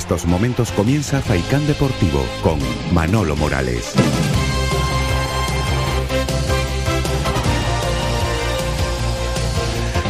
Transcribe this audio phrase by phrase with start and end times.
[0.00, 2.58] estos momentos comienza Faicán Deportivo con
[2.90, 3.92] Manolo Morales.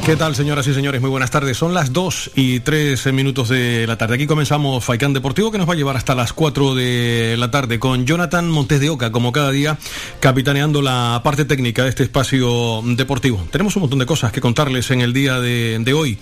[0.07, 1.01] ¿Qué tal, señoras y señores?
[1.01, 1.57] Muy buenas tardes.
[1.57, 4.15] Son las 2 y 3 minutos de la tarde.
[4.15, 7.81] Aquí comenzamos Faicán Deportivo, que nos va a llevar hasta las 4 de la tarde
[7.81, 9.77] con Jonathan Montes de Oca, como cada día,
[10.21, 13.45] capitaneando la parte técnica de este espacio deportivo.
[13.51, 16.17] Tenemos un montón de cosas que contarles en el día de, de hoy.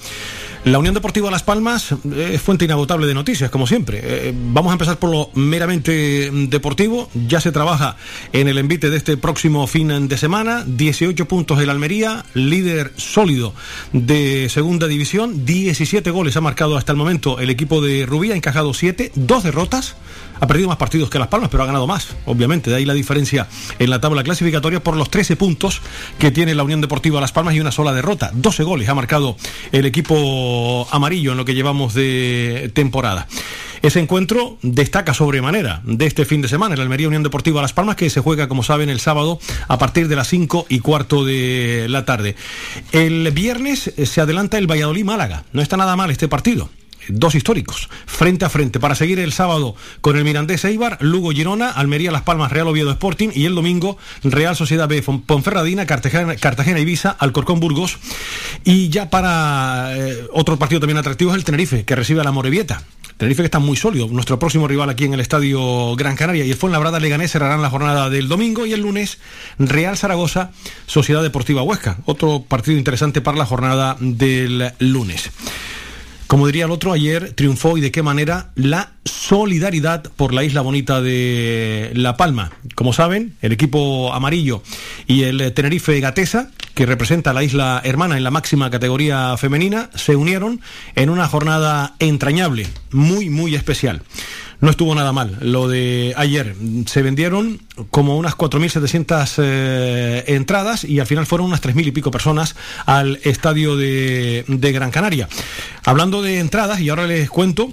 [0.65, 4.01] La Unión Deportiva Las Palmas eh, es fuente inagotable de noticias, como siempre.
[4.03, 7.09] Eh, vamos a empezar por lo meramente deportivo.
[7.27, 7.97] Ya se trabaja
[8.33, 10.65] en el envite de este próximo fin de semana.
[10.67, 13.55] 18 puntos el Almería, líder sólido
[13.93, 15.47] de segunda división.
[15.47, 19.45] 17 goles ha marcado hasta el momento el equipo de Rubí, ha encajado 7, dos
[19.45, 19.97] derrotas.
[20.41, 22.71] Ha perdido más partidos que Las Palmas, pero ha ganado más, obviamente.
[22.71, 25.81] De ahí la diferencia en la tabla clasificatoria por los 13 puntos
[26.19, 28.31] que tiene la Unión Deportiva Las Palmas y una sola derrota.
[28.35, 29.37] 12 goles ha marcado
[29.73, 33.27] el equipo amarillo en lo que llevamos de temporada.
[33.83, 37.97] Ese encuentro destaca sobremanera de este fin de semana, el Almería Unión Deportiva Las Palmas,
[37.97, 41.87] que se juega, como saben, el sábado a partir de las 5 y cuarto de
[41.89, 42.35] la tarde.
[42.93, 45.45] El viernes se adelanta el Valladolid Málaga.
[45.53, 46.69] No está nada mal este partido
[47.09, 51.71] dos históricos, frente a frente, para seguir el sábado con el Mirandés Eibar, Lugo Girona,
[51.71, 56.81] Almería Las Palmas, Real Oviedo Sporting y el domingo Real Sociedad B, Ponferradina, Cartagena, Cartagena
[56.81, 57.99] Ibiza, Alcorcón Burgos.
[58.65, 62.33] Y ya para eh, otro partido también atractivo es el Tenerife, que recibe a la
[62.33, 62.83] Morevieta.
[63.17, 66.51] Tenerife que está muy sólido, nuestro próximo rival aquí en el Estadio Gran Canaria y
[66.53, 69.19] el Fuenlabrada Leganés cerrarán la jornada del domingo y el lunes
[69.59, 70.53] Real Zaragoza,
[70.87, 75.31] Sociedad Deportiva Huesca, otro partido interesante para la jornada del lunes.
[76.29, 80.61] Como diría el otro, ayer triunfó y de qué manera la solidaridad por la isla
[80.61, 82.53] bonita de La Palma.
[82.75, 84.63] Como saben, el equipo amarillo
[85.07, 90.17] y el Tenerife Gatesa, que representa la isla hermana en la máxima categoría femenina, se
[90.17, 90.61] unieron
[90.97, 94.03] en una jornada entrañable, muy, muy especial
[94.61, 95.37] no estuvo nada mal.
[95.41, 96.55] Lo de ayer
[96.87, 97.61] se vendieron
[97.91, 103.21] como unas 4.700 eh, entradas y al final fueron unas 3.000 y pico personas al
[103.23, 105.29] estadio de, de Gran Canaria.
[105.85, 107.73] Hablando de entradas, y ahora les cuento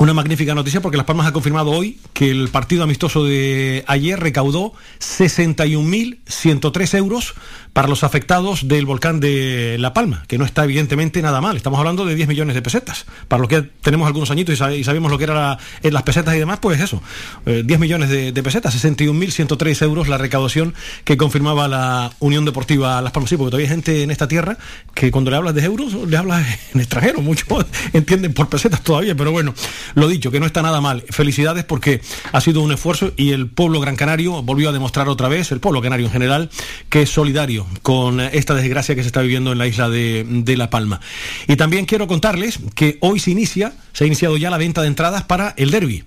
[0.00, 4.18] una magnífica noticia porque Las Palmas ha confirmado hoy que el partido amistoso de ayer
[4.18, 7.34] recaudó 61.103 euros
[7.72, 11.56] para los afectados del volcán de La Palma, que no está evidentemente nada mal.
[11.56, 13.06] Estamos hablando de 10 millones de pesetas.
[13.28, 16.58] Para lo que tenemos algunos añitos y, sabemos lo que eran las pesetas y demás,
[16.60, 17.02] pues eso,
[17.46, 23.12] 10 eh, millones de, pesetas, 61.103 euros la recaudación que confirmaba la Unión Deportiva Las
[23.12, 23.30] Palmas.
[23.30, 24.58] Sí, porque todavía hay gente en esta tierra
[24.94, 27.20] que cuando le hablas de euros, le hablas en extranjero.
[27.22, 27.46] Muchos
[27.92, 29.54] entienden por pesetas todavía, pero bueno,
[29.94, 31.04] lo dicho, que no está nada mal.
[31.10, 32.00] Felicidades porque
[32.32, 35.60] ha sido un esfuerzo y el pueblo gran canario volvió a demostrar otra vez, el
[35.60, 36.50] pueblo canario en general,
[36.88, 40.56] que es solidario con esta desgracia que se está viviendo en la isla de, de
[40.56, 41.00] La Palma.
[41.48, 44.88] Y también quiero contarles que hoy se inicia, se ha iniciado ya la venta de
[44.88, 46.04] entradas para el derby.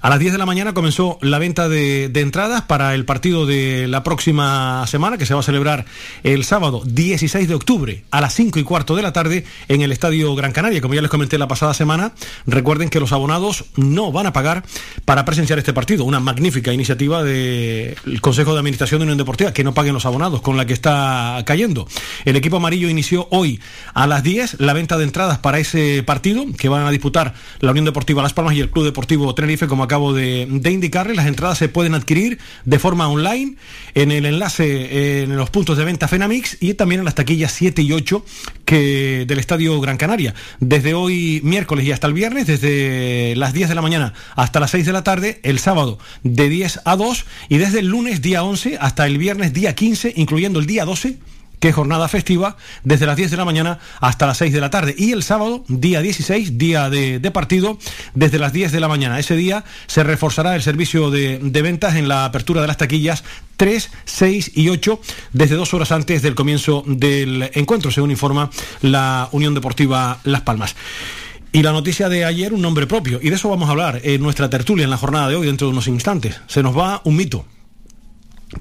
[0.00, 3.88] A las 10 de la mañana comenzó la venta de, entradas para el partido de
[3.88, 5.86] la próxima semana, que se va a celebrar
[6.22, 9.92] el sábado 16 de octubre a las 5 y cuarto de la tarde en el
[9.92, 10.80] Estadio Gran Canaria.
[10.80, 12.12] Como ya les comenté la pasada semana,
[12.46, 14.64] recuerden que los abonados no van a pagar
[15.04, 16.04] para presenciar este partido.
[16.04, 20.42] Una magnífica iniciativa del Consejo de Administración de Unión Deportiva, que no paguen los abonados,
[20.42, 21.88] con la que está cayendo.
[22.24, 23.60] El equipo amarillo inició hoy
[23.94, 27.70] a las 10 la venta de entradas para ese partido que van a disputar la
[27.70, 31.16] Unión Deportiva Las Palmas y el Club Deportivo Tenerife, como acabo de, de indicarles.
[31.16, 33.56] Las entradas se pueden adquirir de forma online
[33.94, 37.82] en el enlace en los puntos de venta Fenamix y también en las taquillas 7
[37.82, 38.24] y 8
[38.64, 40.34] que, del Estadio Gran Canaria.
[40.60, 44.70] Desde hoy miércoles y hasta el viernes, desde las 10 de la mañana hasta las
[44.70, 48.42] 6 de la tarde, el sábado de 10 a 2 y desde el lunes día
[48.42, 51.16] 11 hasta el viernes día 15, incluyendo el día 12
[51.60, 54.94] que jornada festiva, desde las 10 de la mañana hasta las 6 de la tarde.
[54.96, 57.78] Y el sábado, día 16, día de, partido,
[58.14, 59.18] desde las 10 de la mañana.
[59.18, 63.24] Ese día se reforzará el servicio de, de, ventas en la apertura de las taquillas
[63.56, 65.00] 3, 6 y 8,
[65.32, 68.50] desde dos horas antes del comienzo del encuentro, según informa
[68.82, 70.76] la Unión Deportiva Las Palmas.
[71.52, 73.18] Y la noticia de ayer, un nombre propio.
[73.22, 75.66] Y de eso vamos a hablar en nuestra tertulia en la jornada de hoy, dentro
[75.66, 76.38] de unos instantes.
[76.48, 77.46] Se nos va un mito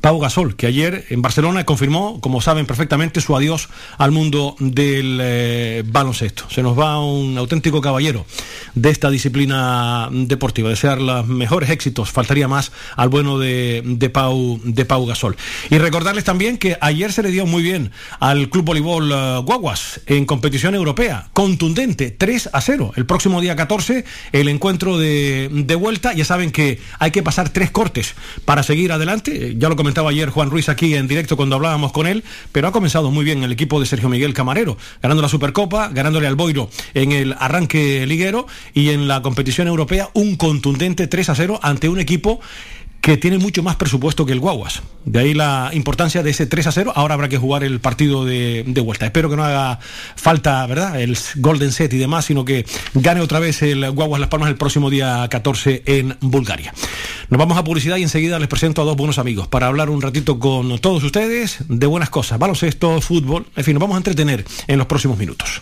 [0.02, 5.20] Pau Gasol, que ayer en Barcelona confirmó, como saben perfectamente, su adiós al mundo del
[5.22, 6.50] eh, baloncesto.
[6.50, 8.26] Se nos va un auténtico caballero
[8.74, 10.70] de esta disciplina deportiva.
[10.70, 15.38] Desear los mejores éxitos, faltaría más al bueno de, Pau, de Pau Gasol.
[15.70, 20.02] Y recordarles también que ayer se le dio muy bien al Club Voleibol eh, Guaguas
[20.08, 22.94] en competición europea, contundente, 3 a 0.
[22.96, 26.14] El próximo día 14, el encuentro de, de vuelta.
[26.14, 28.16] Ya saben que hay que pasar tres cortes
[28.46, 29.54] para seguir adelante.
[29.60, 32.72] Ya lo comentaba ayer Juan Ruiz aquí en directo cuando hablábamos con él, pero ha
[32.72, 36.69] comenzado muy bien el equipo de Sergio Miguel Camarero, ganando la Supercopa, ganándole al Boiro
[36.94, 41.89] en el arranque liguero y en la competición europea un contundente 3 a 0 ante
[41.89, 42.39] un equipo
[43.06, 44.81] que tiene mucho más presupuesto que el Guaguas.
[45.06, 46.94] De ahí la importancia de ese 3 a 0.
[46.96, 49.06] Ahora habrá que jugar el partido de, vuelta.
[49.06, 49.78] Espero que no haga
[50.16, 51.00] falta, ¿verdad?
[51.00, 52.66] El Golden Set y demás, sino que
[52.96, 56.74] gane otra vez el Guaguas Las Palmas el próximo día 14 en Bulgaria.
[57.30, 60.02] Nos vamos a publicidad y enseguida les presento a dos buenos amigos para hablar un
[60.02, 64.44] ratito con todos ustedes de buenas cosas, baloncesto, fútbol, en fin, nos vamos a entretener
[64.66, 65.62] en los próximos minutos.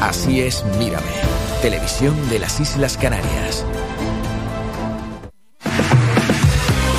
[0.00, 1.06] Así es, mírame.
[1.60, 3.64] Televisión de las Islas Canarias.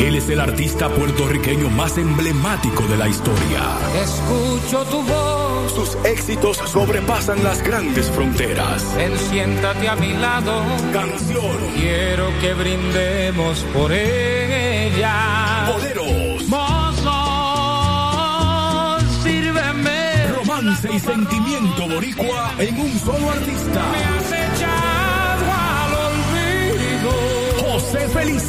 [0.00, 3.60] Él es el artista puertorriqueño más emblemático de la historia.
[4.02, 5.72] Escucho tu voz.
[5.74, 8.96] Sus éxitos sobrepasan las grandes fronteras.
[8.96, 10.62] Ven, siéntate a mi lado.
[10.94, 11.54] Canción.
[11.74, 15.68] Quiero que brindemos por ella.
[15.70, 16.48] Boleros.
[16.48, 17.10] Mozo,
[19.22, 20.28] sírveme.
[20.34, 23.82] Romance y sentimiento boricua en un solo artista.
[23.92, 24.39] Me has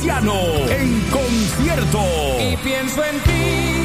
[0.01, 0.34] Feliciano
[0.67, 2.00] en concierto.
[2.39, 3.84] Y pienso en ti,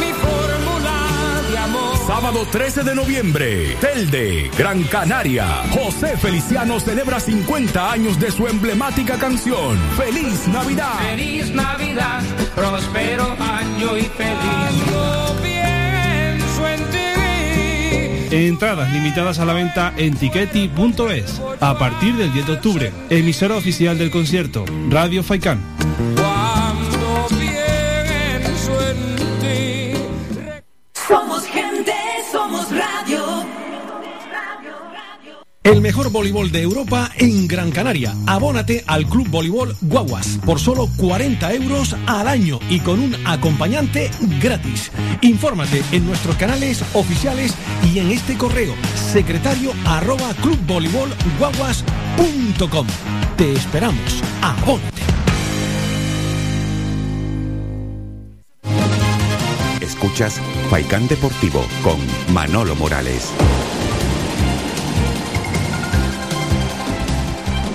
[0.00, 1.96] mi fórmula de amor.
[2.06, 5.46] Sábado 13 de noviembre, Telde, Gran Canaria.
[5.70, 9.78] José Feliciano celebra 50 años de su emblemática canción.
[9.98, 10.98] ¡Feliz Navidad!
[11.10, 12.22] Feliz Navidad,
[12.54, 15.47] próspero año y feliz.
[18.30, 22.92] Entradas limitadas a la venta en tiqueti.es a partir del 10 de octubre.
[23.08, 25.60] Emisora oficial del concierto, Radio Faikán.
[30.92, 31.44] Somos
[35.68, 38.16] El mejor voleibol de Europa en Gran Canaria.
[38.26, 44.10] Abónate al Club Voleibol Guaguas por solo 40 euros al año y con un acompañante
[44.40, 44.90] gratis.
[45.20, 47.54] Infórmate en nuestros canales oficiales
[47.92, 52.86] y en este correo secretario arroba clubvoleibolguaguas.com.
[53.36, 54.22] Te esperamos.
[54.40, 55.02] Abónate.
[59.82, 61.98] Escuchas Faikán Deportivo con
[62.32, 63.34] Manolo Morales.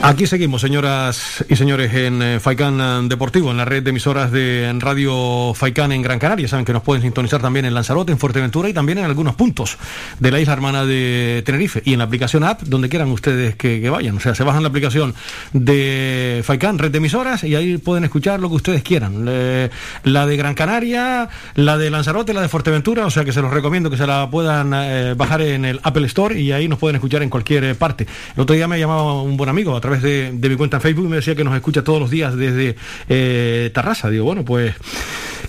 [0.06, 4.34] Aquí seguimos, señoras y señores, en eh, Faicán eh, Deportivo, en la red de emisoras
[4.34, 6.46] de Radio Faicán en Gran Canaria.
[6.46, 9.78] Saben que nos pueden sintonizar también en Lanzarote, en Fuerteventura y también en algunos puntos
[10.20, 11.82] de la isla hermana de Tenerife.
[11.86, 14.18] Y en la aplicación app, donde quieran ustedes que, vayan.
[14.18, 15.16] O sea, se bajan la aplicación
[15.54, 19.24] de Faicán, red de emisoras, y ahí pueden escuchar lo que ustedes quieran.
[19.24, 23.06] la de Gran Canaria, la de Lanzarote, la de Fuerteventura.
[23.06, 26.08] O sea, que se los recomiendo que se la puedan eh, bajar en el Apple
[26.08, 28.06] Store y ahí nos pueden escuchar en cualquier parte.
[28.36, 31.10] El otro día me llamaba un buen amigo a través de, mi cuenta en Facebook
[31.10, 32.76] me decía que nos escucha todos los días desde
[33.10, 34.10] eh, Tarrasa.
[34.10, 34.74] Digo, bueno, pues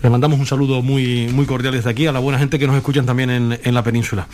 [0.03, 2.77] le mandamos un saludo muy, muy cordial desde aquí a la buena gente que nos
[2.77, 4.27] escuchan también en, la península.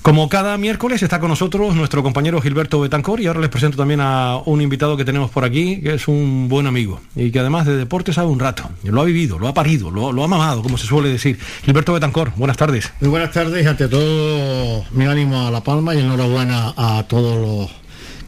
[0.00, 4.00] Como cada miércoles está con nosotros nuestro compañero Gilberto Betancor y ahora les presento también
[4.00, 7.66] a un invitado que tenemos por aquí, que es un buen amigo y que además
[7.66, 8.68] de deporte sabe un rato.
[8.82, 11.38] Lo ha vivido, lo ha parido, lo, lo ha mamado, como se suele decir.
[11.64, 12.92] Gilberto Betancor, buenas tardes.
[13.00, 17.83] Muy buenas tardes, ante todo mi ánimo a La Palma y enhorabuena a todos los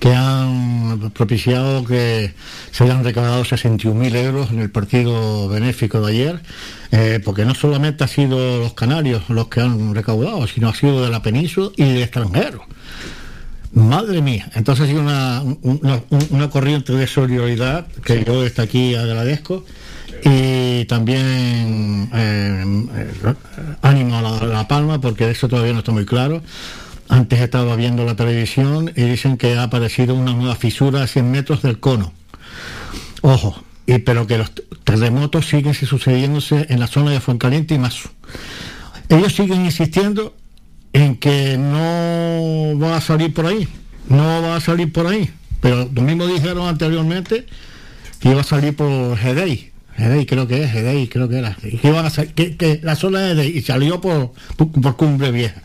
[0.06, 2.32] que han propiciado que
[2.70, 6.40] se hayan recaudado 61.000 euros en el partido benéfico de ayer,
[6.92, 11.02] eh, porque no solamente ha sido los canarios los que han recaudado, sino ha sido
[11.02, 12.62] de la península y de extranjeros.
[13.72, 15.42] Madre mía, entonces ha sido una,
[16.30, 19.64] una, corriente de solidaridad que yo desde aquí agradezco
[20.22, 23.34] y también eh, eh,
[23.82, 26.42] ánimo a la, a la, Palma porque eso todavía no está muy claro
[27.08, 31.30] antes estaba viendo la televisión y dicen que ha aparecido una nueva fisura a 100
[31.30, 32.12] metros del cono.
[33.22, 34.52] Ojo, y, pero que los
[34.84, 38.10] terremotos siguen sucediéndose en la zona de Fuencaliente y Mazo.
[39.08, 40.34] Ellos siguen insistiendo
[40.92, 43.68] en que no va a salir por ahí,
[44.08, 45.30] no va a salir por ahí.
[45.60, 47.46] Pero lo mismo dijeron anteriormente
[48.20, 49.72] que iba a salir por Gedei.
[49.96, 51.54] Gedei creo que es, Gedei creo que era.
[51.54, 55.62] Que, iban a que, la zona de Gedei y salió por, por Cumbre Vieja.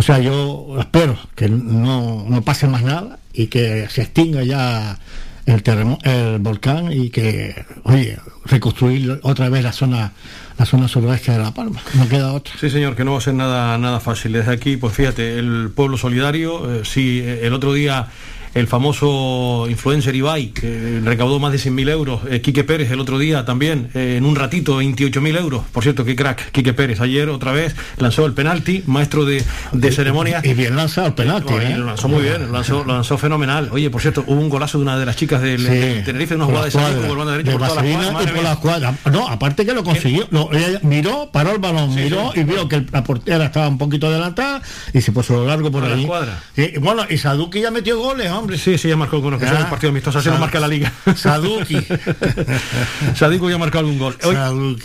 [0.00, 4.98] O sea, yo espero que no, pase más nada y que se extinga ya
[5.44, 5.62] el,
[6.04, 8.16] el volcán y que, oye,
[8.46, 10.12] reconstruir otra vez la zona
[10.56, 11.82] la zona suroeste de La Palma.
[11.92, 12.54] No queda otra.
[12.58, 14.32] Sí, señor, que no va a ser nada, nada fácil.
[14.32, 18.08] Desde aquí, pues fíjate, el pueblo solidario, si sí, el otro día
[18.54, 23.18] el famoso influencer Ibai, que recaudó más de 100.000 euros, eh, Quique Pérez el otro
[23.18, 27.28] día también, eh, en un ratito 28.000 euros, por cierto, qué crack, Quique Pérez, ayer
[27.28, 30.40] otra vez lanzó el penalti, maestro de, de ceremonia.
[30.42, 31.76] Y bien lanzado el penalti, ¿eh?
[31.76, 33.68] Lo lanzó muy bien, lo lanzó, lo lanzó fenomenal.
[33.72, 35.64] Oye, por cierto, hubo un golazo de una de las chicas del
[36.04, 38.94] Tenerife, una jugada de salida por por toda la por la cuadra.
[39.10, 43.04] No, aparte que lo consiguió, ella miró, paró el balón, miró y vio que la
[43.04, 46.08] portera estaba un poquito adelantada y se puso lo largo por, ahí.
[46.56, 48.58] Y, bueno, y Saduki ya metió goles, hombre.
[48.58, 50.92] Sí, sí, ya marcó con que son un partido amistoso, así no marca la liga.
[51.14, 51.76] Saduki.
[53.14, 54.16] Saduki ya ha marcado algún gol.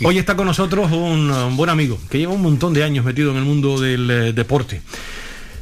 [0.04, 3.38] Hoy, está con nosotros un, buen amigo que lleva un montón de años metido en
[3.38, 4.82] el mundo del eh, deporte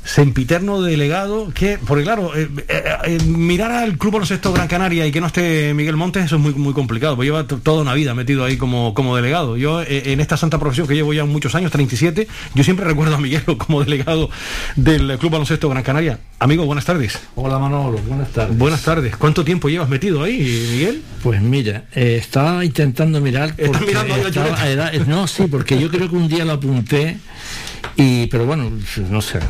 [0.05, 5.13] sempiterno delegado, que, porque claro, eh, eh, eh, mirar al Club Baloncesto Gran Canaria y
[5.13, 8.15] que no esté Miguel Montes, eso es muy, muy complicado, porque lleva toda una vida
[8.15, 9.57] metido ahí como, como delegado.
[9.57, 13.19] Yo, en esta santa profesión que llevo ya muchos años, 37, yo siempre recuerdo a
[13.19, 14.29] Miguel como delegado
[14.77, 16.19] del Club Baloncesto Gran Canaria.
[16.39, 17.19] Amigo, buenas tardes.
[17.37, 18.59] Hola Manolo, buenas tardes.
[18.59, 19.17] Buenas tardes.
[19.17, 20.39] ¿Cuánto tiempo llevas metido ahí,
[20.71, 21.03] Miguel?
[21.23, 23.55] Pues mira, estaba intentando mirar.
[23.57, 24.15] ¿Estás mirando
[25.07, 27.17] No, sí, porque yo creo que un día lo apunté
[27.97, 28.71] y, pero bueno,
[29.11, 29.41] no sé,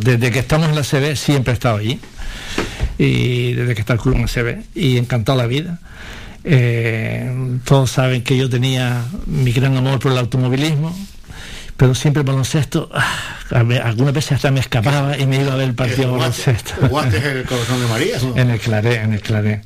[0.00, 1.98] desde que estamos en la CB siempre he estado allí.
[2.98, 4.62] Y desde que está el club en la CB.
[4.74, 5.78] Y encantado la vida.
[6.44, 10.96] Eh, todos saben que yo tenía mi gran amor por el automovilismo,
[11.80, 13.38] pero siempre el baloncesto, ah,
[13.84, 16.74] algunas veces hasta me escapaba y me iba a ver el partido de baloncesto.
[16.86, 18.18] ¿Jugaste el Corazón de María?
[18.36, 19.62] En el Claré, en el Claré.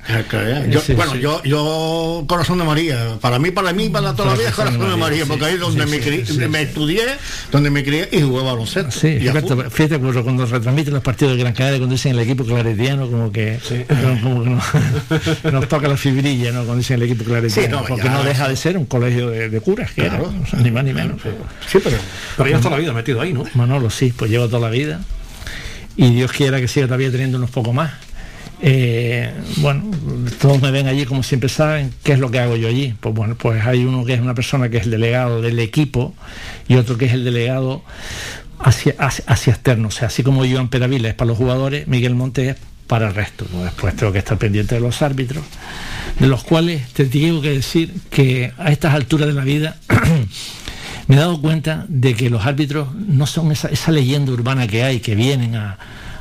[0.95, 4.89] bueno, yo, yo Corazón de María, para mí, para mí, para toda la vida Corazón
[4.89, 7.03] de María, porque ahí es donde me, me estudié,
[7.51, 8.93] donde me crié y jugué baloncesto.
[8.93, 13.11] Sí, fíjate, fíjate cuando retransmiten los partidos de Gran Canaria, cuando dicen el equipo claretiano,
[13.11, 13.59] como que,
[14.23, 16.59] como que nos toca la fibrilla, ¿no?
[16.59, 20.09] Cuando dicen el equipo claretiano, porque no deja de ser un colegio de, curas, que
[20.59, 21.21] ni más ni menos.
[21.67, 22.04] Sí, pero,
[22.37, 23.45] pero ya toda la vida metido ahí, ¿no?
[23.55, 25.01] Manolo, sí, pues llevo toda la vida
[25.97, 27.93] y Dios quiera que siga todavía teniendo unos poco más.
[28.61, 29.91] Eh, bueno,
[30.41, 32.95] todos me ven allí como siempre saben, ¿qué es lo que hago yo allí?
[32.99, 36.15] Pues bueno, pues hay uno que es una persona que es el delegado del equipo
[36.69, 37.83] y otro que es el delegado
[38.59, 39.89] hacia, hacia, hacia externo.
[39.89, 42.57] O sea, así como Joan Peravila es para los jugadores, Miguel Montes es
[42.87, 43.47] para el resto.
[43.53, 43.65] ¿no?
[43.65, 45.45] Después tengo que estar pendiente de los árbitros,
[46.19, 49.77] de los cuales te tengo que decir que a estas alturas de la vida
[51.07, 54.83] me he dado cuenta de que los árbitros no son esa, esa leyenda urbana que
[54.83, 55.79] hay, que vienen a,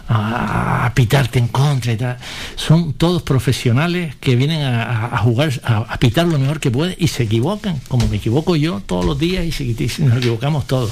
[0.08, 2.18] a, pitarte en contra y tal.
[2.56, 7.24] Son todos profesionales que vienen a, jugar, a, pitar lo mejor que pueden y se
[7.24, 10.92] equivocan, como me equivoco yo todos los días y nos equivocamos todos.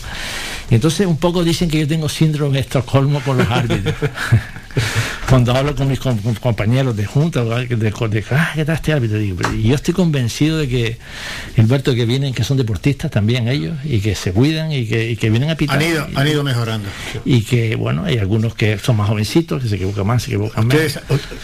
[0.71, 3.93] Y entonces un poco dicen que yo tengo síndrome de Estocolmo por los árbitros.
[5.29, 8.75] Cuando hablo con mis com- com- compañeros de junta, de, de- de- ah, ¿qué tal
[8.75, 9.17] este árbitro?
[9.17, 10.97] Digo, y yo estoy convencido de que,
[11.55, 15.15] Gilberto, que vienen, que son deportistas también ellos, y que se cuidan y que, y
[15.17, 15.77] que vienen a pitar.
[15.77, 16.87] Han ido, han ido mejorando.
[17.25, 20.67] Y que, bueno, hay algunos que son más jovencitos, que se equivocan más, se equivocan
[20.67, 20.99] menos.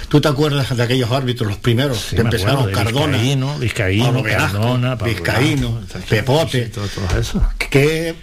[0.10, 2.60] ¿Tú te acuerdas de aquellos árbitros, los primeros Sí, que empezaron?
[2.70, 6.66] acuerdo, Cardona, Vizcaíno, Vizcaíno, Pablo Cardona, Pablo Vizcaíno, Velasco, Pepote.
[6.66, 7.42] sí, todo- todo eso.
[7.70, 8.16] Que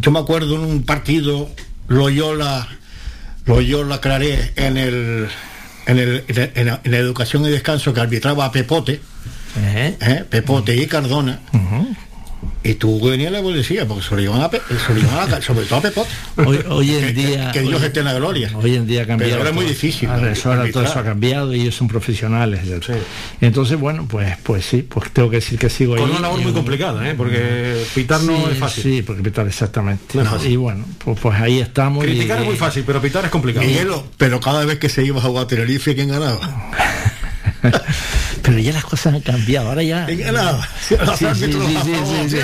[0.00, 1.50] yo me acuerdo en un partido,
[1.88, 2.68] Loyola,
[3.46, 5.28] Loyola Claré en el
[5.86, 9.00] en, el, en, la, en la educación y descanso que arbitraba a Pepote,
[9.56, 10.24] ¿eh?
[10.28, 11.40] Pepote y Cardona.
[12.64, 15.26] Y tú venías a la policía porque se lo llevan a, se lo llevan a
[15.26, 16.10] la- sobre todo a Pepote.
[16.44, 17.50] Hoy, hoy en Que- día.
[17.52, 18.50] que Dios hoy- esté en la gloria.
[18.54, 19.32] Hoy en día ha cambiado.
[19.32, 19.72] Pero era muy todo.
[19.74, 20.28] difícil, Ahora, ¿no?
[20.30, 22.60] eso, ahora todo eso ha cambiado y ellos son profesionales.
[23.40, 26.10] Entonces, bueno, pues pues sí, pues tengo que decir que sigo Con ahí.
[26.10, 27.14] una labor muy complicada, ¿eh?
[27.16, 28.82] porque pitar no es fácil.
[28.82, 30.04] Sí, porque pitar exactamente.
[30.14, 30.52] No es fácil.
[30.52, 32.04] Y bueno, pues, pues ahí estamos.
[32.04, 33.66] y- Criticar es muy fácil, pero pitar es complicado.
[33.66, 36.38] Miguelo, pero cada vez que se iba a jugar a Tenerife, ¿quién ganaba?
[38.42, 40.06] Pero ya las cosas han cambiado, ahora ya.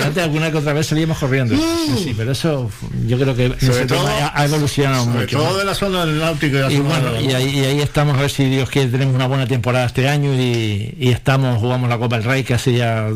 [0.03, 1.55] Antes alguna que otra vez salíamos corriendo.
[1.55, 2.69] Sí, sí, pero eso
[3.07, 5.37] yo creo que Sobre nosotros todo- ha, evolucionado Sobre mucho.
[5.39, 7.59] todo de la zona del náutico y la Y zona bueno, de la- y ahí,
[7.59, 10.95] y ahí estamos a ver si Dios quiere tenemos una buena temporada este año y,
[10.99, 13.07] y estamos, jugamos la Copa del Rey que hace ya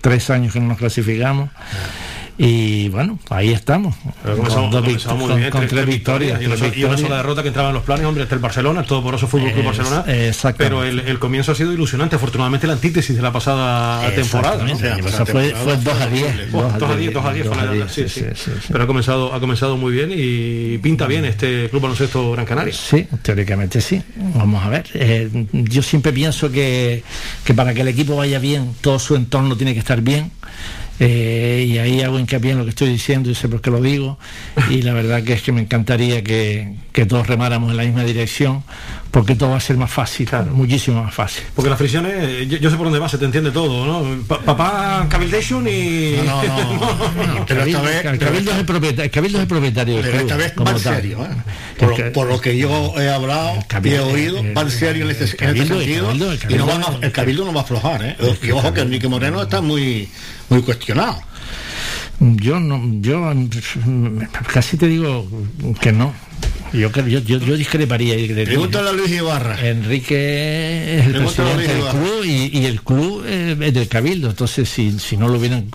[0.00, 1.50] tres años que no nos clasificamos.
[2.38, 3.94] Y bueno, ahí estamos.
[4.22, 6.42] Pero Con, comenzamos- dos comenzamos vict- muy con- bien, con tres- tres tres victorias.
[6.42, 7.00] Y una, tres sola- y una victorias.
[7.00, 9.52] sola derrota que entraba en los planes, hombre, hasta el Barcelona, todo por eso Fútbol
[9.52, 10.04] Club Barcelona.
[10.58, 14.64] Pero el, el comienzo ha sido ilusionante, afortunadamente la antítesis de la pasada temporada.
[14.64, 16.26] o sea, fue, fue 2 a 10.
[16.52, 18.22] Oh, dos a diez, dos a diez fue la- sí, sí.
[18.68, 22.74] Pero ha comenzado, ha comenzado muy bien y pinta bien este Club Baloncesto Gran Canaria.
[22.74, 24.02] Sí, teóricamente sí.
[24.34, 24.84] Vamos a ver.
[24.94, 27.02] Eh, yo siempre pienso que,
[27.44, 30.30] que para que el equipo vaya bien, todo su entorno tiene que estar bien.
[30.98, 33.80] Eh, y ahí hago hincapié en lo que estoy diciendo y sé por qué lo
[33.82, 34.18] digo.
[34.70, 38.04] Y la verdad que es que me encantaría que, que todos remáramos en la misma
[38.04, 38.62] dirección,
[39.10, 41.42] porque todo va a ser más fácil, muchísimo más fácil.
[41.54, 44.22] Porque las fricciones, eh, yo, yo sé por dónde va, se te entiende todo, ¿no?
[44.24, 46.16] Pa- papá Cabildation y.
[46.24, 46.72] No, no,
[47.34, 47.46] no.
[47.46, 50.52] Pero esta vez- el Cabildo es el propietario, Cabildo es el propietario Pero esta vez
[50.82, 51.28] serio, ¿eh?
[51.78, 53.52] Por, lo, por lo que yo he hablado
[53.84, 56.06] y he oído, van serio en este, en este Cabildo, el sentido.
[56.06, 58.16] Cabildo, el y no Cabildo- van a- el Cabildo no va a aflojar, ¿eh?
[58.42, 60.08] Y ojo que Enrique Moreno está muy,
[60.48, 61.18] muy cuestionado.
[62.18, 64.18] Yo no, yo mm,
[64.52, 65.28] casi te digo
[65.80, 66.14] que no.
[66.72, 68.16] Yo, yo, yo, yo discreparía.
[68.16, 69.56] de- de- Pregúntale a Luis Ibarra.
[69.66, 74.30] Enrique es el presidente del club y, y el club eh, es del cabildo.
[74.30, 75.70] Entonces, si, si no lo hubieran,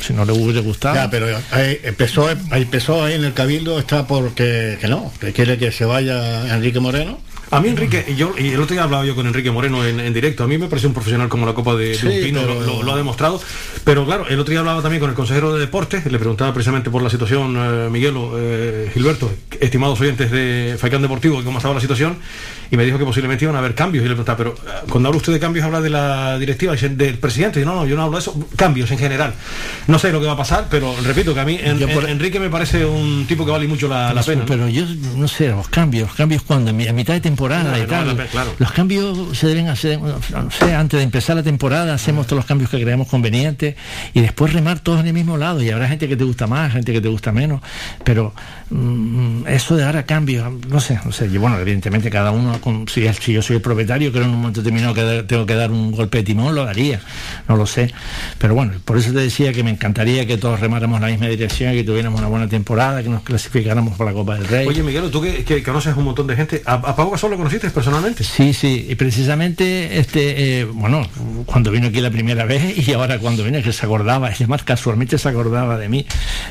[0.00, 4.06] si no le hubiera gustado, Ya, pero ahí empezó, empezó ahí en el Cabildo, está
[4.06, 7.18] porque que no, que quiere que se vaya Enrique Moreno.
[7.50, 10.00] A mí Enrique, y yo, y el otro día hablaba yo con Enrique Moreno en,
[10.00, 12.40] en directo, a mí me parece un profesional como la Copa de, Sí, un Pino,
[12.42, 13.40] pero- lo, ha demostrado,
[13.84, 16.90] pero claro, el otro día hablaba también con el consejero de deportes, le preguntaba precisamente
[16.90, 21.80] por la situación, eh, Miguelo, eh, Gilberto, estimados oyentes de Faicán Deportivo, cómo estaba la
[21.80, 22.18] situación,
[22.70, 25.08] y me dijo que posiblemente iban a haber cambios, y le preguntaba, pero eh, cuando
[25.08, 28.02] habla usted de cambios, habla de la directiva, del presidente, y no, no, yo no
[28.02, 29.32] hablo de eso, cambios en general.
[29.86, 32.04] No sé lo que va a pasar, pero repito que a mí en- Yo por-
[32.04, 34.42] en- Enrique me parece un tipo que vale mucho la, la pena.
[34.42, 34.46] ¿no?
[34.46, 34.84] Pero yo
[35.16, 38.16] no sé, los cambios, los cambios cuando, a mitad de temporada No, y tal.
[38.28, 38.54] claro.
[38.58, 42.46] Los cambios se deben hacer, no sé, antes de empezar la temporada hacemos todos los
[42.46, 43.76] cambios que creamos convenientes
[44.14, 45.62] y después remar todos en el mismo lado.
[45.62, 47.60] Y habrá gente que te gusta más, gente que te gusta menos.
[48.04, 48.32] Pero
[48.70, 51.28] mm, eso de dar a cambios, no sé, no sé.
[51.38, 54.60] Bueno, evidentemente cada uno, con- si, si yo soy el propietario, creo en un momento
[54.60, 57.00] determinado que tengo que dar un golpe de timón, lo daría.
[57.48, 57.92] No lo sé.
[58.38, 61.72] Pero bueno, por eso te decía que me encantaría que todos remáramos la misma dirección
[61.74, 64.66] y que tuviéramos una buena temporada, que nos clasificáramos por la Copa del Rey.
[64.66, 67.36] Oye, Miguel, tú que, que conoces un montón de gente, ¿a, a Pau Gasol lo
[67.36, 68.24] conociste personalmente?
[68.24, 71.06] Sí, sí, y precisamente, este, eh, bueno,
[71.46, 74.62] cuando vino aquí la primera vez y ahora cuando vino que se acordaba, es más,
[74.62, 76.06] casualmente se acordaba de mí.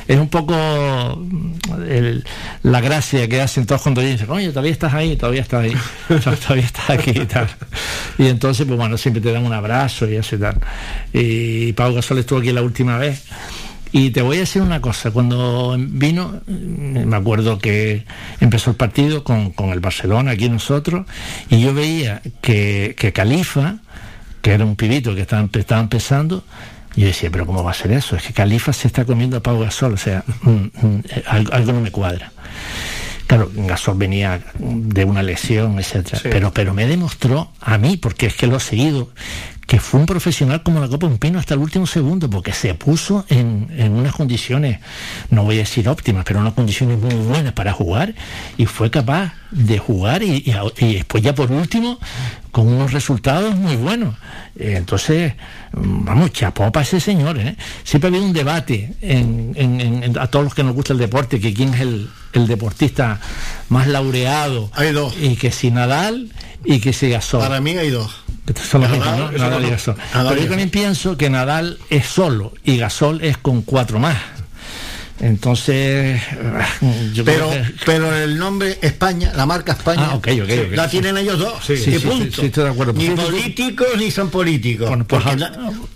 [0.06, 1.52] Es un poco mm,
[2.62, 5.74] la gracia que hacen todos cuando dicen, oye, todavía estás ahí, todavía estás ahí,
[6.08, 7.48] todavía estás aquí y tal.
[8.18, 10.56] Y entonces, pues bueno, siempre te dan un abrazo y así tal.
[11.12, 13.24] Y Pau Gasol estuvo aquí la última vez.
[13.92, 18.04] Y te voy a decir una cosa, cuando vino, mm, me acuerdo que
[18.40, 21.06] empezó el partido con, con el Barcelona, aquí nosotros,
[21.48, 23.78] y yo veía que, que Califa,
[24.42, 26.44] que era un pibito que estaba, estaba empezando,
[26.96, 28.16] yo decía, pero ¿cómo va a ser eso?
[28.16, 31.52] Es que Califa se está comiendo a Pau Gasol, o sea, mm, mm, eh, algo,
[31.52, 32.32] algo no me cuadra.
[33.28, 36.20] Claro, Gasol venía de una lesión, etcétera.
[36.22, 39.10] Pero, pero me demostró a mí, porque es que lo he seguido,
[39.68, 42.72] que fue un profesional como la Copa Un Pino hasta el último segundo, porque se
[42.72, 44.80] puso en, en, unas condiciones,
[45.28, 48.14] no voy a decir óptimas, pero unas condiciones muy buenas para jugar
[48.56, 51.98] y fue capaz de jugar y, y, y después ya por último
[52.50, 54.14] con unos resultados muy buenos.
[54.56, 55.34] Eh, entonces,
[55.74, 57.38] vamos, chapó para ese señor.
[57.38, 57.54] ¿eh?
[57.84, 60.98] Siempre ha habido un debate en, en, en, a todos los que nos gusta el
[60.98, 63.20] deporte, que quién es el, el deportista
[63.68, 64.70] más laureado.
[64.72, 65.14] Hay dos.
[65.20, 66.32] Y que si Nadal
[66.64, 67.40] y que si Gasol.
[67.40, 68.27] Para mí hay dos.
[68.54, 69.30] Son los mismos, ¿no?
[69.32, 69.96] Nadal y Gasol.
[70.12, 74.16] Pero yo también pienso que Nadal es solo y Gasol es con cuatro más.
[75.20, 76.20] Entonces,
[77.12, 77.64] yo pero, que...
[77.84, 80.76] pero el nombre España, la marca España, ah, okay, okay, okay.
[80.76, 81.54] la tienen ellos dos.
[81.64, 82.40] Sí, sí, y sí, punto.
[82.40, 82.92] sí, estoy de acuerdo.
[82.92, 84.88] Ni políticos ni son políticos.
[84.88, 85.50] Bueno, pues, la,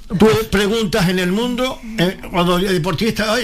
[0.09, 3.37] tú preguntas en el mundo, eh, cuando el deportista,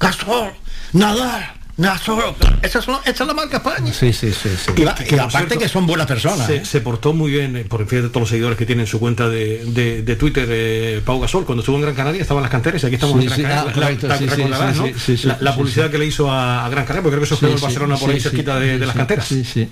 [0.00, 0.52] Gasol,
[0.94, 1.57] nadar.
[1.78, 3.92] Esa, son, esa es la marca España.
[3.92, 4.48] Sí, sí, sí.
[4.48, 4.72] sí.
[4.76, 6.44] Y, la, y aparte cierto, que son buenas personas.
[6.48, 6.64] Se, ¿eh?
[6.64, 9.64] se, portó muy bien, eh, por fíjate todos los seguidores que tienen su cuenta de,
[9.64, 12.86] de, de Twitter, eh, Pau Gasol, cuando estuvo en Gran Canaria, estaban las canteras y
[12.86, 15.38] aquí estamos sí, en Gran Canaria.
[15.40, 17.60] La, publicidad que le hizo a, a, Gran Canaria, porque creo que eso fue en
[17.60, 19.28] Barcelona por ahí cerquita de, de, las canteras.
[19.28, 19.68] Sí, sí.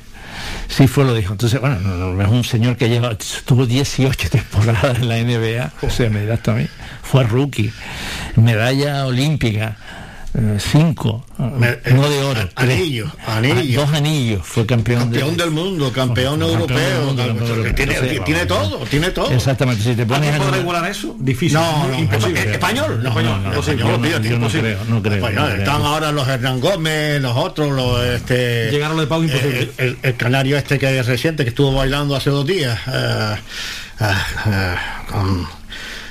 [0.69, 1.33] Sí, fue lo dijo.
[1.33, 5.73] Entonces, bueno, no, no, es un señor que lleva, tuvo 18 temporadas en la NBA,
[5.83, 6.69] o sea, me dirás también.
[7.03, 7.73] Fue rookie,
[8.37, 9.77] medalla olímpica
[10.59, 13.81] cinco, Me, uno de oro, anillo, anillo.
[13.81, 17.75] dos anillos, fue campeón, campeón de, del mundo, campeón, campeón europeo, mundo, campeón europeo.
[17.75, 19.31] Tiene, Entonces, tiene todo, tiene todo.
[19.31, 21.59] Exactamente, si te pones a poder igualar eso, difícil.
[21.59, 22.53] No, no, imposible.
[22.53, 23.79] español, no, español, no, no, español,
[24.22, 28.70] yo no creo, no creo, no Están ahora los Hernán Gómez, los otros, los este
[28.70, 29.70] llegaron de Pau imposible.
[29.79, 34.03] El, el, el, canario este que es reciente que estuvo bailando hace dos días uh,
[34.05, 35.66] uh, uh, con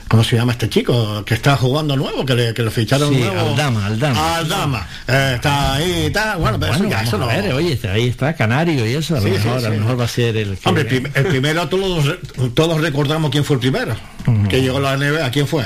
[0.08, 1.24] ¿Cómo se llama este chico?
[1.26, 3.40] Que está jugando nuevo, que, le, que lo ficharon sí, nuevo.
[3.40, 4.36] Aldama, Aldama.
[4.36, 4.88] Aldama.
[5.08, 6.36] Eh, está ahí, está.
[6.38, 7.28] Bueno, pero bueno, eso ya, eso no.
[7.28, 9.16] Ver, oye, ahí está Canario y eso.
[9.16, 10.58] A lo, sí, mejor, sí, a lo mejor va a ser el.
[10.58, 10.70] Que...
[10.70, 12.18] Hombre, el, prim el primero todos,
[12.54, 13.96] todos recordamos quién fue el primero.
[14.28, 14.48] Uh -huh.
[14.48, 15.32] Que llegó a la NBA.
[15.32, 15.66] ¿Quién fue?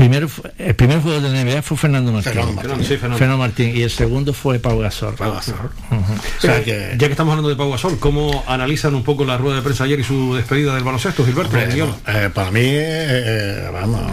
[0.00, 2.32] Primero, el primer juego de la NBA fue Fernando Martín.
[2.32, 2.84] Fernando Martín.
[2.84, 3.18] Sí, Fernando.
[3.18, 3.36] Fernando.
[3.36, 3.76] Martín.
[3.76, 5.14] Y el segundo fue Pau Gasol.
[5.14, 5.56] Pau Gasol.
[5.90, 6.38] Uh -huh.
[6.38, 6.94] o sea, que...
[6.96, 9.84] Ya que estamos hablando de Pau Gasol, ¿cómo analizan un poco la rueda de prensa
[9.84, 11.54] ayer y su despedida del baloncesto, Gilberto?
[11.54, 14.10] Hombre, no, eh, para mí, eh, vamos,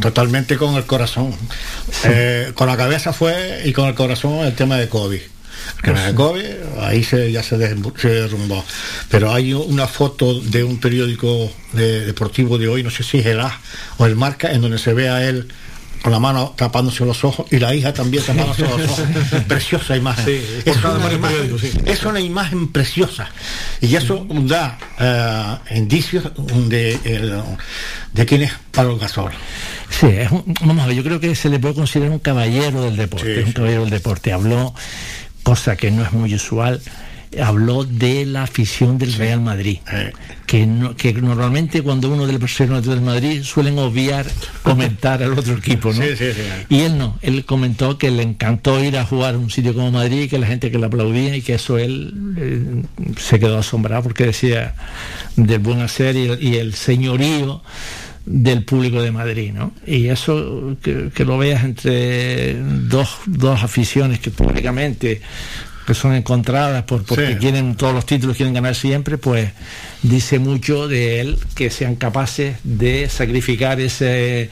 [0.00, 1.34] totalmente con el corazón.
[2.04, 5.34] Eh, con la cabeza fue y con el corazón el tema de Kobe
[5.82, 6.00] que me
[6.80, 8.64] ahí se, ya se, derrumbó.
[9.10, 13.26] Pero hay una foto de un periódico de, deportivo de hoy, no sé si es
[13.26, 13.60] el A
[13.98, 15.48] o el Marca, en donde se ve a él
[16.04, 19.02] con la mano tapándose los ojos y la hija también tapándose los ojos.
[19.48, 20.26] preciosa imagen.
[20.26, 21.72] Sí, es, una imagen, sí.
[21.86, 23.30] es, una imagen, preciosa.
[23.80, 26.24] Y eso da uh, indicios
[26.68, 27.42] de, de,
[28.12, 29.32] de quién es Pablo Gasol.
[29.88, 32.82] Sí, es un, vamos a ver, yo creo que se le puede considerar un caballero
[32.82, 33.36] del deporte.
[33.36, 34.30] Sí, un caballero del deporte.
[34.30, 34.74] Habló
[35.44, 36.80] cosa que no es muy usual,
[37.40, 39.78] habló de la afición del Real Madrid,
[40.46, 44.26] que, no, que normalmente cuando uno del profesional del Madrid suelen obviar
[44.62, 46.02] comentar al otro equipo, ¿no?
[46.02, 46.42] Sí, sí, sí.
[46.68, 49.90] Y él no, él comentó que le encantó ir a jugar a un sitio como
[49.90, 52.82] Madrid, que la gente que le aplaudía y que eso él eh,
[53.18, 54.74] se quedó asombrado porque decía
[55.36, 57.62] del buen hacer y, y el señorío
[58.26, 59.72] del público de Madrid, ¿no?
[59.86, 65.20] Y eso que, que lo veas entre dos, dos aficiones que públicamente
[65.86, 67.36] que son encontradas por, porque sí.
[67.36, 69.50] quieren todos los títulos, quieren ganar siempre, pues
[70.02, 74.50] dice mucho de él que sean capaces de sacrificar ese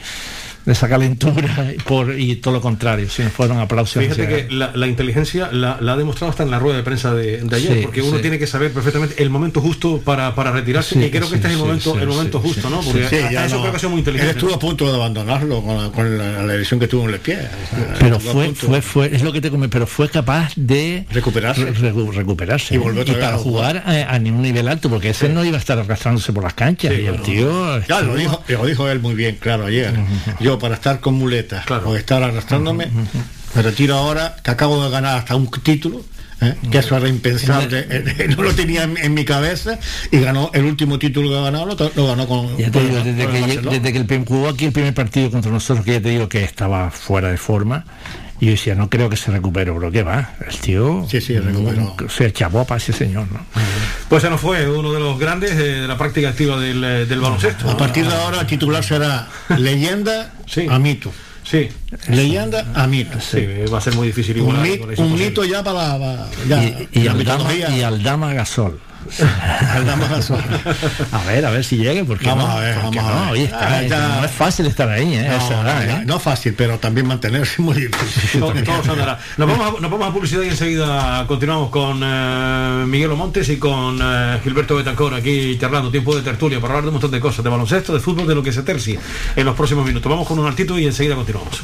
[0.65, 4.01] esa calentura por, y todo lo contrario, si no fueron aplausos.
[4.01, 7.13] Fíjate que la, la inteligencia la, la, ha demostrado hasta en la rueda de prensa
[7.13, 8.21] de, de ayer, sí, porque uno sí.
[8.21, 11.47] tiene que saber perfectamente el momento justo para, para retirarse sí, y creo que este
[11.47, 12.81] es el momento, el momento justo, ¿no?
[12.81, 14.31] Porque a, eso no, creo que ha sido muy inteligente.
[14.31, 17.15] Él estuvo a punto de abandonarlo con la, con la, la lesión que tuvo en
[17.15, 17.39] el pie.
[17.99, 21.91] Pero fue, fue, fue, es lo que te come, pero fue capaz de recuperarse, re,
[21.91, 25.57] recuperarse y, volver y para jugar a, a, ningún nivel alto, porque ese no iba
[25.57, 27.81] a estar arrastrándose por las canchas y el tío.
[27.85, 29.93] Claro, lo dijo, lo dijo él muy bien, claro, ayer.
[29.93, 30.52] -huh.
[30.53, 31.89] Yo para estar con muletas claro.
[31.89, 33.55] o estar arrastrándome, uh -huh.
[33.55, 36.01] me retiro ahora, que acabo de ganar hasta un título.
[36.41, 36.55] ¿Eh?
[36.69, 37.87] que eso era impensable,
[38.35, 39.79] no lo tenía en, en, mi cabeza
[40.11, 42.57] y ganó el último título que ha ganado, lo, lo ganó con.
[42.57, 45.49] Ya te digo, desde, con que, desde que el, jugó aquí el primer partido contra
[45.49, 47.85] nosotros, que ya te digo que estaba fuera de forma,
[48.43, 50.31] y yo decía, no creo que se recupere, pero ¿qué va?
[50.45, 51.95] El tío sí, sí, recuperó.
[52.09, 53.39] se echó para ese señor, ¿no?
[54.09, 57.21] Pues se nos fue uno de los grandes de la práctica activa del, eh, del
[57.21, 57.69] baloncesto.
[57.69, 60.67] A partir de ahora el titular será leyenda sí.
[60.69, 61.09] a mito.
[61.45, 61.69] Sí.
[62.09, 63.17] Leyenda a mito.
[63.21, 64.57] Sí, va a ser muy difícil igual.
[64.57, 65.97] Un, mit, un mito ya para.
[65.97, 68.77] para ya, y, y, Aldama, y, Aldama, Gasol.
[69.19, 69.89] Al.
[71.11, 73.21] A ver, a ver si llegue, porque Vamos no, a ver, porque vamos a no,
[73.25, 73.31] ver.
[73.33, 74.07] oye, está- Ah, ya.
[74.19, 75.27] no es fácil estar ahí, ¿eh?
[75.29, 76.03] No, Eso, ¿verdad, no, eh?
[76.05, 78.39] no fácil, pero también mantenerse muy difícil.
[78.41, 83.57] Nos vamos, a, nos vamos a publicidad y enseguida continuamos con eh, Miguel Montes y
[83.57, 87.19] con eh, Gilberto Betancor aquí charlando, tiempo de tertulia, para hablar de un montón de
[87.19, 88.99] cosas, de baloncesto, de fútbol, de lo que se tercie
[89.35, 90.09] en los próximos minutos.
[90.09, 91.63] Vamos con un altito y enseguida continuamos.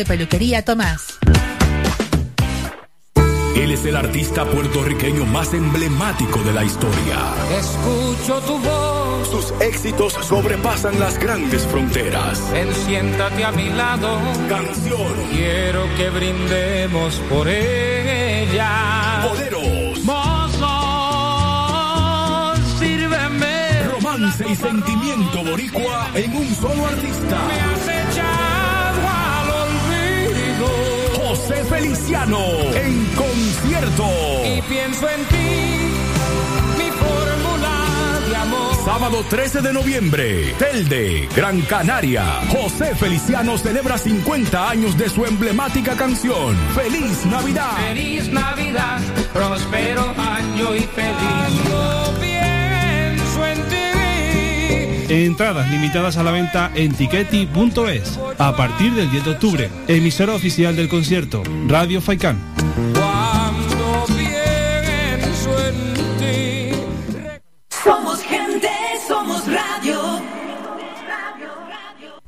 [0.05, 1.17] peluquería Tomás.
[3.55, 7.17] Él es el artista puertorriqueño más emblemático de la historia.
[7.59, 12.39] Escucho tu voz, Sus éxitos sobrepasan las grandes fronteras.
[12.51, 14.17] ven, siéntate a mi lado.
[14.49, 19.27] Canción, Quiero que brindemos por ella.
[19.29, 19.99] boleros,
[21.31, 23.83] Mozo, sírveme.
[23.93, 27.37] romance y sentimiento boricua en un solo artista.
[27.47, 27.87] Me has
[31.51, 32.39] José Feliciano
[32.73, 34.05] en concierto.
[34.45, 35.93] Y pienso en ti,
[36.77, 38.75] mi fórmula de amor.
[38.85, 42.23] Sábado 13 de noviembre, Telde, Gran Canaria.
[42.49, 46.55] José Feliciano celebra 50 años de su emblemática canción.
[46.73, 47.77] ¡Feliz Navidad!
[47.89, 49.01] Feliz Navidad,
[49.33, 52.21] próspero año y feliz.
[52.21, 52.30] Ti.
[55.11, 59.69] Entradas limitadas a la venta en tiqueti.es a partir del 10 de octubre.
[59.89, 62.39] Emisora oficial del concierto, Radio Faikán.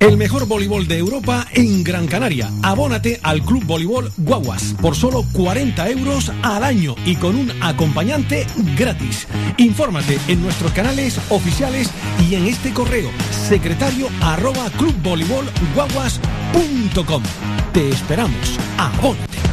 [0.03, 2.51] El mejor voleibol de Europa en Gran Canaria.
[2.61, 8.45] Abónate al Club Voleibol Guaguas por solo 40 euros al año y con un acompañante
[8.77, 9.29] gratis.
[9.55, 11.89] Infórmate en nuestros canales oficiales
[12.29, 13.09] y en este correo
[13.47, 17.23] secretario arroba clubvoleibolguaguas.com.
[17.71, 18.59] Te esperamos.
[18.77, 19.52] Abónate.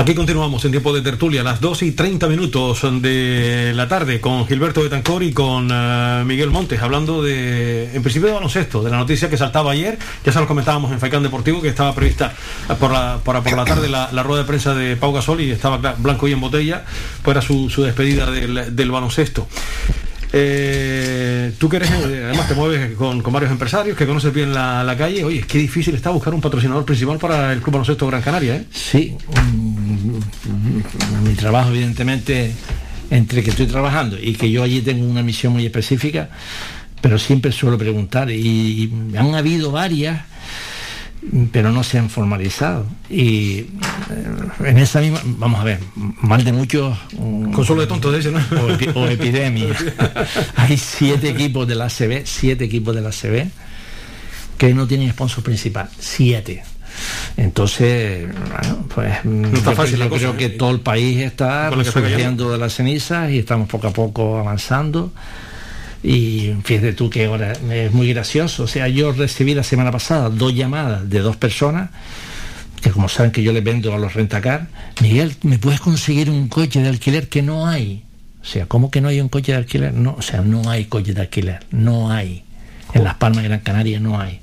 [0.00, 4.46] Aquí continuamos en tiempo de tertulia, las 2 y 30 minutos de la tarde, con
[4.46, 8.96] Gilberto Betancor y con eh, Miguel Montes, hablando de, en principio de baloncesto, de la
[8.96, 12.32] noticia que saltaba ayer, ya se lo comentábamos en Faicán Deportivo, que estaba prevista
[12.78, 16.26] por la, por, la tarde la, rueda de prensa de Pau Gasol y estaba blanco
[16.28, 16.86] y en botella,
[17.26, 19.48] era su, su despedida del, del baloncesto.
[20.32, 24.94] Eh, tú que eres, eh, además te mueves con, varios empresarios que conoces bien la,
[24.96, 28.56] calle, oye, qué difícil está buscar un patrocinador principal para el Club Baloncesto Gran Canaria,
[28.56, 28.64] ¿eh?
[28.70, 32.52] Sí, mm, mi trabajo evidentemente,
[33.10, 36.30] entre que estoy trabajando y que yo allí tengo una misión muy específica,
[37.00, 40.22] pero siempre suelo preguntar y han habido varias,
[41.52, 42.86] pero no se han formalizado.
[43.08, 43.66] Y eh,
[44.64, 45.80] en esa misma, vamos a ver,
[46.22, 46.96] mal de muchos...
[47.18, 48.38] mm, Consuelo de tonto de ese, ¿no?
[48.38, 49.68] O, epi- o epidemia.
[50.56, 53.48] Hay siete equipos de la ACB, siete equipos de la ACB
[54.58, 55.88] que no tienen sponsor principal.
[55.98, 56.62] Siete.
[57.36, 60.50] Entonces, bueno, pues no está yo, fácil la yo cosa, creo que ¿eh?
[60.50, 65.12] todo el país está surgiendo de las cenizas y estamos poco a poco avanzando.
[66.02, 68.64] Y fíjate tú que ahora es muy gracioso.
[68.64, 71.90] O sea, yo recibí la semana pasada dos llamadas de dos personas
[72.80, 74.68] que como saben que yo les vendo a los rentacar,
[75.02, 78.04] Miguel, ¿me puedes conseguir un coche de alquiler que no hay?
[78.42, 79.92] O sea, ¿cómo que no hay un coche de alquiler?
[79.92, 82.42] No, o sea, no hay coche de alquiler, no hay.
[82.94, 84.40] En Las Palmas de Gran Canaria no hay.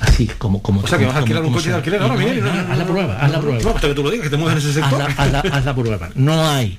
[0.00, 2.42] Así como como O sea, que vas a alquilar un coche de alquiler ahora, Miguel.
[2.42, 3.60] haz la prueba, haz la prueba.
[3.62, 5.02] No, hasta que tú lo digas, que te mueves en ese sector.
[5.02, 6.10] haz la prueba.
[6.14, 6.78] No hay.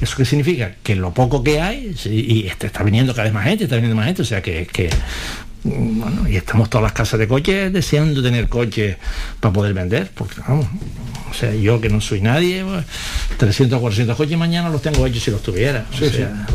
[0.00, 0.74] ¿Eso qué significa?
[0.82, 3.96] Que lo poco que hay, y este, está viniendo cada vez más gente, está viniendo
[3.96, 4.90] más gente, o sea que, que
[5.64, 8.96] Bueno, y estamos todas las casas de coches deseando tener coches
[9.40, 10.66] para poder vender, porque vamos,
[11.30, 12.84] o sea, yo que no soy nadie, pues,
[13.38, 15.84] 300 o 400 coches mañana los tengo hechos si los tuviera.
[15.92, 16.46] O, Sí, sea,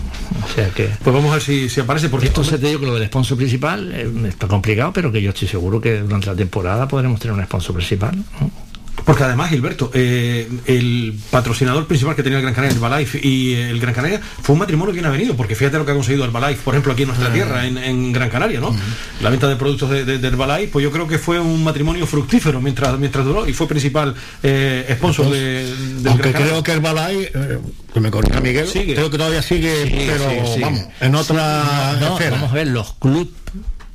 [0.43, 0.89] o sea que...
[1.03, 3.07] Pues vamos a ver si, si aparece, porque Esto se te digo que lo del
[3.07, 7.19] sponsor principal eh, está complicado, pero que yo estoy seguro que durante la temporada podremos
[7.19, 8.15] tener un sponsor principal.
[8.15, 8.62] ¿no?
[9.05, 13.79] Porque además, Gilberto, eh, el patrocinador principal que tenía el Gran Canaria, Herbalife, y el
[13.79, 16.73] Gran Canaria, fue un matrimonio bien avenido, porque fíjate lo que ha conseguido Herbalife, por
[16.73, 18.73] ejemplo, aquí en nuestra tierra, en, en Gran Canaria, ¿no?
[19.21, 22.07] La venta de productos de, de- de Herbalife, pues yo creo que fue un matrimonio
[22.07, 26.47] fructífero mientras, mientras duró, y fue principal eh, sponsor de, del Aunque Gran Canaria.
[26.47, 27.59] creo que el Balay, eh,
[27.93, 28.93] que me corrija Miguel, Sigue.
[28.95, 30.61] creo que todavía sigue, Sí, pero sí, sí.
[30.61, 33.27] vamos, en otra No, vamos a ver, los clubes,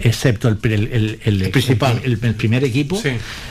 [0.00, 2.00] excepto el, el- el- el- principal.
[2.04, 3.02] el, primer equipo,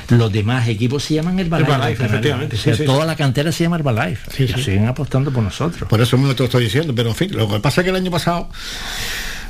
[0.10, 1.71] los demás equipos se llaman Herbalife.
[1.71, 2.86] Herbalife, efectivamente, O sea, sí, sí.
[2.86, 4.43] toda la cantera se llama Herbalife.
[4.43, 5.89] y siguen apostando por nosotros.
[5.89, 7.89] Por eso mismo te lo estoy diciendo, pero en fin, lo que pasa es que
[7.89, 8.49] el año pasado,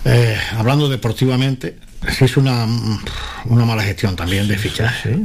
[0.06, 1.78] eh, hablando deportivamente,
[2.18, 2.66] se hizo una,
[3.46, 5.20] una mala gestión también de fichaje.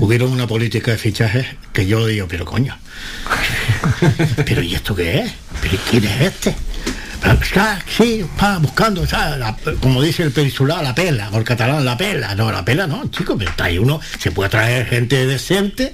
[0.00, 2.76] Hubieron una política de fichajes que yo digo, pero coño,
[4.46, 5.32] pero ¿y esto qué es?
[5.62, 6.54] ¿Pero quién es este?
[7.42, 11.96] Está, sí, va buscando, está, la- como dice el peninsular, la pela, por catalán, la
[11.96, 12.34] pela.
[12.34, 15.92] No, la pela no, chicos, pero ahí uno, se puede traer gente decente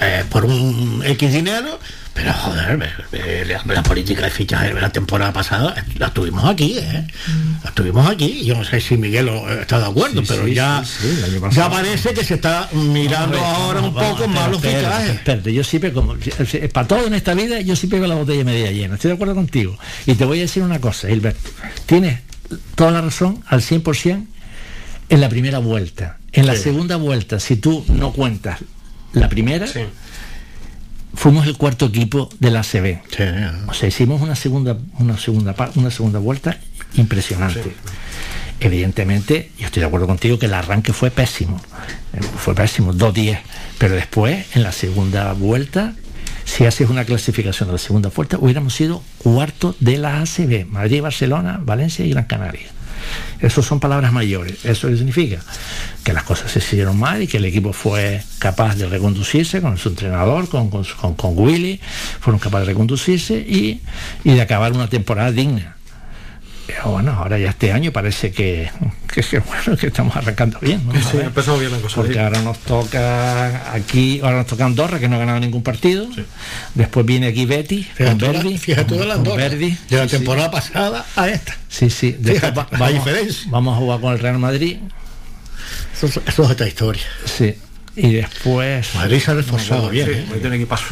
[0.00, 1.78] eh, por un X dinero,
[2.14, 2.90] pero joder,
[3.66, 7.06] la, política de fichaje de la temporada pasada eh, la tuvimos aquí, ¿eh?
[7.64, 8.44] La tuvimos aquí.
[8.44, 11.22] Yo no sé si Miguel eh, está de acuerdo, Sí, pero sí, ya, sí,
[11.52, 15.10] ya parece que se está mirando ver, ahora un vamos, poco más los fichajes.
[15.10, 16.16] espérate, yo siempre como
[16.72, 19.34] para todo en esta vida yo siempre veo la botella media llena estoy de acuerdo
[19.34, 21.50] contigo y te voy a decir una cosa Gilberto
[21.86, 22.20] tienes
[22.74, 24.26] toda la razón al 100%
[25.08, 28.60] en la primera vuelta en la segunda vuelta si tú no cuentas
[29.12, 29.66] la primera
[31.14, 32.98] fuimos el cuarto equipo de la ACB
[33.68, 36.58] o sea hicimos una segunda una segunda una segunda vuelta
[36.96, 37.74] impresionante.
[38.60, 41.60] Evidentemente, yo estoy de acuerdo contigo que el arranque fue pésimo,
[42.12, 43.40] eh, fue pésimo, 2-10,
[43.78, 45.94] pero después, en la segunda vuelta,
[46.44, 51.02] si haces una clasificación de la segunda vuelta, hubiéramos sido cuarto de la ACB, Madrid,
[51.02, 52.68] Barcelona, Valencia y Gran Canaria.
[53.42, 54.64] Eso son palabras mayores.
[54.64, 55.40] ¿Eso significa?
[56.04, 59.76] Que las cosas se hicieron mal y que el equipo fue capaz de reconducirse con
[59.76, 61.80] su entrenador, con, con, con- con Willy,
[62.20, 63.80] fueron capaces de reconducirse y,
[64.24, 65.76] y de acabar una temporada digna.
[66.74, 68.70] Pero bueno, ahora ya este año parece que,
[69.12, 70.80] que, que, bueno, que estamos arrancando bien.
[70.86, 70.92] ¿no?
[70.94, 71.96] Sí, empezamos bien la cosa.
[71.96, 72.18] Porque sí.
[72.18, 76.06] ahora nos toca aquí, ahora nos toca Andorra, que no ha ganado ningún partido.
[76.74, 78.58] Después viene aquí Betty, con Fíjate, Verdi.
[78.58, 79.76] fíjate de la con Andorra, Verdi.
[79.90, 80.16] de la Sí, sí.
[80.16, 81.56] temporada pasada a esta.
[81.68, 82.16] Sí, sí.
[82.18, 84.78] Después Fíjate, vamos, vamos a jugar con el Real Madrid.
[85.94, 87.02] Eso, es- eso es otra historia.
[87.26, 87.54] Sí.
[87.94, 88.94] Y después.
[88.94, 90.06] Madrid se ha reforzado bien.
[90.06, 90.26] Sí, ¿eh?
[90.32, 90.84] ahí tiene equipazo.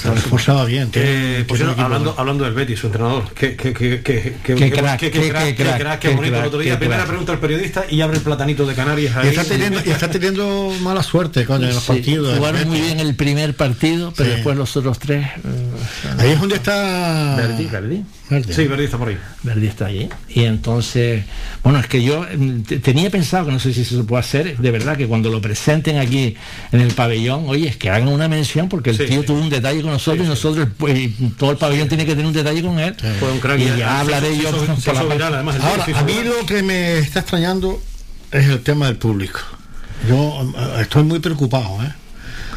[0.00, 0.90] Se ha reforzado bien.
[0.90, 4.70] tiene- Eh, pues hablando, hablando del Betis, su entrenador, que, que, que, que, que, Qué
[4.70, 6.72] crack, que- qué- que crack, qué qué crack, crack, qué qué bonito el otro día.
[6.72, 7.08] qué Primera crack.
[7.08, 9.28] pregunta al periodista y abre el platanito de Canarias Y ahí.
[9.28, 12.36] está, teniendo, y está teniendo mala suerte con los Sí, partidos.
[12.38, 14.34] jugaron muy bien el primer partido, pero Sí.
[14.36, 15.26] después los otros tres.
[15.26, 17.36] eh, Ahí es donde está.
[17.36, 18.04] Verdi, Verdi.
[18.30, 18.54] Verdi.
[18.54, 19.18] Sí, Verdi está por ahí.
[19.42, 20.08] Verdi está allí.
[20.30, 21.24] Y entonces,
[21.62, 24.20] bueno, es que yo mm, te- tenía pensado que no sé si eso se puede
[24.20, 26.34] hacer, de verdad, que cuando lo presenten aquí
[26.72, 29.26] en el pabellón, oye, es que hagan una mención, porque el Sí, tío sí.
[29.26, 32.26] tuvo un detalle con nosotros y nosotros, pues, y todo el pabellón tiene que tener
[32.26, 32.94] un detalle con él.
[33.20, 37.20] Fue un crack y y- ya hablaré yo Ahora, a mí lo que me está
[37.20, 37.80] extrañando
[38.32, 39.40] es el tema del público.
[40.08, 41.92] Yo eh, estoy muy preocupado, ¿eh?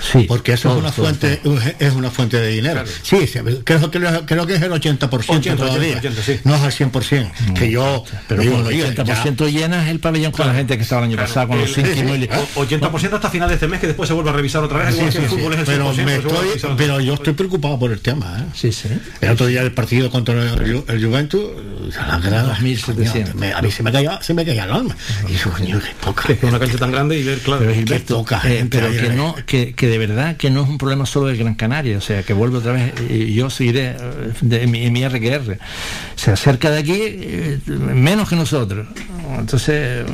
[0.01, 1.41] Sí, Porque eso todo, es una todo, fuente
[1.79, 2.83] es una fuente de dinero.
[3.03, 5.97] Sí, sí, creo, que, creo que es el 80%, 80, todavía.
[5.97, 6.39] 80, sí.
[6.43, 7.31] No es al 100%.
[7.55, 10.83] que yo Pero digo, con el oye, 80% llenas el pabellón con la gente que
[10.83, 13.79] estaba el año pasado, con los El- y- o- 80% hasta final de este mes,
[13.79, 14.89] que después se vuelve a revisar otra vez.
[14.89, 15.61] ya- igual sí, que el sí, fútbol sí.
[15.61, 17.99] es el pero, 100%, me se vuelve a estoy, pero yo estoy preocupado por el
[17.99, 18.37] tema.
[18.39, 18.51] ¿eh?
[18.53, 18.89] Sí, sí.
[19.21, 21.41] El otro día el partido contra el, el Juventus,
[21.95, 23.31] la grada, 2700.
[23.31, 24.95] coño, me- a mí se me caía, se me caía el alma.
[25.27, 26.31] Y yo, coño, qué poca.
[26.33, 27.61] Es una cancha tan grande y ver, claro.
[27.61, 30.77] Pero Gilberto, poca eh, pero que no, que, que de verdad que no es un
[30.77, 33.97] problema solo de Gran Canaria, o sea, que vuelve otra vez, y yo seguiré eh,
[34.41, 35.57] de, mi, mi RQR.
[36.15, 38.87] Se acerca de aquí eh, menos que nosotros.
[39.37, 40.05] Entonces,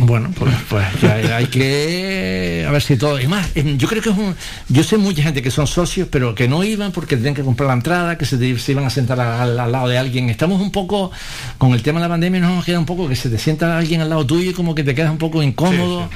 [0.00, 3.20] bueno, pues, pues ya hay que a ver si todo.
[3.20, 4.34] Y más, eh, yo creo que es un.
[4.68, 7.68] Yo sé mucha gente que son socios, pero que no iban porque tenían que comprar
[7.68, 10.28] la entrada, que se, se iban a sentar al, al lado de alguien.
[10.30, 11.10] Estamos un poco,
[11.58, 14.00] con el tema de la pandemia, nos queda un poco que se te sienta alguien
[14.00, 16.08] al lado tuyo y como que te quedas un poco incómodo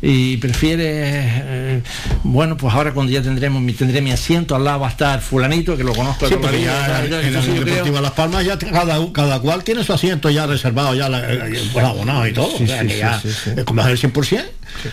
[0.00, 0.86] y prefieres.
[0.86, 1.82] eh,
[2.22, 5.20] bueno, pues ahora cuando ya tendremos mi, tendré mi asiento, al lado va a estar
[5.20, 7.16] Fulanito, que lo conozco Sí, vida, ya
[7.98, 11.60] en Las Palmas ya cada, cada cual tiene su asiento ya reservado, ya la- eh,
[11.72, 12.56] por abonado y todo.
[12.58, 13.20] Sí, o sea, que sí, ya
[13.88, 14.44] el 100%,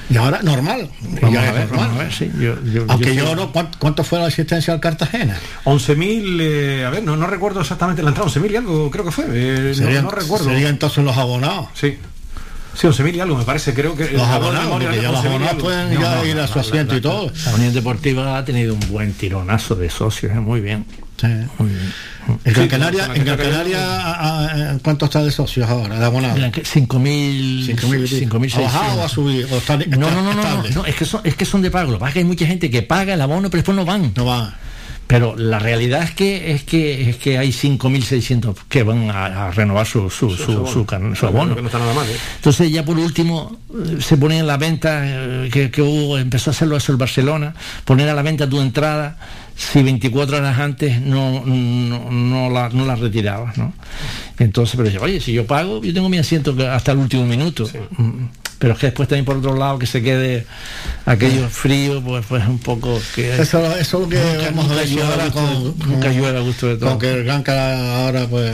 [0.10, 0.89] y ahora normal.
[1.22, 1.80] Vamos ya a es ver, normal.
[1.88, 4.74] vamos a ver, sí, yo- yo- Aunque yo yo, no, ¿cuánto, cuánto fue la asistencia
[4.74, 5.38] al Cartagena?
[5.66, 9.12] 11.000, eh, a ver, no, no recuerdo exactamente la entrada, 11.000 y algo creo que
[9.12, 10.46] fue, eh, no- Serían, no, recuerdo.
[10.46, 11.68] serían entonces los abonados.
[11.74, 11.98] Sí.
[12.74, 14.12] Sí, 11.000 y algo, me parece, creo que...
[14.12, 15.64] Los abonados, memoria, porque ya los 11.000 y abonados algo.
[15.66, 17.32] pueden No, ya no, ir a su no, asiento la- y todo.
[17.46, 20.40] La Unión Deportiva ha tenido un buen tironazo de socios, ¿eh?
[20.40, 20.86] muy bien.
[21.20, 21.28] Sí.
[21.60, 21.94] Muy bien.
[22.46, 25.70] En Gran Sí, Canaria, en que Gran está Canaria ¿a- a- ¿cuánto está de socios
[25.70, 26.36] ahora, de abonados?
[26.38, 29.10] Mira, que 5.000 5.000 ¿Ha bajado o ha 5.600.
[29.10, 29.48] subido?
[29.52, 31.70] ¿O está- No, está no, no, no, no, es que son, es que son de
[31.70, 31.92] pago.
[31.92, 33.86] Lo que pasa es que hay mucha gente que paga el abono, pero después no
[33.86, 34.14] van.
[34.16, 34.56] No va.
[35.12, 39.51] Pero la realidad es que es que es que hay 5.600 que van a, a
[39.51, 41.53] renovar su su, su, su abono.
[41.53, 42.16] Que no está nada mal, ¿eh?
[42.38, 46.49] Entonces ya por último eh, se pone en la venta, eh, que, que hubo, empezó
[46.49, 47.53] a hacerlo eso el Barcelona,
[47.84, 49.18] poner a la venta tu entrada
[49.55, 53.74] si 24 horas antes no, no, no la, no la retirabas, ¿no?
[54.39, 57.70] Entonces, pero yo, oye, si yo pago, yo tengo mi asiento hasta el último minuto.
[57.97, 58.24] Mm,
[58.62, 60.45] Pero es que después también por otro lado que se quede
[61.05, 65.05] aquello frío, pues pues un poco que Eso, eso es lo que Nunca- hemos nunca
[65.07, 65.45] ahora con,
[65.80, 66.89] de- nunca con- llueve a gusto de todo.
[66.91, 68.51] con que el Gran Canaria ahora pues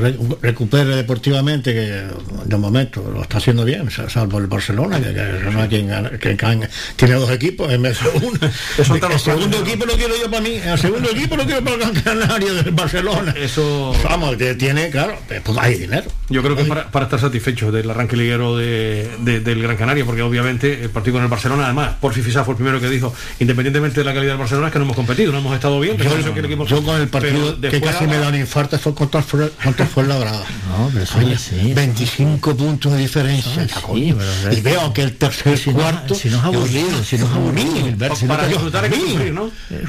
[0.00, 2.02] re- recupere deportivamente que
[2.44, 6.18] de momento lo está haciendo bien sal- salvo el Barcelona que, que no hay quien,
[6.20, 8.38] que can- tiene dos equipos en vez de uno.
[8.78, 11.76] Eso el segundo equipo lo quiero yo para mí el segundo equipo lo quiero para
[11.76, 13.34] el Gran Canaria del Barcelona.
[13.38, 13.94] Eso...
[14.04, 16.04] vamos que tiene claro pues hay dinero.
[16.28, 20.04] Yo creo que para, para estar satisfechos del arranque liguero de, de- del Gran Canaria,
[20.04, 23.14] porque obviamente el partido con el Barcelona, además, por Fifisa fue el primero que dijo,
[23.40, 25.96] independientemente de la calidad del Barcelona, es que no hemos competido, no hemos estado bien.
[25.96, 28.78] yo, reconoce que el equipo- yo con el partido que casi me da un infarto
[28.78, 30.44] fue contra contra el Fuenlabrada
[30.78, 31.72] No, pero eso Oye, así.
[31.74, 33.66] 25 puntos de diferencia.
[33.68, 34.14] Sí,
[34.50, 36.14] y veo que el tercer Si no, cuarto.
[36.14, 38.90] si no es aburrido, si no es aburrido, Gilberto, si no para te- disfrutar hay
[38.90, 39.50] que sufrir, ¿no?
[39.70, 39.84] Eh,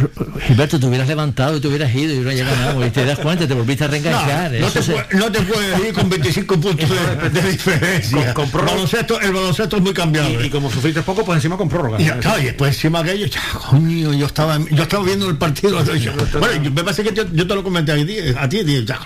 [0.48, 2.86] Gilberto, te hubieras levantado y te hubieras ido y hubieras ya ganado.
[2.86, 4.52] Y te das cuenta, te volviste a No, reenganchar.
[4.52, 8.34] no, Eso te se- puede- no te puedes ir con 25 puntos de, de diferencia.
[8.34, 10.44] Con- con baloncesto, el baloncesto es muy cambiable.
[10.44, 12.00] Y, y como sufriste poco, pues encima con prórroga.
[12.02, 15.84] Y, claro, y después encima aquello, ya, coño, yo estaba, yo estaba viendo el partido.
[15.96, 18.86] yo- bueno, yo- me parece que yo, yo te lo comenté a ti, a ti,
[18.86, 19.00] ya,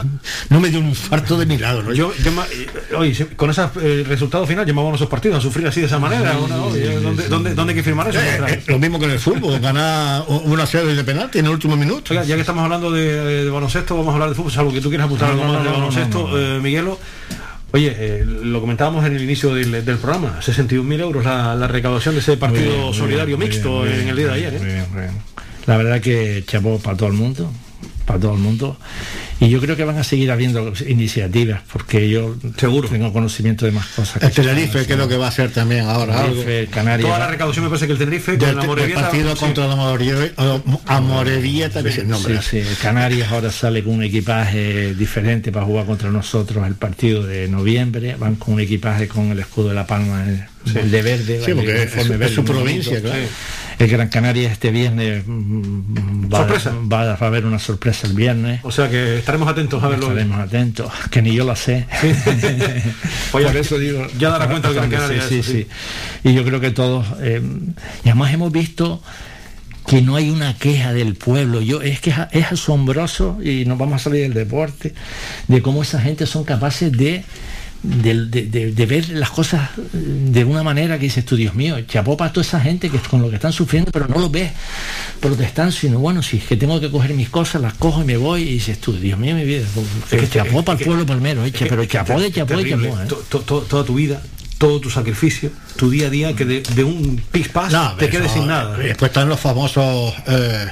[0.49, 1.93] no me dio un infarto de milagro.
[1.93, 5.87] Yo, eh, oye, con ese eh, resultado final llamábamos esos partidos a sufrir así de
[5.87, 6.37] esa manera.
[6.37, 6.57] ¿o no?
[6.69, 8.19] ¿dónde, dónde, dónde hay que firmar eso?
[8.19, 11.51] Eh, eh, lo mismo que en el fútbol, ganar una serie de penalti en el
[11.51, 12.13] último minuto.
[12.13, 14.81] Oiga, ya que estamos hablando de, de baloncesto, vamos a hablar de fútbol, salvo que
[14.81, 16.27] tú quieras apuntar algo más de baloncesto,
[16.61, 16.99] Miguelo.
[17.77, 22.15] Oye, eh, lo comentábamos en el inicio del, del programa, 61.000 euros la, la recaudación
[22.15, 24.53] de ese partido bien, solidario bien, mixto bien, en el día de ayer.
[24.55, 25.09] ¿eh?
[25.67, 27.51] La verdad que chapó para todo el mundo,
[28.07, 28.77] para todo el mundo.
[29.39, 32.89] Y yo creo que van a seguir habiendo iniciativas, porque yo Seguro.
[32.89, 34.23] tengo conocimiento de más cosas.
[34.23, 36.21] El Tenerife, que es lo que va a hacer también ahora.
[36.23, 36.41] algo.
[36.41, 37.05] Tenerife, Canarias.
[37.07, 39.39] Toda la recaudación me parece que el Tenerife con la Morevieta, partido sí.
[39.39, 41.91] contra la Morevieta, Amorevieta, el.
[41.91, 47.23] Sí, sí, Canarias ahora sale con un equipaje diferente para jugar contra nosotros el partido
[47.23, 48.15] de noviembre.
[48.17, 50.45] Van con un equipaje con el escudo de la palma, el,
[50.77, 51.41] el de verde.
[51.43, 53.19] Sí, el porque es- uniforme es verde su provincia, claro.
[53.79, 56.73] El Gran Canaria este viernes mm, va, Sorpresa.
[56.91, 58.59] va a haber una sorpresa el viernes.
[58.63, 60.07] O sea que estaremos atentos a verlo.
[60.07, 61.85] Estaremos atentos, que ni yo lo sé.
[63.33, 64.07] Oye, Por eso digo.
[64.17, 65.67] ya dará cuenta el Gran Canaria Sí, sí, sí.
[66.23, 67.05] Y yo creo que todos.
[67.21, 67.41] eh,
[68.03, 69.01] y además hemos visto
[69.85, 71.61] que no hay una queja del pueblo.
[71.61, 74.93] Yo es que es, es asombroso y nos vamos a salir del deporte
[75.47, 77.23] de cómo esa gente son capaces de
[77.83, 82.17] de, de- de- ver las cosas de una manera que dices tú, Dios mío, chapó
[82.17, 84.51] para toda esa gente que con lo que están sufriendo, pero no lo ves
[85.19, 88.17] protestando, sino bueno, si es que tengo que coger mis cosas, las cojo y me
[88.17, 91.45] voy, y dices tú, Dios mío, mi vida, es que chapó para el pueblo primero,
[91.45, 93.07] eh, pero chapó de chapó de chapó, eh.
[93.07, 94.21] To- to- to- toda tu vida,
[94.57, 98.25] todo tu sacrificio, tu día a día, que de, de un pispás No, te quedes
[98.27, 98.75] eso- sin nada.
[98.77, 100.67] Después están los famosos eh,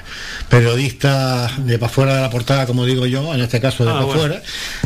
[0.49, 3.93] periodistas de para fuera de la portada, como digo yo, en este caso de Ah,
[3.93, 4.19] para bueno.
[4.21, 4.41] fuera,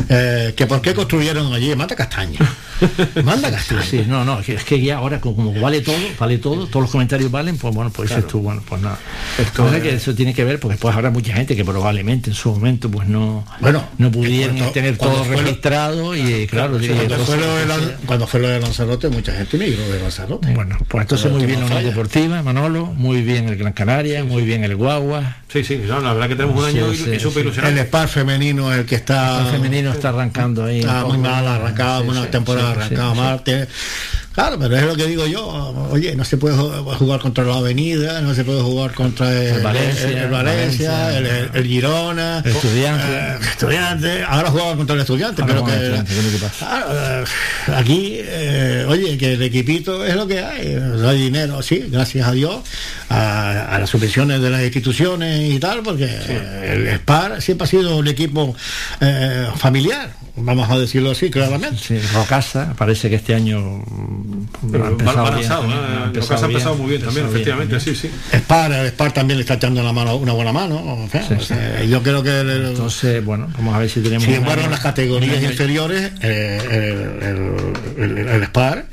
[0.08, 2.38] eh, que por qué construyeron allí, manda castaña.
[3.24, 3.82] manda castaña.
[3.82, 7.30] sí, no, no, es que, ya ahora como, vale todo, vale todo, todos los comentarios
[7.30, 8.98] valen, pues bueno, pues dices tú, bueno, pues nada.
[9.38, 12.36] Esto es- que eso tiene que ver, porque después habrá mucha gente que probablemente en
[12.36, 16.78] su momento pues no, Bueno, no pudieron cuando- tener cuando todo lo- registrado y claro,
[16.78, 20.52] Cuando fue, lo de cuando fue lo de Lanzarote, mucha gente migró de Lanzarote.
[20.54, 24.42] bueno, pues entonces muy bien la Unión Deportiva, Manolo, muy bien el Gran Canaria, muy
[24.42, 27.52] bien el Guagua, Sí, sí, no, la verdad que tenemos un año sí, y súper
[27.52, 27.60] sí.
[27.64, 27.78] El.
[27.78, 29.40] Spar femenino es el que está.
[29.40, 30.80] el femenino está arrancando ahí.
[30.80, 33.18] Está muy mal arrancado, Sí, una sí, temporada arrancada sí.
[33.18, 33.42] mal.
[33.44, 33.66] tiene-
[34.40, 35.46] Claro, pero es lo que digo yo.
[35.92, 39.56] Oye, no se puede ju- jugar contra la Avenida, no se puede jugar contra el,
[39.56, 43.04] El Valencia, el- el Valencia, Valencia, el, Girona, El Estudiante.
[43.06, 44.22] eh, Estudiante.
[44.26, 46.46] Ahora jugaba contra el Estudiante, Ahora pero que, Estudiante.
[46.62, 47.24] Ah, eh,
[47.76, 50.74] aquí, eh, oye, que el equipito es lo que hay.
[50.74, 52.60] No hay dinero, sí, gracias a Dios,
[53.10, 56.04] a, a las subvenciones de las instituciones y tal, porque
[56.64, 58.56] el SPAR siempre ha sido un equipo
[59.02, 60.12] eh, familiar.
[60.36, 61.78] Vamos a decirlo así claramente.
[61.78, 65.74] Sí, Rocasa, parece que este año mm, ha empezado bien, ¿eh?
[66.06, 68.10] ha que has empezado muy bien también, empezado efectivamente, sí, sí.
[68.38, 70.76] Spar, el Spar también le está echando una, mano, una buena mano.
[71.04, 73.90] o sea, Sí, o sea, Yo creo que el- el- Entonces, bueno, vamos a ver
[73.90, 74.24] si tenemos.
[74.24, 76.58] sin embargo en las categorías inferiores eh,
[77.98, 78.86] el, el- el- el Spar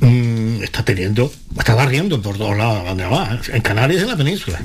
[0.00, 4.16] mm, está teniendo, está barriendo por todos lados donde va, en Canarias y en la
[4.16, 4.60] península.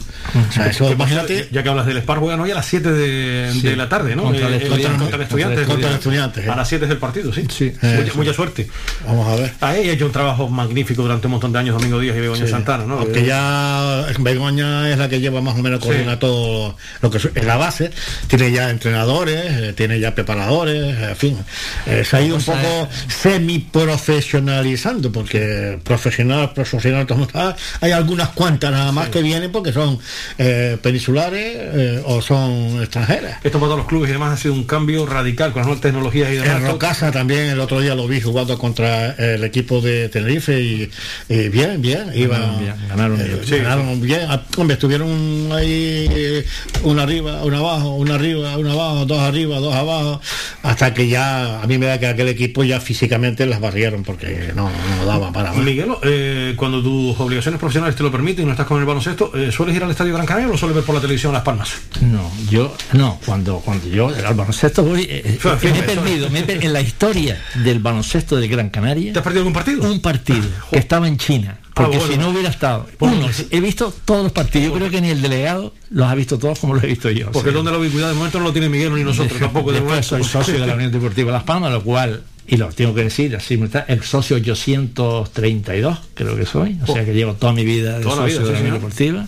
[0.49, 1.13] O sea, eso ¿Qué pasa?
[1.13, 3.61] imagínate Ya que hablas del Spar, juegan hoy a las 7 de, Sí.
[3.61, 4.23] de la tarde, ¿no?
[4.23, 4.99] Contra el Eh, eh, Estudiantes.
[4.99, 5.63] contra el estudiante.
[5.65, 6.49] Contra el Estudiantes, eh.
[6.49, 7.41] A las 7 es el partido, sí.
[7.59, 8.17] Eh, mucha, sí.
[8.17, 8.67] mucha suerte.
[9.05, 9.53] Vamos a ver.
[9.61, 12.45] Ahí ha hecho un trabajo magnífico durante un montón de años Domingo Díaz y Begoña
[12.45, 12.51] Sí.
[12.51, 13.03] Santana, ¿no?
[13.03, 17.45] Eh, ya Begoña es la que lleva más o menos coordina todo lo que es
[17.45, 17.91] la base,
[18.27, 21.38] tiene ya entrenadores, tiene ya preparadores, en fin,
[21.86, 28.30] eh, se ha ido un poco semi profesionalizando, porque profesional, profesional, como está, hay algunas
[28.30, 29.99] cuantas nada más que vienen porque son
[30.38, 33.39] eh, peninsulares eh, o son extranjeras.
[33.43, 35.82] Esto para todos los clubes y demás ha sido un cambio radical con las nuevas
[35.82, 36.61] tecnologías y demás.
[36.61, 40.89] En Rocasa también el otro día lo vi jugando contra el equipo de Tenerife y,
[41.28, 43.39] y bien, bien, iba, Ganaron bien, ganaron eh, bien.
[43.43, 44.22] sí, ganaron bien.
[44.30, 46.45] Ah, Hombre, estuvieron ahí eh,
[46.84, 50.22] una arriba, una abajo, una arriba, una abajo, dos arriba, dos abajo,
[50.63, 54.51] hasta que ya a mí me da que aquel equipo ya físicamente las barrieron porque
[54.55, 55.64] no, no daba para más.
[55.64, 59.32] Miguelo, eh, cuando tus obligaciones profesionales te lo permiten y no estás con el baloncesto,
[59.36, 61.43] eh, ¿sueles ir al Estadio Gran Canaria o lo sueles ver por la televisión Las
[61.43, 61.70] Palmas?
[62.01, 66.39] No, yo no, cuando cuando yo al baloncesto voy eh, eh, me he perdido, me
[66.39, 69.12] he per- en la historia del baloncesto de Gran Canaria.
[69.14, 69.89] ¿Te has perdido algún partido?
[69.91, 72.14] Un partido que estaba en China, porque Ah, bueno.
[72.14, 72.86] si no hubiera estado.
[72.99, 76.38] Uno, he visto todos los partidos, yo creo que ni el delegado los ha visto
[76.38, 77.32] todos como los he visto yo.
[77.32, 77.55] Porque sí.
[77.55, 80.30] donde la ubicuidad de momento no lo tiene Miguel ni nosotros tampoco de Después momento.
[80.30, 83.36] soy socio de la Unión Deportiva Las Palmas, lo cual, y lo tengo que decir,
[83.36, 87.64] así me está, el socio 832, creo que soy, o sea que llevo toda mi
[87.64, 89.24] vida de Toda socio vida, de la sí, Unión señor.
[89.24, 89.28] Deportiva.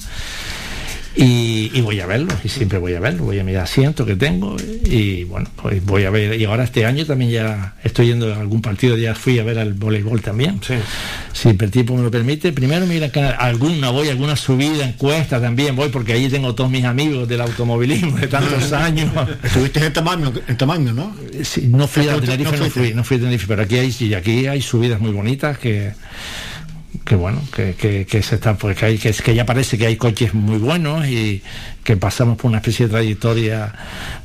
[1.13, 4.15] Y, y voy a verlo, y siempre voy a verlo, voy a mi asiento que
[4.15, 4.55] tengo,
[4.85, 8.39] y bueno, pues voy a ver, y ahora este año también ya estoy yendo a
[8.39, 10.61] algún partido, ya fui a ver al voleibol también.
[10.65, 10.75] Sí.
[11.33, 14.87] Si el tiempo me lo permite, primero me iré a Canal- alguna voy, alguna subida,
[14.87, 19.11] encuesta también voy, porque ahí tengo todos mis amigos del automovilismo de tantos años.
[19.43, 21.13] Estuviste en tamaño, en tamaño, ¿no?
[21.43, 24.47] Sí, no fui a Tenerife, no fui, no fui a Tenerife, pero aquí hay, aquí
[24.47, 25.91] hay subidas muy bonitas que
[27.05, 29.85] que bueno, que, que, que se está, pues que hay, que, que ya parece que
[29.85, 31.41] hay coches muy buenos y
[31.83, 33.73] que pasamos por una especie de trayectoria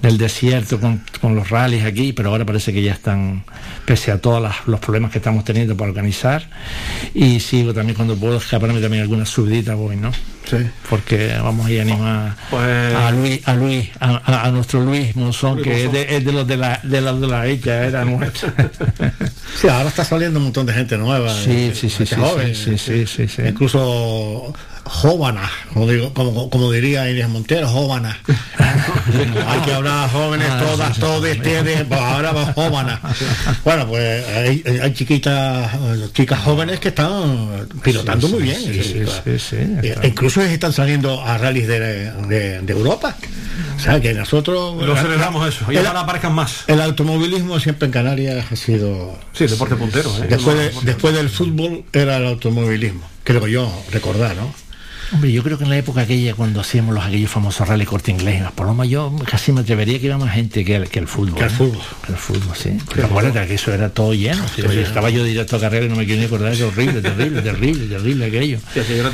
[0.02, 3.44] del desierto con, con los rallies aquí, pero ahora parece que ya están,
[3.84, 6.48] pese a todos los problemas que estamos teniendo para organizar,
[7.14, 10.12] y sigo también cuando puedo escaparme también alguna subidita voy, ¿no?
[10.48, 10.58] Sí.
[10.88, 14.80] Porque vamos a ir a animar Pues- a Luis, a Luis, a, a- a nuestro
[14.80, 15.92] Luis Monzón, que es Monzón.
[16.06, 18.52] de, es de los de la, de los de la hecha, era nuestra.
[19.60, 21.32] Sí, ahora está saliendo un montón de gente nueva.
[21.34, 23.42] Sí, eh, sí, sí, sí, joven, sí, sí, sí, sí.
[23.48, 24.52] Incluso
[24.84, 28.14] jóvenes, como, digo, como, como diría Inés Jóvenes.
[29.46, 31.30] Hay que hablar jóvenes, Ah, todas, sí, sí, todos, sí.
[31.32, 32.94] ustedes, pues ahora va jóvenes.
[33.64, 38.60] Bueno, pues hay, hay chiquitas, eh, chicas jóvenes que están pilotando Sí, muy sí, bien.
[38.60, 40.06] sí, y- sí, sí, sí, e- está.
[40.06, 41.80] incluso están saliendo a rallies de,
[42.12, 43.16] de- de Europa.
[43.76, 45.70] O sea que nosotros Lo celebramos eso.
[45.72, 46.64] Y ojalá aparezcan más.
[46.66, 50.10] el automovilismo siempre en Canarias ha sido Sí, deporte puntero.
[50.22, 50.26] ¿eh?
[50.28, 54.52] Después, de- después del fútbol era el automovilismo, creo yo, recordar, ¿no?
[55.12, 58.10] Hombre, yo creo que en la época aquella, cuando hacíamos los aquellos famosos rally corte
[58.10, 60.98] inglés, en las palomas, yo casi me atrevería que iba más gente que el, que
[60.98, 61.34] el fútbol.
[61.34, 61.54] Que el ¿eh?
[61.54, 61.82] fútbol.
[62.04, 62.76] Que el fútbol, sí.
[62.94, 64.42] Pero acuérdate que eso era todo lleno.
[64.54, 67.00] sí, sí, estaba yo directo a carrera y no me quiero ni acordar, era horrible,
[67.00, 68.58] terrible, terrible, terrible aquello.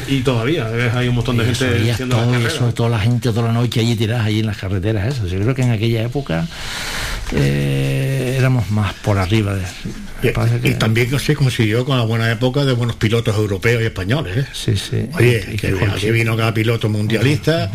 [0.09, 3.30] Y todavía ves, hay un montón de Eso, gente haciendo todo eso, toda la gente
[3.30, 5.26] toda la noche allí tirada allí en las carreteras, eso.
[5.26, 6.47] Yo creo que en aquella época
[7.32, 9.62] eh, éramos más por arriba de.
[10.22, 12.64] Y, Lo que pasa es que- y también que se consiguió con la buena época
[12.64, 14.36] de buenos pilotos europeos y españoles.
[14.38, 14.46] ¿eh?
[14.52, 15.06] Sí, sí.
[15.14, 17.70] Oye, Y- y que que- aquí vino cada piloto mundialista.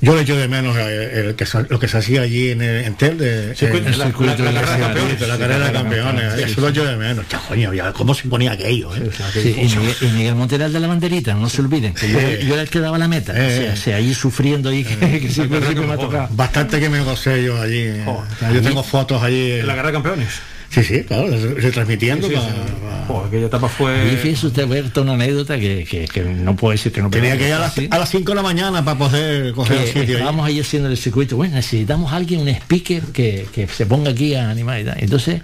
[0.00, 2.62] Yo le echo de menos eh, el que sa- lo que se hacía allí en,
[2.62, 5.38] el- en Tel de Sí, en- el circuito la- de la la- carrera de la-
[5.38, 6.32] carrera de campeones.
[6.34, 6.60] Sí, Eso sí.
[6.60, 7.24] lo echo de menos.
[7.28, 8.94] Ya, coño, ya, ¿cómo se ponía aquello?
[8.96, 9.10] eh?
[9.32, 12.40] Sí, y, Miguel, y Miguel de la banderita, no se olviden, que yo, Eh.
[12.46, 13.46] yo era el que daba la meta, Eh.
[13.46, 16.28] o sea, o sea, allí sufriendo ahí, que, siempre, me ha tocado.
[16.32, 17.78] Bastante que me gocé yo allí.
[17.82, 18.04] eh.
[18.52, 19.52] yo tengo fotos allí.
[19.52, 20.28] En la carrera de campeones.
[20.74, 22.28] Sí, sí, claro, retransmitiendo.
[22.28, 23.12] Sí, sí, sí.
[23.28, 24.16] aquella etapa Y fue.
[24.22, 27.36] fíjese usted, ver toda una anécdota que, que, que no puedo decir que no Tenía
[27.38, 30.02] que ir a a las 5 de la mañana para poder coger el sitio.
[30.02, 30.12] ahí.
[30.12, 34.10] estábamos ahí haciendo el circuito, bueno, necesitamos a alguien, un speaker que, que se ponga
[34.10, 34.96] aquí a animar y tal.
[34.98, 35.40] Entonces,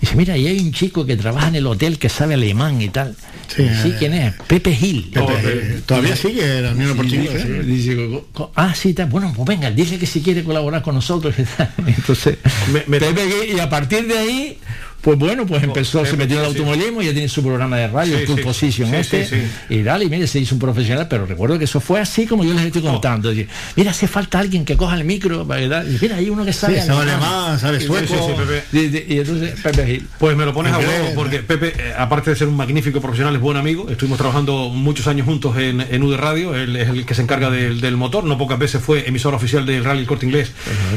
[0.00, 2.88] dice, mira, y hay un chico que trabaja en el hotel que sabe alemán y
[2.88, 3.16] tal.
[3.54, 4.34] Sí, Sí, ¿quién es?
[4.46, 5.10] Pepe Gil.
[5.12, 7.24] Pepe, eh, Todavía sigue la Unión Deportiva.
[7.34, 8.20] ¿eh?
[8.54, 9.06] ah, sí, tal.
[9.08, 11.34] bueno, pues venga, dice que si quiere colaborar con nosotros.
[11.38, 11.72] y tal.
[11.86, 12.36] Entonces,
[12.72, 14.58] Me- me- Pepe Gil, y a partir de ahí
[15.00, 18.18] Pues bueno, pues empezó, se metió en el automovilismo, ya tiene su programa de radio,
[18.18, 18.42] Sí, sí.
[18.42, 19.36] Position Sí, este, sí,
[19.68, 19.74] sí.
[19.74, 22.44] y dale, y mire, se hizo un profesional, pero recuerdo que eso fue así como
[22.44, 23.30] yo les estoy contando.
[23.30, 25.86] Decir, mira, hace falta alguien que coja el micro, ¿verdad?
[25.86, 28.06] Y mira, hay uno que sabe Sí, sabe alemán, sabe sueco.
[28.08, 28.62] sí, sí, Pepe.
[28.72, 30.06] Y, y- y entonces Pepe Gil.
[30.18, 33.34] Pues me lo pones a huevo, porque Pepe, eh, aparte de ser un magnífico profesional,
[33.34, 33.88] es buen amigo.
[33.88, 37.48] Estuvimos trabajando muchos años juntos en, en UD Radio, él es el que se encarga
[37.50, 40.52] del, del motor, no pocas veces fue emisor oficial del Rally Corte Inglés,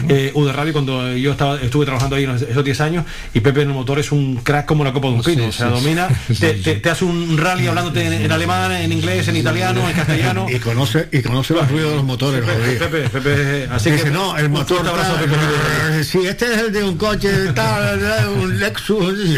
[0.10, 3.62] eh, UD Radio, cuando yo estaba estuve trabajando ahí en esos 10 años, y Pepe
[3.62, 5.68] en el motor es un crack como la copa de un pino, Sí, o sea,
[5.68, 6.36] sí, domina, sí.
[6.36, 9.96] te, te- te hace un rally hablándote en, en alemán, en inglés, en italiano, en
[9.96, 10.46] castellano.
[10.50, 12.42] Y conoce, y conoce los ruidos de los motores.
[12.44, 12.78] Pepe.
[12.78, 15.36] Pepe, Pepe, así Dice, que no, el un motor abrazo a tal, Pepe
[16.00, 18.00] eh, si este es el de un coche tal,
[18.42, 19.38] un Lexus.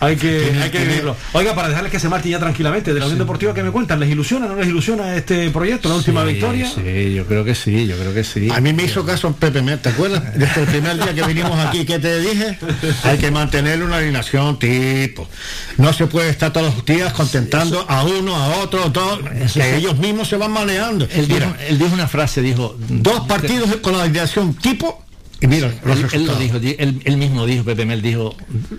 [0.00, 1.16] Hay que, hay que vivirlo.
[1.32, 3.98] Oiga, para dejarles que se marchen ya tranquilamente, de la Unión Deportiva que me cuentan,
[4.00, 6.70] ¿les ilusiona o no les ilusiona este proyecto, la última victoria?
[6.72, 8.48] Sí, yo creo que sí, yo creo que sí.
[8.54, 10.22] A mí me hizo caso Pepe Mer, ¿te acuerdas?
[10.38, 12.58] Desde el primer día que vinimos aquí, que te dije?
[13.04, 15.28] Hay que mantener una alineación tipo.
[15.76, 18.92] No se puede estar todos los días contentando a uno, a otro,
[19.40, 21.06] Eso que ellos mismos se van maneando.
[21.12, 22.74] Él dijo, Mira, él dijo una frase, dijo...
[22.78, 25.05] dos partidos con la alineación tipo
[25.40, 28.34] y mira los Él, él lo dijo, di- él, él mismo dijo, Pepe Mel dijo,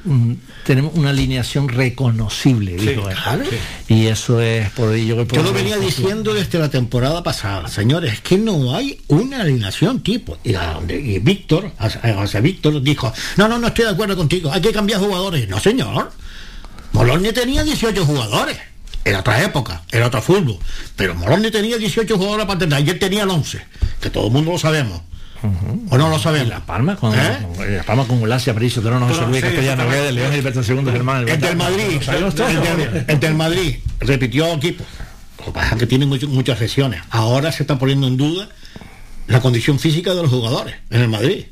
[0.06, 0.34] mm,
[0.66, 3.16] tenemos una alineación reconocible, Sí, dijo él.
[3.16, 3.44] claro.
[3.88, 8.22] Y eso es por ello Yo lo venía diciendo desde la temporada pasada, señores, es
[8.22, 10.38] que no hay una alineación tipo.
[10.44, 14.18] Y, a donde- y Víctor, hacia, hacia Víctor dijo, no, no, no estoy de acuerdo
[14.18, 15.48] contigo, hay que cambiar jugadores.
[15.48, 16.12] No, señor.
[16.94, 18.58] Moloney tenía 18 jugadores.
[19.06, 20.58] Era otra época, era otro fútbol.
[20.96, 22.76] Pero Moloney tenía 18 jugadores para tener.
[22.80, 23.62] Ayer tenían 11,
[24.02, 25.02] que todo el mundo lo sabemos.
[25.90, 26.48] ¿O no lo sabemos?
[26.50, 27.38] La Palma con, ¿Eh?
[27.56, 29.88] con- La Palma con Gulacia, Aparicio, Toro, no, Luis sí, Castellano.
[29.90, 31.28] Guedes, León, Gilberto II, Germán.
[31.30, 34.84] El del Madrid, el del, el del Madrid repitió equipo.
[35.40, 37.02] Lo que pasa es que tiene mucho- muchas lesiones.
[37.10, 38.50] Ahora se está poniendo en duda
[39.28, 41.46] la condición física de los jugadores en el Madrid.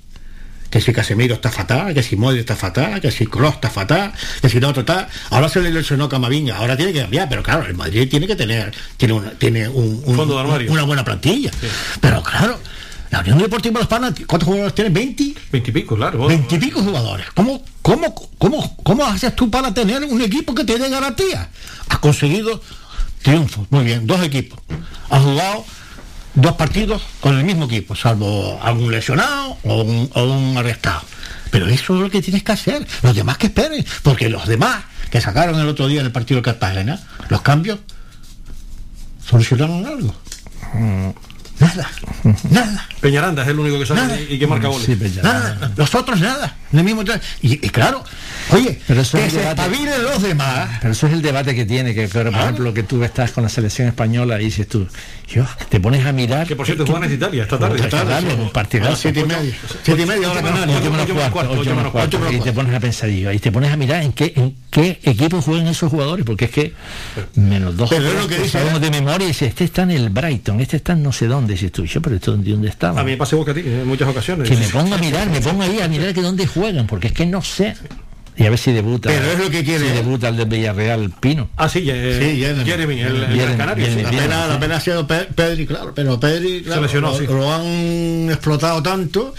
[0.69, 4.11] Que si Casemiro está fatal, que si Modri está fatal, que si Kroos está fatal,
[4.41, 5.07] que si no otro está.
[5.29, 8.35] Ahora se le lesionó Camavinga, ahora tiene que cambiar, pero claro, el Madrid tiene que
[8.35, 10.71] tener, tiene una, tiene un, un- Fondo de armario.
[10.71, 11.51] una buena plantilla.
[12.01, 12.59] Pero claro,
[13.11, 14.91] la Unión Deportiva Las Palmas, ¿cuántos jugadores tiene?
[14.91, 15.35] ¿20?
[15.51, 16.17] Veintipico, claro.
[16.19, 17.27] vos- Veintipico jugadores.
[17.33, 21.49] ¿Cómo, cómo, cómo, ¿Cómo haces tú para tener un equipo que te dé garantía?
[21.89, 22.61] Has conseguido
[23.21, 24.59] triunfos, muy bien, dos equipos.
[25.09, 25.65] Has jugado
[26.33, 31.01] dos partidos con el mismo equipo, salvo algún lesionado o un, o un arrestado.
[31.51, 32.85] Pero eso es lo que tienes que hacer.
[33.01, 36.39] Los demás que esperen, porque los demás que sacaron el otro día en el partido
[36.39, 37.79] de Cartagena, los cambios,
[39.25, 40.13] solucionaron algo.
[41.59, 41.89] Nada,
[42.51, 42.89] nada.
[42.99, 44.09] Peñaranda es el único que Nada.
[44.09, 44.85] sale y que marca goles.
[44.85, 44.97] Sí.
[45.23, 46.55] Nada, los otros nada.
[46.71, 47.03] Mismo
[47.41, 48.03] y, y claro,
[48.51, 50.69] oye, Pero eso que es se espabilen los demás.
[50.81, 53.43] Pero eso es el debate que tiene, que pero, por ejemplo que tú estás con
[53.43, 54.85] la selección española y dices tú,
[55.27, 56.47] yo, te pones a mirar.
[56.47, 57.79] Que por cierto juegan en Italia esta tarde.
[57.81, 58.95] Esta tarde, un partidazo.
[58.95, 59.55] Siete y media.
[59.83, 60.29] Siete y media,
[61.31, 62.31] cuarto.
[62.31, 64.99] y te pones a pensar y, y te pones a mirar en qué en qué
[65.03, 66.73] equipo juegan esos jugadores porque es que
[67.35, 68.85] menos dos Pero es lo que dice, sabemos ¿eh?
[68.85, 71.53] de memoria y dice este está en el Brighton este está en no sé dónde
[71.53, 73.63] dices tú yo pero esto de dónde estaba A mí me pasa igual que a
[73.63, 74.49] ti en muchas ocasiones.
[74.49, 77.13] que me ponga a mirar me ponga ahí a mirar que dónde juegan porque es
[77.13, 77.75] que no sé
[78.37, 81.09] y a ver si debuta Pero es lo que quiere, si debuta el de Villarreal
[81.21, 82.65] Pino Ah, sí, eh, Sí, Jeremy.
[82.65, 83.85] Jeremy, el, el Jeremy, canario.
[83.85, 83.97] Jeremy.
[83.99, 84.03] sí.
[84.03, 84.49] La Bien, pena, sí.
[84.49, 87.25] la pena ha sido Pe- Pedri, claro, pero Pedri claro, lesionó, lo, sí.
[87.27, 89.33] lo han explotado tanto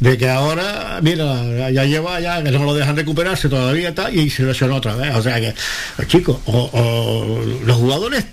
[0.00, 4.28] de que ahora, mira, ya lleva ya, que no lo dejan recuperarse todavía está, y
[4.30, 5.14] se lesionó otra vez.
[5.14, 5.54] O sea que,
[5.96, 8.24] pues, chicos, o- o los jugadores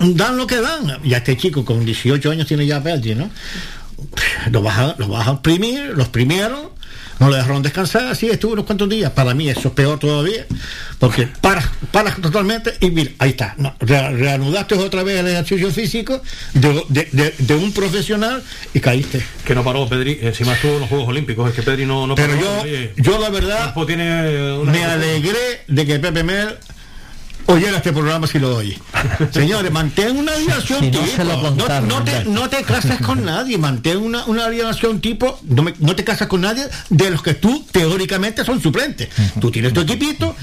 [0.00, 0.98] dan lo que dan.
[1.04, 3.30] Y a este chico con 18 años tiene ya Pedri, ¿no?
[4.50, 6.70] Los vas a, los vas a exprimir, los primieron,
[7.20, 9.12] no le dejaron descansar, así estuvo unos cuantos días.
[9.12, 10.46] Para mí eso es peor todavía,
[10.98, 16.20] porque paras, paras totalmente y mira, ahí está, no, reanudaste otra vez el ejercicio físico
[16.54, 18.42] de, de- de- de un profesional
[18.74, 19.22] y caíste.
[19.44, 22.14] Que no paró Pedri, encima estuvo en los Juegos Olímpicos, es que Pedri no, no
[22.16, 22.40] Pero paró.
[22.42, 26.56] yo, oye, yo la verdad tiene me alegré de que Pepe Mel
[27.46, 28.78] oyera este programa si lo oye.
[29.32, 31.16] Señores, mantén una alineación Si no tipo.
[31.16, 34.46] se lo no, contaron, no te, no te cases con nadie, mantén una, una
[35.00, 35.38] tipo.
[35.44, 39.08] No, me- no te casas con nadie de los que tú teóricamente son suplentes.
[39.40, 40.34] Tú tienes tu equipito.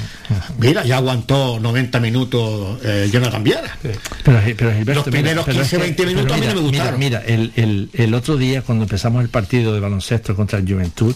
[0.60, 3.78] Mira, ya aguantó 90 minutos eh, Jonathan Viera.
[3.82, 4.42] Pero, pero
[4.74, 7.00] Gilberto, Los primeros pero 15, es 20 minutos a mí no me gustaron.
[7.00, 10.72] Mira, mira, el, el- el otro día cuando empezamos el partido de baloncesto contra el
[10.72, 11.16] Juventud,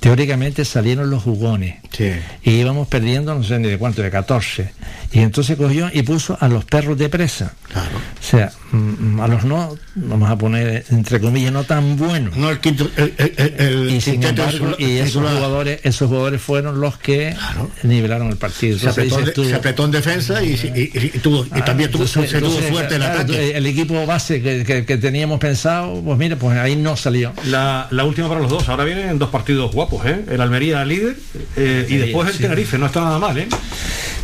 [0.00, 1.76] teóricamente salieron los jugones.
[1.90, 2.10] Sí.
[2.44, 4.70] Y íbamos perdiendo, no sé ni de cuánto, de 14.
[5.12, 7.54] Y entonces cogió y puso a los perros de presa.
[7.72, 7.88] Claro.
[8.20, 12.36] sea, mm, a los no, vamos a poner entre comillas, no tan buenos.
[12.36, 15.80] No el quinto, el, el- el- y sin quinteto embargo, es- y es esos jugadores,
[15.84, 17.34] esos jugadores fueron los que
[17.82, 18.78] nivelaron el partido.
[18.78, 21.48] se apretó, dices de- tú- se apretó en defensa y, y- y- y tuvo, y
[21.52, 23.56] Ah, también tuvo, entonces- se tuvo entonces, suerte en claro, ataque.
[23.56, 27.32] El equipo base que, que- que teníamos pensado, pues mire, pues ahí no salió.
[27.46, 28.68] La, la última para los dos.
[28.68, 30.24] Ahora vienen dos partidos guapos, ¿eh?
[30.28, 31.16] El Almería líder
[31.56, 32.42] eh, y después el sí.
[32.42, 32.78] Tenerife.
[32.78, 33.48] No está nada mal, ¿eh?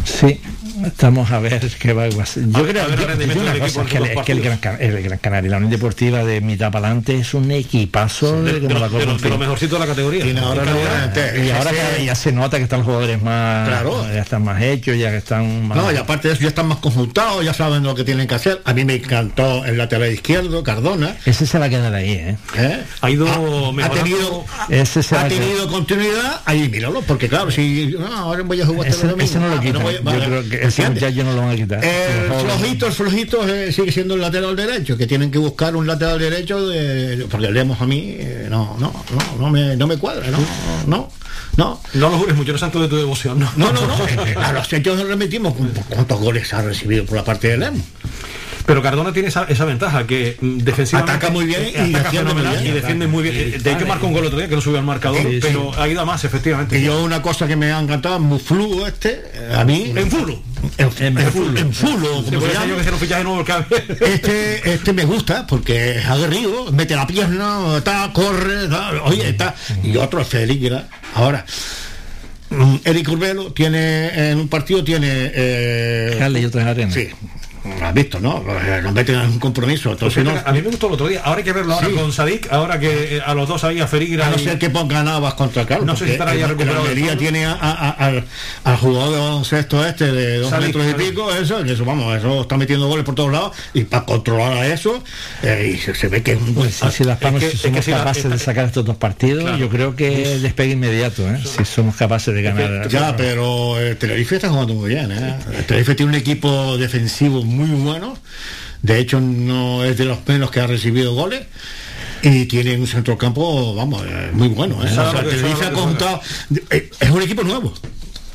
[0.04, 0.40] Sí,
[0.86, 2.44] estamos a ver qué va a pasar.
[2.46, 3.96] Yo A creo a ver el yo- rendimiento yo una del cosa, equipo es que,
[3.98, 4.60] el- estos es que el, partidos.
[4.62, 8.42] Gran, Can- el Gran Canaria, la Unión Deportiva de mitad para adelante es un equipazo
[8.42, 10.24] De, de, de como lo, la de de lo mejorcito de la categoría.
[10.42, 10.62] Ahora
[11.16, 14.04] eh, Y ahora ese- que ya se nota que están los jugadores más Claro.
[14.12, 16.66] ya están más hechos, ya que están más No, y aparte de eso ya están
[16.68, 18.60] más conjuntados, ya saben lo que tienen que hacer.
[18.64, 21.16] A mí me encantó el lateral izquierdo, Cardona.
[21.24, 22.36] ese se va a quedar ahí, ¿eh?
[22.56, 22.82] ¿eh?
[23.00, 27.94] Ha ido ha, tenido, Ese se va ha tenido continuidad, ahí míralo, porque claro, si
[27.98, 29.60] no, ahora voy a jugar este Ese, domingo, ese no lo
[30.82, 31.02] ¿entiendes?
[31.02, 31.84] muchacho no lo van a quitar.
[31.84, 32.56] El Los jóvenes.
[32.56, 36.18] flojito, el flojito eh, sigue siendo el lateral derecho, que tienen que buscar un lateral
[36.18, 40.28] derecho, de, porque leemos a mí, eh, no, no, no, no me, no me cuadra,
[40.30, 40.38] no,
[40.86, 41.08] no,
[41.56, 41.80] no.
[41.94, 43.48] No lo jures mucho, no santo de tu devoción, ¿no?
[43.56, 43.94] No, no, no.
[44.08, 45.54] eh, A los hechos nos remitimos
[45.88, 47.82] cuántos goles ha recibido por la parte de Lemos.
[48.66, 52.10] Pero Cardona tiene esa, esa ventaja que mm, defensivamente Ataca muy bien eh, y ataca
[52.10, 52.66] defiende muy fenomenal bien.
[52.66, 53.62] y defiende muy bien.
[53.62, 55.38] De hecho marcó un gol otro día que no subió al marcador, Sí, sí.
[55.42, 56.78] pero ha ido a más efectivamente.
[56.78, 59.92] Y yo una cosa que me ha encantado, Muflu este, eh, a mí.
[59.94, 60.40] En Fulo.
[60.78, 61.58] En, En en Fulo.
[61.60, 61.72] en
[62.24, 62.64] como se llama.
[63.44, 63.66] que.
[64.00, 69.54] Este, este me gusta porque es aguerrido, mete la pierna, está, corre, está, oye, está.
[69.82, 70.60] Y otro es Félix,
[71.14, 71.44] Ahora,
[72.50, 76.22] mm, Eric Urbelo tiene en un partido tiene eh, y
[76.66, 76.94] arenas.
[76.94, 77.16] sí, lo
[77.82, 78.44] has visto, ¿no?
[78.48, 80.32] Eh, Nos meten en un compromiso, entonces no.
[80.44, 81.22] a mí me gustó el otro día.
[81.24, 81.94] Ahora hay que verlo ahora Sí.
[81.94, 84.58] con Sadik, ahora que eh, a los dos ahí a Ferigra A no y- ser
[84.58, 85.86] que ponga Navas contra Carlos.
[85.86, 87.16] No sé si estará ya recuperado todo.
[87.18, 88.24] tiene a- a- a- al,
[88.64, 91.08] al jugador de baloncesto este de dos Sadik, metros y Sadik.
[91.10, 94.66] pico, eso, eso vamos, eso está metiendo goles por todos lados y para controlar a
[94.66, 95.02] eso,
[95.42, 97.56] eh, y se, se ve que es un buen Pues si, las Palmas que- si
[97.56, 99.58] es somos que si la- capaces de sacar estos dos partidos, Claro.
[99.58, 101.38] yo creo que despegue inmediato, ¿eh?
[101.42, 102.88] si somos capaces de ganar.
[102.88, 105.10] Ya, pero el Tenerife está jugando muy bien.
[105.12, 105.36] ¿eh?
[105.56, 108.16] El Tenerife tiene un equipo defensivo muy bueno.
[108.82, 111.42] De hecho, no es de los menos que ha recibido goles.
[112.22, 114.78] Y tiene un centrocampo, vamos, eh, muy bueno.
[117.00, 117.72] Es un equipo nuevo.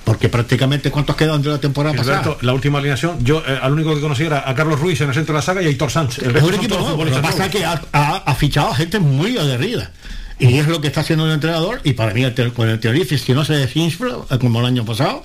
[0.04, 2.38] Porque prácticamente, ¿cuántos quedan de la temporada Gilberto, pasada?
[2.42, 5.14] la última alineación, yo eh, al único que conocí era a Carlos Ruiz en el
[5.14, 6.24] centro de la saga y a Hitor Sánchez.
[6.26, 7.06] El Es un equipo nuevo.
[7.06, 9.92] Lo que pasa es que ha, ha- ha fichado a gente muy aguerrida.
[10.40, 11.82] Y es lo que está haciendo el entrenador.
[11.84, 14.86] Y para mí, el, con el Tenerife, si no se desinfla, eh, como el año
[14.86, 15.24] pasado,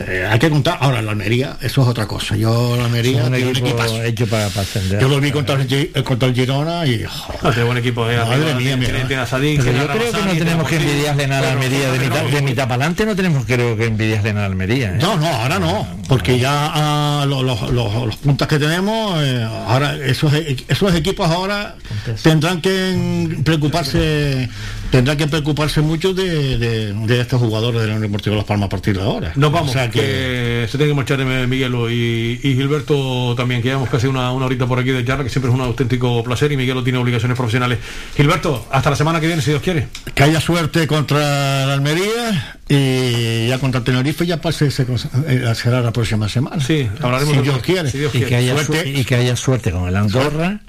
[0.00, 0.78] eh, hay que contar.
[0.80, 2.34] Ahora, la Almería, eso es otra cosa.
[2.36, 5.00] Yo, la Almería, Es un equipo hecho para, para ascender.
[5.00, 7.04] Yo lo vi contra el, eh, contra el Girona y.
[7.42, 10.32] Tiene buen equipo, eh, Madre arriba, mía, tiene, tiene- Sadik, Pero yo creo que no
[10.32, 11.92] tenemos que envidiarle nada a Almería.
[11.92, 14.94] De mitad, de mitad para adelante no tenemos creo que envidiarle nada a Almería.
[14.94, 14.98] ¿eh?
[15.00, 19.46] No, no, ahora no, porque ya ah, lo- lo- lo- los puntos que tenemos, eh,
[19.68, 20.32] ahora esos,
[20.68, 21.76] esos equipos ahora
[22.22, 24.48] tendrán que preocuparse,
[24.90, 28.66] tendrán que preocuparse mucho de, de- de estos jugadores de la Unión Deportiva Las Palmas
[28.66, 29.32] a partir de ahora.
[29.36, 33.34] Nos vamos, O sea que, que se tiene que marchar eh, Miguelo y, y Gilberto
[33.36, 35.60] también, que llevamos casi una, una horita por aquí de charla, que siempre es un
[35.62, 37.78] auténtico placer y Miguelo tiene obligaciones profesionales.
[38.16, 39.88] Gilberto, hasta la semana que viene, si Dios quiere.
[40.14, 45.52] que haya suerte contra la Almería y ya contra Tenerife ya pase ese cosa- eh,
[45.54, 46.62] será la próxima semana.
[46.64, 47.90] Sí, hablaremos si de Dios quiere.
[47.90, 48.82] Si Dios Y que, haya Suerte.
[48.82, 50.60] su- y que haya suerte con el Andorra.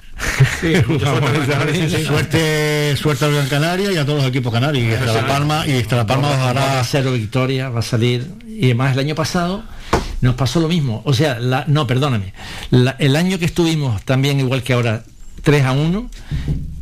[0.60, 2.04] Sí, suerte.
[2.04, 5.66] Suerte, suerte a Gran Canaria y a todos los equipos canarios y hasta La Palma
[5.66, 8.26] y hasta La Palma va a cero victoria, va a salir.
[8.48, 9.62] Y además el año pasado
[10.22, 11.02] nos pasó lo mismo.
[11.04, 12.32] O sea, la- no, perdóname.
[12.70, 15.04] La- el año que estuvimos también igual que ahora,
[15.42, 16.10] 3 a 1,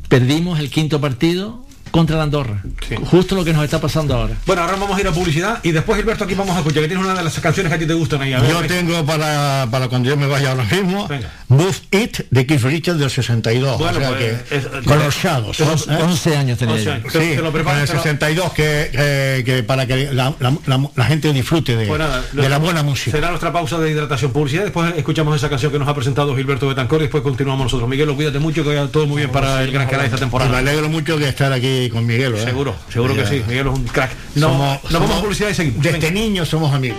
[0.09, 2.61] perdimos el quinto partido contra la Andorra.
[2.89, 2.97] Sí.
[3.05, 4.35] Justo lo que nos está pasando ahora.
[4.47, 6.89] Bueno, ahora vamos a ir a publicidad y después Gilberto aquí vamos a escuchar que
[6.89, 8.33] tienes una de las canciones que a ti te gustan ahí.
[8.33, 11.31] A ver, Yo tengo para, para cuando yo me vaya ahora mismo Venga.
[11.55, 13.79] Move It de Keith Richards del 62.
[13.79, 15.61] Bueno, o sea pues, que, es- con los Shadows.
[15.61, 15.99] es- ¿eh?
[16.03, 16.93] 11 años tenía Once yo.
[16.93, 17.13] años.
[17.13, 20.35] Sí, Te- lo preparas, con el te lo- 62 que, que- que para que la,
[20.41, 23.13] la- la- la gente disfrute de, Pues nada, de la buena música.
[23.13, 24.65] Será nuestra pausa de hidratación publicidad.
[24.65, 27.89] Después escuchamos esa canción que nos ha presentado Gilberto Betancor y después continuamos nosotros.
[27.89, 30.25] Miguel, cuídate mucho, que vaya todo muy bien para el Gran Canaria esta Y me
[30.27, 30.59] temporada.
[30.59, 32.35] alegro mucho de estar aquí con Miguel.
[32.35, 32.45] ¿eh?
[32.45, 33.43] Seguro, seguro que sí.
[33.47, 34.11] Miguel es un crack.
[34.35, 35.83] No, Somos- nos vamos somos- a publicidad y seguimos.
[35.83, 36.11] Desde Venga.
[36.11, 36.99] niños somos amigos.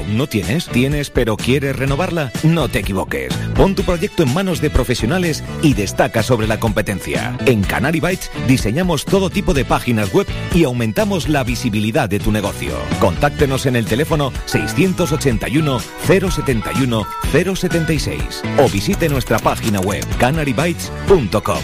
[0.00, 0.66] ¿Aún no tienes?
[0.66, 2.32] ¿Tienes pero quieres renovarla?
[2.42, 3.34] No te equivoques.
[3.54, 7.36] Pon tu proyecto en manos de profesionales y destaca sobre la competencia.
[7.44, 12.32] En Canary Bytes diseñamos todo tipo de páginas web y aumentamos la visibilidad de tu
[12.32, 12.72] negocio.
[12.98, 21.60] Contáctenos en el teléfono 681 071 076 o visite nuestra página web canarybytes.com.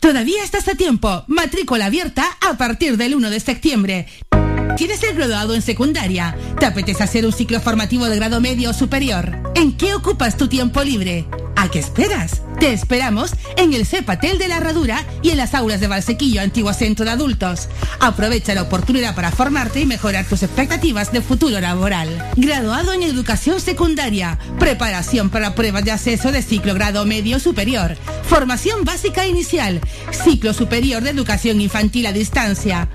[0.00, 1.22] Todavía estás a tiempo.
[1.28, 4.08] Matrícula abierta a partir del 1 de septiembre.
[4.76, 6.36] ¿Quieres ser graduado en secundaria?
[6.58, 9.38] ¿Te apetece hacer un ciclo formativo de grado medio o superior?
[9.54, 11.26] ¿En qué ocupas tu tiempo libre?
[11.56, 12.42] ¿A qué esperas?
[12.62, 16.72] Te esperamos en el CEPATEL de la Herradura y en las aulas de Valsequillo, antiguo
[16.72, 17.66] centro de adultos.
[17.98, 22.24] Aprovecha la oportunidad para formarte y mejorar tus expectativas de futuro laboral.
[22.36, 27.96] Graduado en educación secundaria, preparación para pruebas de acceso de ciclo grado medio superior,
[28.28, 29.80] formación básica inicial,
[30.12, 32.88] ciclo superior de educación infantil a distancia.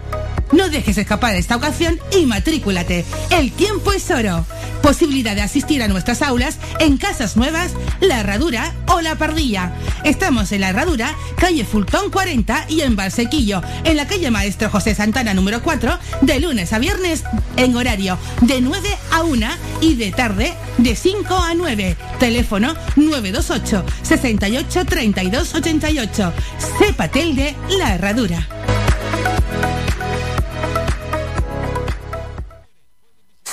[0.51, 3.05] No dejes escapar esta ocasión y matrículate.
[3.31, 4.45] El tiempo es oro.
[4.81, 9.56] Posibilidad de asistir a nuestras aulas en Casas Nuevas, La Herradura o La Pardilla.
[10.03, 14.95] Estamos en La Herradura, calle Fultón 40 y en Valsequillo, en la calle Maestro José
[14.95, 17.23] Santana número 4, de lunes a viernes
[17.55, 19.47] en horario de 9 a 1
[19.81, 21.97] y de tarde de 5 a 9.
[22.19, 26.33] Teléfono 928 68 32 88.
[26.79, 28.47] Cepatel de La Herradura.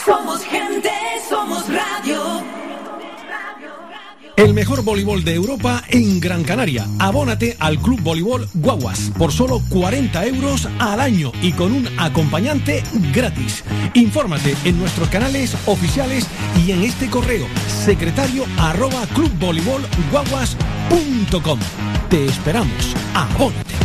[0.05, 0.44] Somos
[4.37, 6.89] El mejor voleibol de Europa en Gran Canaria.
[6.99, 12.83] Abónate al Club Voleibol Guaguas por solo 40 euros al año y con un acompañante
[13.13, 13.63] gratis.
[13.95, 16.27] Infórmate en nuestros canales oficiales
[16.67, 19.07] y en este correo secretario arroba.
[22.11, 22.95] Te esperamos.
[23.15, 23.84] Abónate.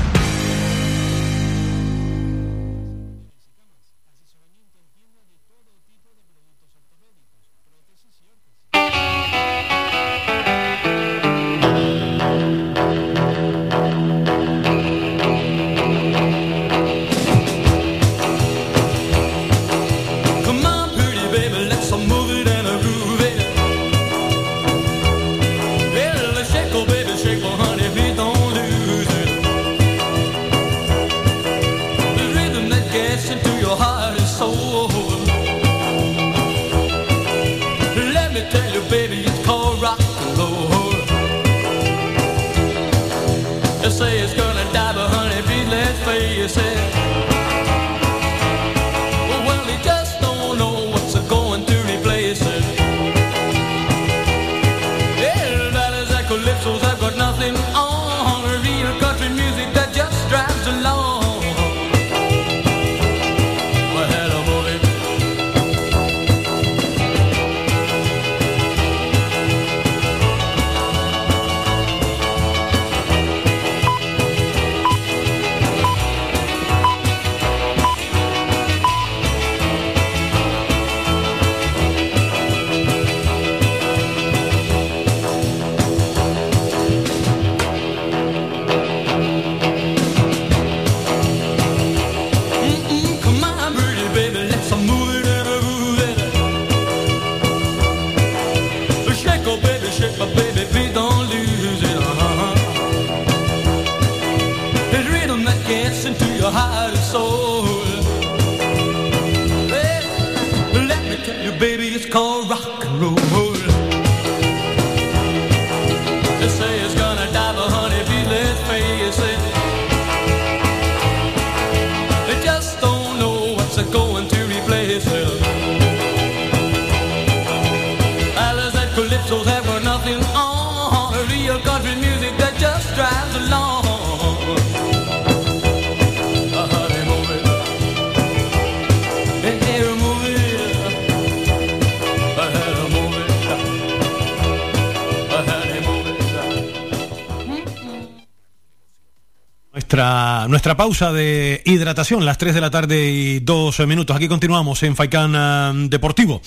[150.77, 154.15] Pausa de hidratación, las 3 de la tarde y 2 minutos.
[154.15, 156.41] Aquí continuamos en Faicán eh, Deportivo,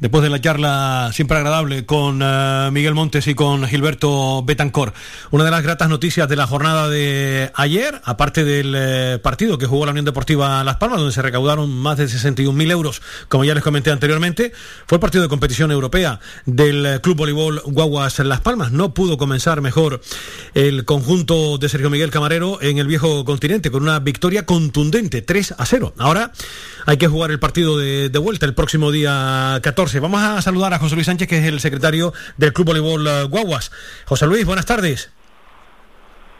[0.00, 4.92] después de la charla siempre agradable con eh, Miguel Montes y con Gilberto Betancor.
[5.30, 9.66] Una de las gratas noticias de la jornada de ayer, aparte del eh, partido que
[9.66, 13.54] jugó la Unión Deportiva Las Palmas, donde se recaudaron más de 61.000 euros, como ya
[13.54, 14.52] les comenté anteriormente,
[14.86, 18.72] fue el partido de competición europea del eh, Club Voleibol Guaguas Las Palmas.
[18.72, 20.00] No pudo comenzar mejor
[20.54, 25.54] el conjunto de Sergio Miguel Camarero en el viejo continente con una victoria contundente, 3
[25.58, 25.94] a 0.
[25.98, 26.32] Ahora
[26.88, 30.00] hay que jugar el partido de, de vuelta el próximo día 14.
[30.00, 33.24] Vamos a saludar a José Luis Sánchez, que es el secretario del Club Voleibol eh,
[33.24, 33.70] Guaguas.
[34.06, 35.12] José Luis, buenas tardes.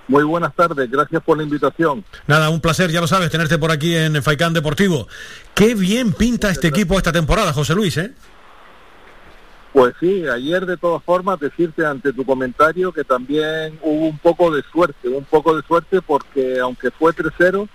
[0.06, 2.02] Muy buenas tardes, gracias por la invitación.
[2.26, 5.06] Nada, un placer, ya lo sabes, tenerte por aquí en Faicán Deportivo.
[5.54, 8.14] Qué bien pinta este equipo esta temporada, José Luis, ¿eh?
[9.74, 14.50] Pues sí, ayer de todas formas decirte ante tu comentario que también hubo un poco
[14.50, 17.68] de suerte, un poco de suerte porque aunque fue 3-0,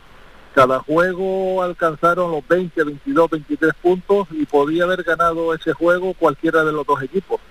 [0.53, 6.63] cada juego alcanzaron los 20, 22, 23 puntos y podía haber ganado ese juego cualquiera
[6.63, 7.41] de los dos equipos.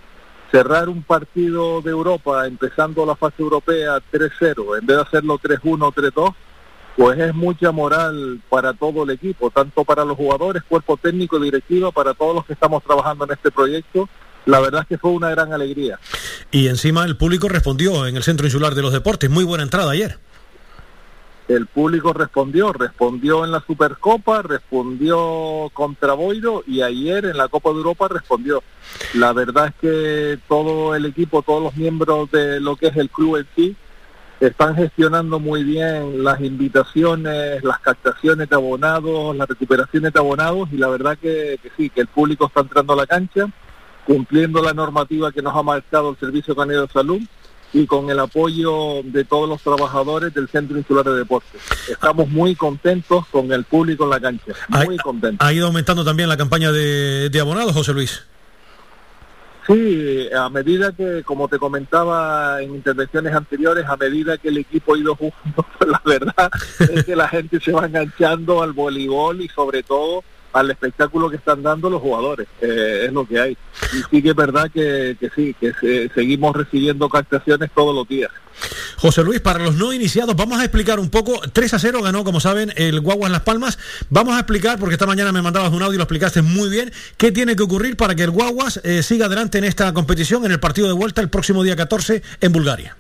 [0.53, 5.93] Cerrar un partido de Europa empezando la fase europea 3-0 en vez de hacerlo 3-1
[5.93, 6.35] 3-2,
[6.97, 11.91] pues es mucha moral para todo el equipo, tanto para los jugadores, cuerpo técnico, directivo,
[11.91, 14.09] para todos los que estamos trabajando en este proyecto.
[14.45, 15.99] La verdad es que fue una gran alegría.
[16.51, 19.31] Y encima el público respondió en el Centro Insular de los Deportes.
[19.31, 20.19] Muy buena entrada ayer.
[21.53, 27.69] El público respondió, respondió en la Supercopa, respondió contra Boiro y ayer en la Copa
[27.71, 28.63] de Europa respondió.
[29.13, 33.11] La verdad es que todo el equipo, todos los miembros de lo que es el
[33.11, 33.77] club en sí,
[34.41, 40.79] están gestionando muy bien las invitaciones, las captaciones de abonados, las recuperaciones de abonados y
[40.79, 43.47] la verdad que, que sí, que el público está entrando a la cancha,
[44.07, 47.21] cumpliendo la normativa que nos ha marcado el Servicio Canario de Salud
[47.73, 51.61] y con el apoyo de todos los trabajadores del Centro Insular de Deportes.
[51.89, 55.47] Estamos muy contentos con el público en la cancha, muy contentos.
[55.47, 58.25] Ha ido aumentando también la campaña de, de abonados, José Luis.
[59.67, 64.95] Sí, a medida que, como te comentaba en intervenciones anteriores, a medida que el equipo
[64.95, 66.51] ha ido jugando, la verdad
[66.81, 71.37] es que la gente se va enganchando al voleibol y sobre todo al espectáculo que
[71.37, 72.47] están dando los jugadores.
[72.61, 73.57] Eh, es lo que hay.
[73.93, 78.07] Y sí que es verdad que, que sí, que se- seguimos recibiendo captaciones todos los
[78.07, 78.31] días.
[78.99, 81.41] José Luis, para los no iniciados, vamos a explicar un poco.
[81.53, 83.79] 3 a 0 ganó, como saben, el Guaguas Las Palmas.
[84.11, 86.93] Vamos a explicar, porque esta mañana me mandabas un audio y lo explicaste muy bien,
[87.17, 90.53] qué tiene que ocurrir para que el Guaguas eh, siga adelante en esta competición, en
[90.53, 92.97] el partido de vuelta el próximo día 14 en Bulgaria.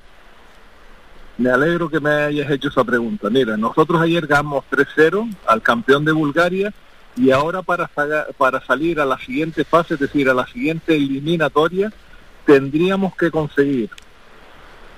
[1.38, 3.28] Me alegro que me hayas hecho esa pregunta.
[3.30, 6.72] Mira, nosotros ayer ganamos 3-0 al campeón de Bulgaria
[7.16, 7.90] y ahora para,
[8.38, 11.92] para salir a la siguiente fase, es decir, a la siguiente eliminatoria,
[12.46, 13.90] tendríamos que conseguir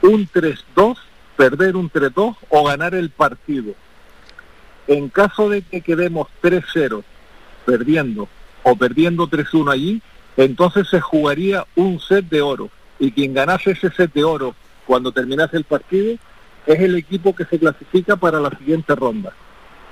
[0.03, 0.97] un 3-2,
[1.37, 3.75] perder un 3-2 o ganar el partido.
[4.87, 7.03] En caso de que quedemos 3-0
[7.65, 8.29] perdiendo
[8.63, 10.03] o perdiendo 3-1 allí,
[10.37, 12.71] entonces se jugaría un set de oro.
[12.99, 14.55] Y quien ganase ese set de oro
[14.87, 16.17] cuando terminase el partido
[16.67, 19.33] es el equipo que se clasifica para la siguiente ronda.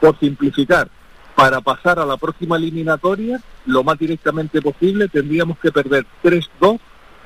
[0.01, 0.89] Por simplificar,
[1.35, 6.79] para pasar a la próxima eliminatoria, lo más directamente posible, tendríamos que perder 3-2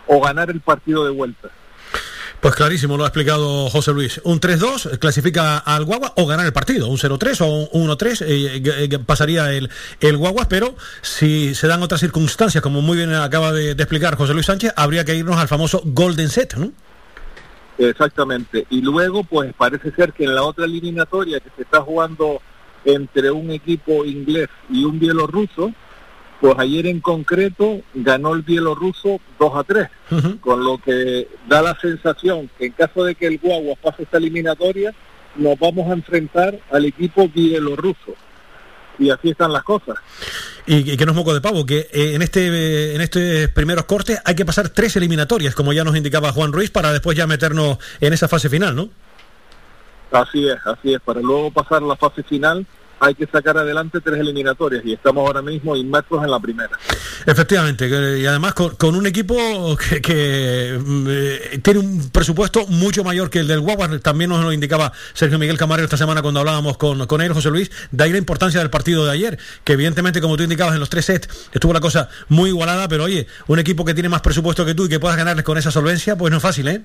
[0.07, 1.50] o ganar el partido de vuelta.
[2.40, 4.20] Pues clarísimo, lo ha explicado José Luis.
[4.24, 6.86] Un 3-2 eh, clasifica al Guagua o ganar el partido.
[6.88, 11.82] Un 0-3 o un 1-3 eh, eh, pasaría el, el Guaguas, pero si se dan
[11.82, 15.38] otras circunstancias, como muy bien acaba de, de explicar José Luis Sánchez, habría que irnos
[15.38, 16.72] al famoso Golden Set, ¿no?
[17.78, 18.66] Exactamente.
[18.70, 22.40] Y luego, pues parece ser que en la otra eliminatoria que se está jugando
[22.87, 25.72] entre un equipo inglés y un bielorruso,
[26.41, 29.89] pues ayer en concreto ganó el bielorruso 2 a 3,
[30.41, 34.18] con lo que da la sensación que en caso de que el Guagua pase esta
[34.18, 34.95] eliminatoria,
[35.34, 38.14] nos vamos a enfrentar al equipo bielorruso.
[38.99, 39.97] Y así están las cosas.
[40.66, 43.22] Y, y que no es moco de pavo, que eh, en este eh, en estos
[43.55, 47.16] primeros cortes hay que pasar tres eliminatorias, como ya nos indicaba Juan Ruiz, para después
[47.16, 48.89] ya meternos en esa fase final, ¿no?
[50.12, 51.00] Así es, así es.
[51.00, 52.66] Para luego pasar a la fase final
[52.98, 56.78] hay que sacar adelante tres eliminatorias y estamos ahora mismo inmersos en la primera.
[57.26, 57.88] Efectivamente,
[58.18, 59.36] y además con, con un equipo
[59.76, 64.42] que, que, mm, eh, tiene un presupuesto mucho mayor que el del Guaguas, también nos
[64.42, 68.04] lo indicaba Sergio Miguel Camarero esta semana cuando hablábamos con, con él, José Luis, de
[68.04, 71.04] ahí la importancia del partido de ayer, que evidentemente como tú indicabas en los tres
[71.04, 74.74] sets estuvo la cosa muy igualada, pero oye, un equipo que tiene más presupuesto que
[74.74, 76.82] tú y que puedas ganarles con esa solvencia, pues no es fácil, ¿eh?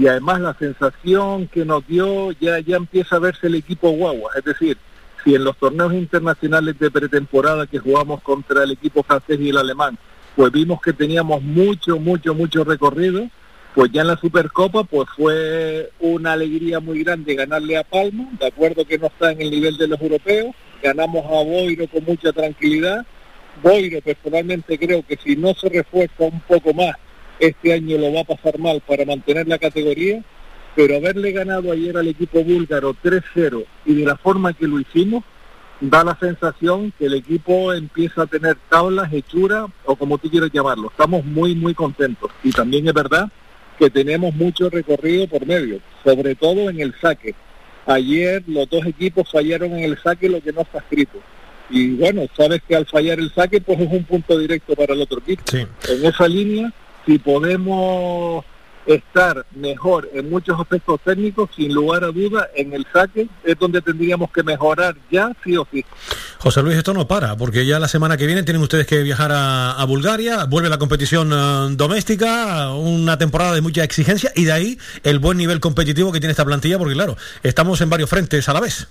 [0.00, 4.30] Y además la sensación que nos dio ya ya empieza a verse el equipo guagua,
[4.34, 4.78] es decir,
[5.22, 9.58] si en los torneos internacionales de pretemporada que jugamos contra el equipo francés y el
[9.58, 9.98] alemán,
[10.36, 13.28] pues vimos que teníamos mucho, mucho, mucho recorrido,
[13.74, 18.46] Pues ya en la Supercopa pues fue una alegría muy grande ganarle a Palma, de
[18.46, 22.32] acuerdo que no está en el nivel de los europeos, ganamos a Boiro con mucha
[22.32, 23.04] tranquilidad.
[23.62, 26.96] Boiro personalmente creo que si no se refuerza un poco más,
[27.40, 30.22] este año lo va a pasar mal para mantener la categoría,
[30.76, 35.24] pero haberle ganado ayer al equipo búlgaro 3-0 y de la forma que lo hicimos,
[35.80, 40.50] da la sensación que el equipo empieza a tener tablas, hechura o como tú quieras
[40.52, 40.90] llamarlo.
[40.90, 42.30] Estamos muy, muy contentos.
[42.44, 43.30] Y también es verdad
[43.78, 47.34] que tenemos mucho recorrido por medio, sobre todo en el saque.
[47.86, 51.18] Ayer los dos equipos fallaron en el saque lo que no está escrito.
[51.70, 55.00] Y bueno, sabes que al fallar el saque pues es un punto directo para el
[55.00, 55.42] otro equipo.
[55.52, 56.72] En esa línea,
[57.06, 58.44] si podemos
[58.86, 63.80] estar mejor en muchos aspectos técnicos, sin lugar a duda, en el saque es donde
[63.82, 65.84] tendríamos que mejorar ya, sí o sí.
[66.38, 69.32] José Luis, esto no para, porque ya la semana que viene tienen ustedes que viajar
[69.32, 74.52] a, a Bulgaria, vuelve la competición eh, doméstica, una temporada de mucha exigencia y de
[74.52, 78.48] ahí el buen nivel competitivo que tiene esta plantilla, porque claro, estamos en varios frentes
[78.48, 78.88] a la vez.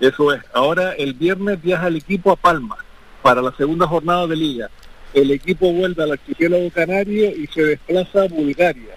[0.00, 0.42] Eso es.
[0.52, 2.76] Ahora el viernes viaja el equipo a Palma
[3.22, 4.70] para la segunda jornada de liga
[5.14, 8.94] el equipo vuelve al archipiélago canario y se desplaza a Bulgaria.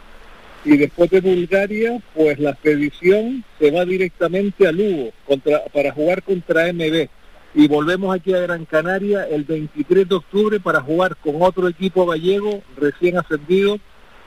[0.63, 6.23] Y después de Bulgaria, pues la expedición se va directamente a Lugo contra, para jugar
[6.23, 7.07] contra MB.
[7.53, 12.05] Y volvemos aquí a Gran Canaria el 23 de octubre para jugar con otro equipo
[12.05, 13.77] gallego recién ascendido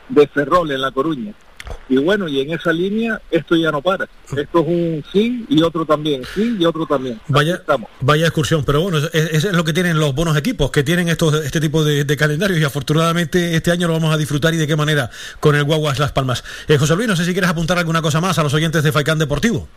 [0.09, 1.35] de Ferrol en La Coruña.
[1.89, 4.09] Y bueno, y en esa línea esto ya no para.
[4.25, 7.21] Esto es un sí y otro también, sí y otro también.
[7.29, 7.63] Vaya,
[8.01, 11.09] vaya excursión, pero bueno, eso es, es, lo que tienen los buenos equipos, que tienen
[11.09, 14.57] estos, este tipo de, de, calendarios y afortunadamente este año lo vamos a disfrutar y
[14.57, 16.45] de qué manera con el Guaguas Las Palmas.
[16.69, 18.93] Eh, José Luis, no sé si quieres apuntar alguna cosa más a los oyentes de
[18.93, 19.69] Faicán Deportivo.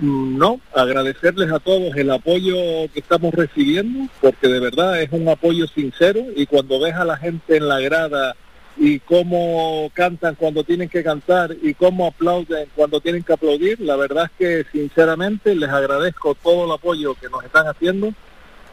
[0.00, 2.54] Mm, no, agradecerles a todos el apoyo
[2.92, 7.18] que estamos recibiendo, porque de verdad es un apoyo sincero y cuando ves a la
[7.18, 8.34] gente en la grada
[8.82, 13.78] y cómo cantan cuando tienen que cantar y cómo aplauden cuando tienen que aplaudir.
[13.78, 18.14] La verdad es que sinceramente les agradezco todo el apoyo que nos están haciendo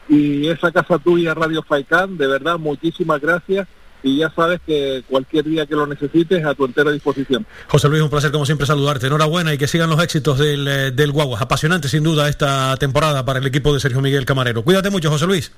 [0.08, 3.68] y esa casa tuya Radio Faicán, de verdad muchísimas gracias
[4.02, 7.46] y ya sabes que cualquier día que lo necesites a tu entera disposición.
[7.68, 9.08] José Luis, un placer como siempre saludarte.
[9.08, 11.42] Enhorabuena y que sigan los éxitos del, eh, del Guaguas.
[11.42, 14.64] Apasionante sin duda esta temporada para el equipo de Sergio Miguel Camarero.
[14.64, 15.52] Cuídate mucho, José Luis.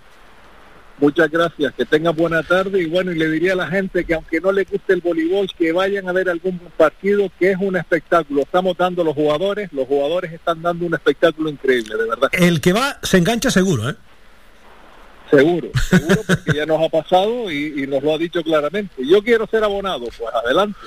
[1.00, 4.14] Muchas gracias, que tengan buena tarde y bueno, y le diría a la gente que
[4.14, 7.78] aunque no le guste el voleibol, que vayan a ver algún partido que es un
[7.78, 8.42] espectáculo.
[8.42, 12.30] Estamos dando los jugadores, los jugadores están dando un espectáculo increíble, de verdad.
[12.34, 13.96] El que va se engancha seguro, ¿eh?
[15.30, 18.96] Seguro, seguro, porque ya nos ha pasado y, y, nos lo ha dicho claramente.
[19.08, 20.78] Yo quiero ser abonado, pues adelante.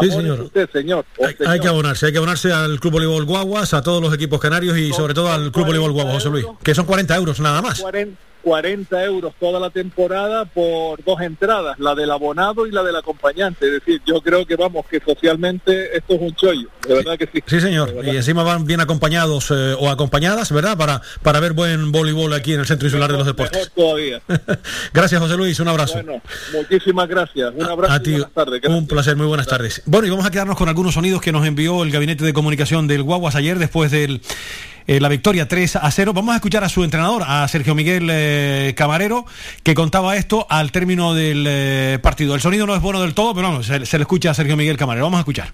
[0.00, 0.40] Sí, señor.
[0.40, 1.04] Usted, señor.
[1.20, 1.52] Hay, señor.
[1.52, 4.78] hay, que abonarse, hay que abonarse al Club Voleibol Guaguas, a todos los equipos canarios
[4.78, 7.80] y sobre todo al Club Voleibol Guaguas, José Luis, que son 40 euros nada más.
[7.80, 12.94] 40 40 euros toda la temporada por dos entradas, la del abonado y la del
[12.94, 13.66] acompañante.
[13.66, 17.26] Es decir, yo creo que vamos, que socialmente esto es un chollo, de verdad que
[17.32, 17.42] sí.
[17.46, 20.76] Sí, señor, y encima van bien acompañados eh, o acompañadas, ¿verdad?
[20.76, 23.58] Para, para ver buen voleibol aquí en el Centro Insular de los Deportes.
[23.58, 24.20] Mejor todavía.
[24.92, 25.94] gracias, José Luis, un abrazo.
[25.94, 26.20] Bueno,
[26.52, 27.50] muchísimas gracias.
[27.56, 28.60] Un abrazo a, a ti, y buenas tardes.
[28.60, 28.78] Gracias.
[28.78, 29.82] Un placer, muy buenas tardes.
[29.86, 32.86] Bueno, y vamos a quedarnos con algunos sonidos que nos envió el Gabinete de Comunicación
[32.86, 34.20] del Guaguas ayer después del
[34.86, 36.12] eh, la victoria 3 a 0.
[36.12, 39.26] Vamos a escuchar a su entrenador, a Sergio Miguel eh, Camarero,
[39.62, 42.34] que contaba esto al término del eh, partido.
[42.34, 44.56] El sonido no es bueno del todo, pero vamos, se, se, le escucha a Sergio
[44.56, 45.06] Miguel Camarero.
[45.06, 45.52] Vamos a escuchar.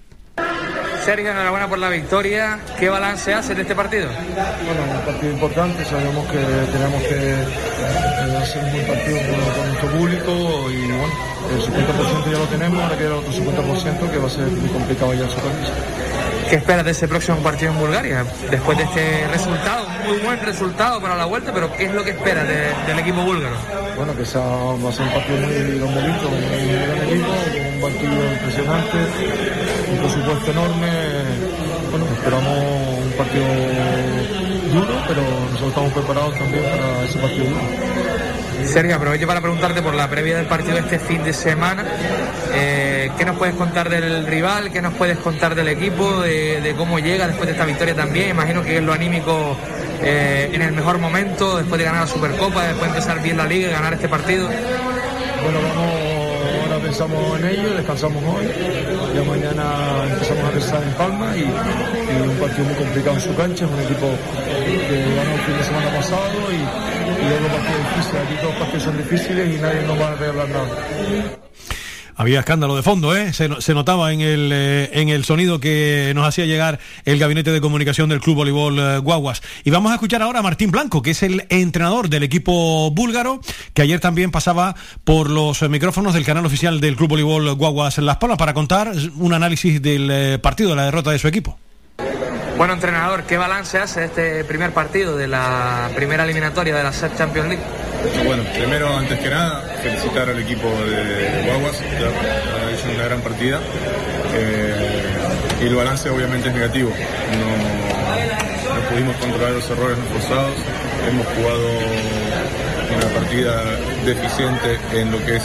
[1.04, 2.60] Sergio, enhorabuena por la victoria.
[2.78, 4.08] ¿Qué balance hace de este partido?
[4.08, 5.84] Bueno, un partido importante.
[5.84, 11.04] Sabemos que tenemos que eh, hacer un buen partido con, con, nuestro público y bueno,
[11.50, 14.68] el 50% ya lo tenemos, ahora queda el otro 50% que va a ser muy
[14.68, 15.68] complicado ya en su país.
[16.51, 18.24] ¿Qué esperas de ese próximo partido en Bulgaria?
[18.51, 22.11] Después de este resultado, muy buen resultado para la vuelta, pero ¿qué es lo que
[22.11, 23.55] esperas de, del equipo búlgaro?
[23.96, 26.42] Bueno, que sea, va a ser un partido muy bonito, un
[26.82, 27.30] gran equipo,
[27.72, 28.98] un partido impresionante,
[29.92, 30.90] un presupuesto enorme.
[31.88, 32.59] Bueno, esperamos
[33.05, 33.46] un partido
[34.72, 35.22] duro, pero
[35.53, 38.29] nosotros estamos preparados también para ese partido duro.
[38.66, 41.84] Sergio, aprovecho para preguntarte por la previa del partido de este fin de semana.
[42.54, 44.70] Eh, ¿Qué nos puedes contar del rival?
[44.70, 46.20] ¿Qué nos puedes contar del equipo?
[46.20, 48.30] De, cómo llega después de esta victoria también.
[48.30, 49.56] Imagino que es lo anímico
[50.02, 53.46] eh, en el mejor momento, después de ganar la Supercopa, después de empezar bien la
[53.46, 54.46] liga y ganar este partido.
[54.46, 56.09] Bueno, vamos,
[56.91, 58.46] pensamos en ello, descansamos hoy.
[59.14, 59.64] Ya mañana
[60.11, 63.64] empezamos a pensar en Palma y, y un partido muy complicado en su cancha.
[63.64, 64.08] Es un equipo
[64.88, 66.91] que ganó el fin de semana pasado y
[67.21, 68.22] y otros partidos difíciles.
[68.25, 70.76] Aquí todos los partidos son difíciles y nadie nos va a regalar nada.
[72.21, 73.33] Había escándalo de fondo, ¿eh?
[73.33, 77.51] Se, se notaba en el, eh, en el sonido que nos hacía llegar el gabinete
[77.51, 79.41] de comunicación del Club Voleibol eh, Guaguas.
[79.64, 83.41] Y vamos a escuchar ahora a Martín Blanco, que es el entrenador del equipo búlgaro,
[83.72, 88.05] que ayer también pasaba por los micrófonos del canal oficial del Club Voleibol Guaguas en
[88.05, 91.59] Las Palmas para contar un análisis del eh, partido, la derrota de su equipo.
[92.61, 97.16] Bueno, entrenador, ¿qué balance hace este primer partido de la primera eliminatoria de la SEP
[97.16, 97.62] Champions League?
[98.26, 103.22] Bueno, primero, antes que nada, felicitar al equipo de Guaguas, que ha hecho una gran
[103.22, 103.61] partida.
[104.34, 104.74] Eh,
[105.62, 106.91] y el balance obviamente es negativo.
[106.91, 110.57] No, no pudimos controlar los errores no forzados.
[111.08, 111.66] Hemos jugado
[113.00, 113.62] una partida
[114.04, 115.44] deficiente en lo que es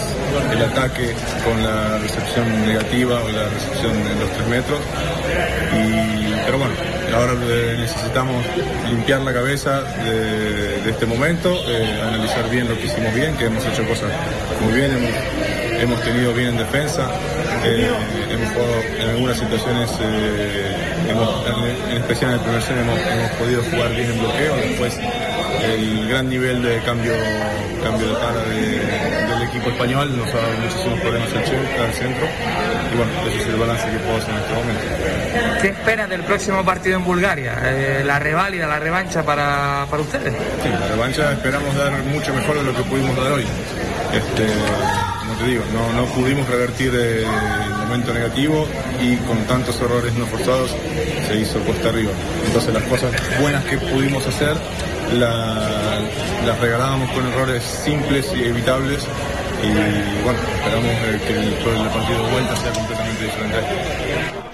[0.51, 1.13] el ataque
[1.43, 4.79] con la recepción negativa o la recepción en los tres metros.
[5.73, 6.73] Y, pero bueno,
[7.15, 8.45] ahora eh, necesitamos
[8.89, 13.45] limpiar la cabeza de, de este momento, eh, analizar bien lo que hicimos bien, que
[13.45, 14.11] hemos hecho cosas
[14.61, 17.07] muy bien, hemos, hemos tenido bien en defensa,
[17.63, 17.89] eh,
[18.31, 20.75] hemos jugado en algunas situaciones, eh,
[21.09, 24.55] hemos- en, en especial en el primer set hemos, hemos podido jugar bien en bloqueo,
[24.55, 24.99] después
[25.63, 27.13] el gran nivel de cambio,
[27.83, 31.39] cambio de cara de- del equipo español nos ha dado muchísimos problemas al
[31.85, 32.27] al centro
[32.93, 35.61] y bueno, ese es el balance que puedo hacer en este momento.
[35.61, 37.53] ¿Qué esperas del próximo partido en Bulgaria?
[37.63, 40.33] Eh, ¿La reválida, la revancha para, para ustedes?
[40.63, 43.45] Sí, la revancha esperamos dar mucho mejor de lo que pudimos dar hoy.
[44.13, 44.45] Este,
[45.95, 48.67] no, pudimos revertir eh, el momento negativo
[49.01, 50.75] y con tantos errores no forzados
[51.27, 52.11] se hizo costa arriba.
[52.47, 54.55] Entonces las cosas buenas que pudimos hacer
[55.19, 55.99] la-
[56.45, 59.03] las regalábamos con errores simples y evitables
[59.63, 61.47] y bueno, esperamos eh, que el,
[61.83, 64.44] el partido de vuelta sea completamente diferente.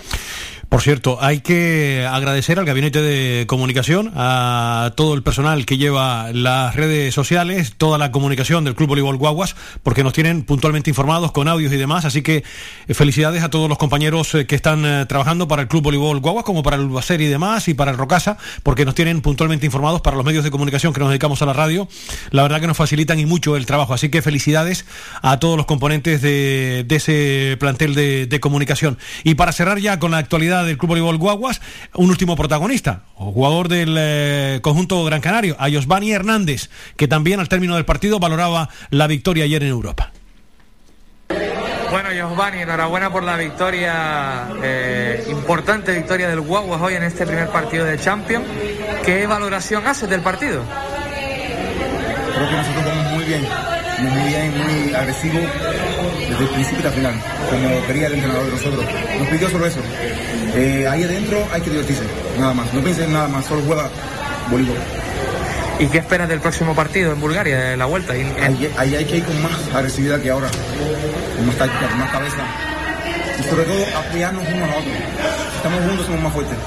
[0.72, 6.32] Por cierto, hay que agradecer al gabinete de comunicación, a todo el personal que lleva
[6.32, 11.34] las redes sociales, toda la comunicación del Club Voleibol Guaguas, porque nos tienen puntualmente informados
[11.34, 12.06] con audios y demás.
[12.06, 12.46] Así que
[12.88, 16.22] eh, felicidades a todos los compañeros eh, que están eh, trabajando para el Club Voleibol
[16.22, 19.66] Guaguas, como para el Bacer y demás, y para el Rocasa, porque nos tienen puntualmente
[19.66, 21.90] informados para los medios de comunicación que nos dedicamos a la radio.
[22.30, 23.94] La verdad que nos facilitan y mucho el trabajo.
[23.94, 24.86] Así que felicidades
[25.22, 28.98] a todos los componentes de, ese plantel de comunicación.
[29.26, 31.62] Y para cerrar ya con la actualidad del Club Voleibol Guaguas,
[31.96, 37.40] un último protagonista, o jugador del eh, conjunto Gran Canario, a Josvani Hernández, que también
[37.40, 40.12] al término del partido valoraba la victoria ayer en Europa.
[41.92, 47.50] Bueno, Giovanni, enhorabuena por la victoria, eh, importante victoria del Guaguas hoy en este primer
[47.50, 48.46] partido de Champions.
[49.06, 50.64] ¿Qué valoración haces del partido?
[52.34, 53.46] Creo que nosotros jugamos muy bien,
[54.00, 55.40] muy bien, muy agresivo
[56.30, 57.14] desde el principio hasta el final,
[57.50, 58.86] como quería el entrenador de nosotros.
[59.20, 59.80] Nos pidió solo eso.
[60.56, 62.04] Eh, ahí adentro hay que divertirse,
[62.40, 62.74] nada más.
[62.74, 63.90] No pienses en nada más, solo juega
[64.50, 64.78] voleibol.
[65.80, 68.14] ¿Y qué esperas del próximo partido en Bulgaria, de la vuelta?
[68.14, 70.48] Ahí, ahí hay que ir con más agresividad que ahora,
[71.36, 72.46] con más táctica, con más cabeza.
[73.40, 74.94] Y sobre todo apoyarnos unos a otros.
[75.52, 76.58] Si estamos juntos somos más fuertes.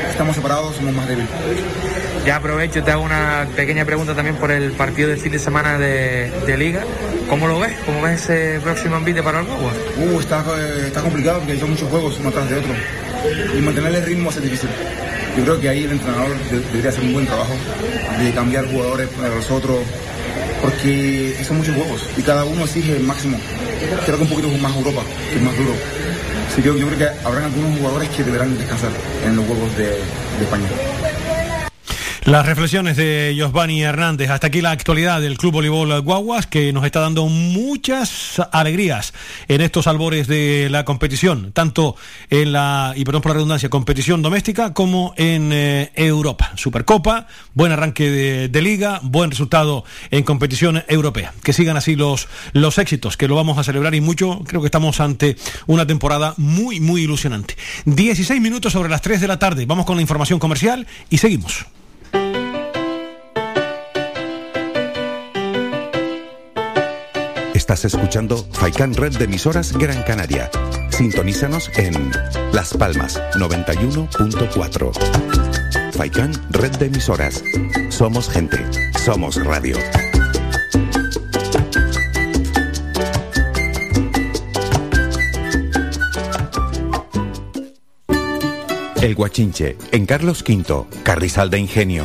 [0.00, 1.30] Si estamos separados somos más débiles.
[2.26, 5.78] Ya aprovecho te hago una pequeña pregunta también por el partido del fin de semana
[5.78, 6.82] de, de Liga.
[7.28, 7.72] ¿Cómo lo ves?
[7.86, 9.74] ¿Cómo ves ese próximo envite para el Guaguas?
[9.96, 12.72] Uh, está, eh, está complicado porque son muchos juegos uno atrás de otro.
[13.56, 14.68] Y mantener el ritmo ser difícil.
[15.36, 17.54] Yo creo que ahí el entrenador de- debería hacer un buen trabajo
[18.22, 19.78] de cambiar jugadores para los otros,
[20.60, 23.38] porque son muchos juegos y cada uno exige el máximo.
[24.04, 25.72] Creo que un poquito más Europa, que es más duro.
[26.52, 28.90] Así que yo creo que habrán algunos jugadores que deberán descansar
[29.26, 29.88] en los juegos de
[30.40, 30.68] España.
[32.26, 34.30] Las reflexiones de Josvani Hernández.
[34.30, 39.12] Hasta aquí la actualidad del Club Voleibol Guaguas, que nos está dando muchas alegrías
[39.46, 41.96] en estos albores de la competición, tanto
[42.30, 46.52] en la, y perdón por la redundancia, competición doméstica como en eh, Europa.
[46.54, 51.34] Supercopa, buen arranque de, de liga, buen resultado en competición europea.
[51.42, 54.40] Que sigan así los, los éxitos, que lo vamos a celebrar y mucho.
[54.46, 55.36] Creo que estamos ante
[55.66, 57.54] una temporada muy, muy ilusionante.
[57.84, 59.66] 16 minutos sobre las 3 de la tarde.
[59.66, 61.66] Vamos con la información comercial y seguimos.
[67.74, 70.48] Estás escuchando Faikan Red de emisoras Gran Canaria.
[70.90, 72.12] Sintonízanos en
[72.52, 75.92] Las Palmas 91.4.
[75.92, 77.42] Faikan Red de emisoras.
[77.88, 78.58] Somos gente.
[79.04, 79.76] Somos radio.
[89.02, 92.04] El Guachinche, en Carlos V, Carrizal de Ingenio.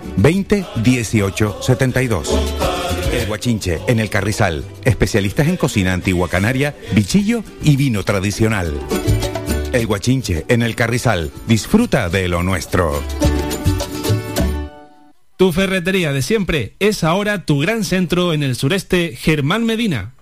[0.17, 2.29] 20 18 72.
[3.13, 4.63] El Guachinche, en el Carrizal.
[4.85, 8.73] Especialistas en cocina antigua canaria, bichillo y vino tradicional.
[9.73, 11.31] El Guachinche, en el Carrizal.
[11.47, 13.01] Disfruta de lo nuestro.
[15.37, 20.13] Tu ferretería de siempre es ahora tu gran centro en el sureste, Germán Medina.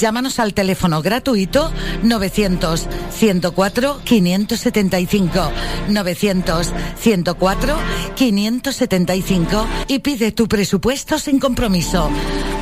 [0.00, 1.70] Llámanos al teléfono gratuito
[2.02, 5.52] 900 104 575
[5.90, 7.76] 900 104
[8.16, 12.10] 575 y pide tu presupuesto sin compromiso.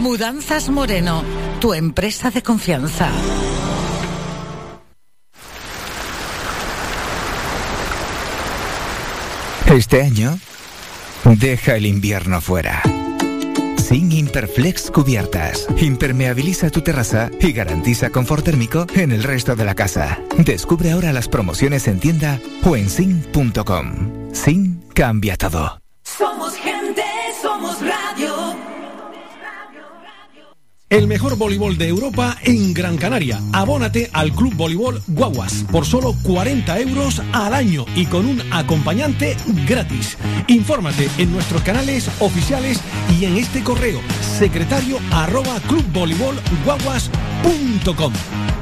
[0.01, 1.23] Mudanzas Moreno,
[1.61, 3.09] tu empresa de confianza.
[9.67, 10.41] Este año,
[11.25, 12.83] deja el invierno fuera.
[13.89, 15.67] Sin Imperflex Cubiertas.
[15.79, 20.21] Impermeabiliza tu terraza y garantiza confort térmico en el resto de la casa.
[20.37, 24.35] Descubre ahora las promociones en tienda o en sin.com.
[24.35, 25.81] Sin cambia todo.
[26.03, 27.03] Somos gente,
[27.41, 27.79] somos.
[30.91, 33.43] El mejor voleibol de Europa en Gran Canaria.
[33.53, 39.37] Abónate al Club Voleibol Guaguas por solo 40 euros al año y con un acompañante
[39.67, 40.17] gratis.
[40.47, 42.81] Infórmate en nuestros canales oficiales
[43.21, 44.01] y en este correo
[44.39, 48.13] secretario arroba clubvoleibolguaguas.com.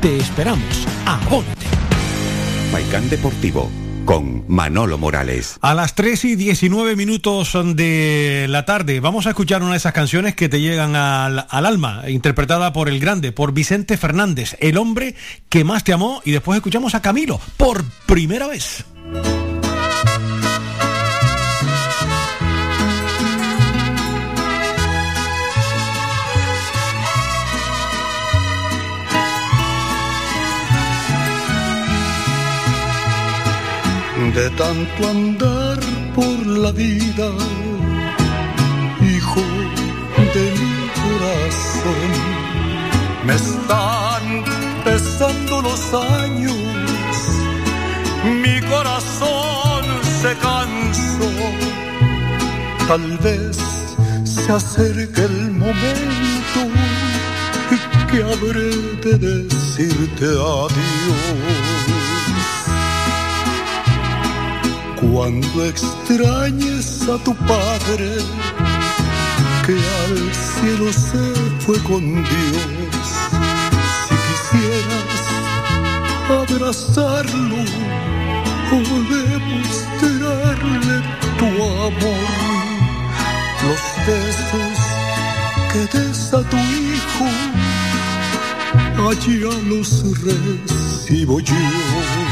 [0.00, 0.84] Te esperamos.
[1.06, 1.66] Abónate.
[2.72, 3.70] Faikán Deportivo
[4.06, 5.58] con Manolo Morales.
[5.60, 9.92] A las 3 y 19 minutos de la tarde vamos a escuchar una de esas
[9.92, 14.78] canciones que te llegan al, al, alma, interpretada por el grande, por Vicente Fernández, el
[14.78, 15.16] hombre
[15.50, 18.86] que más te amó, y después escuchamos a Camilo por primera vez.
[34.36, 35.78] De tanto andar
[36.14, 37.28] por la vida,
[39.00, 39.44] hijo
[40.34, 42.10] de mi corazón.
[43.24, 44.24] Me están
[44.84, 46.54] pesando los años,
[48.42, 49.84] mi corazón
[50.20, 51.30] se cansó.
[52.88, 53.56] Tal vez
[54.22, 56.60] se acerque el momento
[58.10, 58.70] que habré
[59.04, 61.75] de decirte adiós.
[65.12, 68.18] Cuando extrañes a tu padre,
[69.64, 71.24] que al cielo se
[71.60, 73.08] fue con Dios,
[74.06, 75.22] si quisieras
[76.28, 77.60] abrazarlo
[78.72, 78.78] o
[79.14, 80.96] demostrarle
[81.38, 82.26] tu amor,
[83.62, 84.76] los besos
[85.72, 87.26] que des a tu hijo,
[89.08, 89.88] allá los
[90.22, 92.25] recibo yo.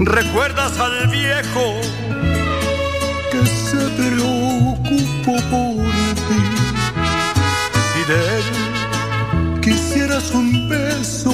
[0.00, 1.80] Recuerdas al viejo
[3.30, 5.84] que se preocupó por
[6.26, 6.42] ti.
[7.92, 11.32] Si de él quisieras un beso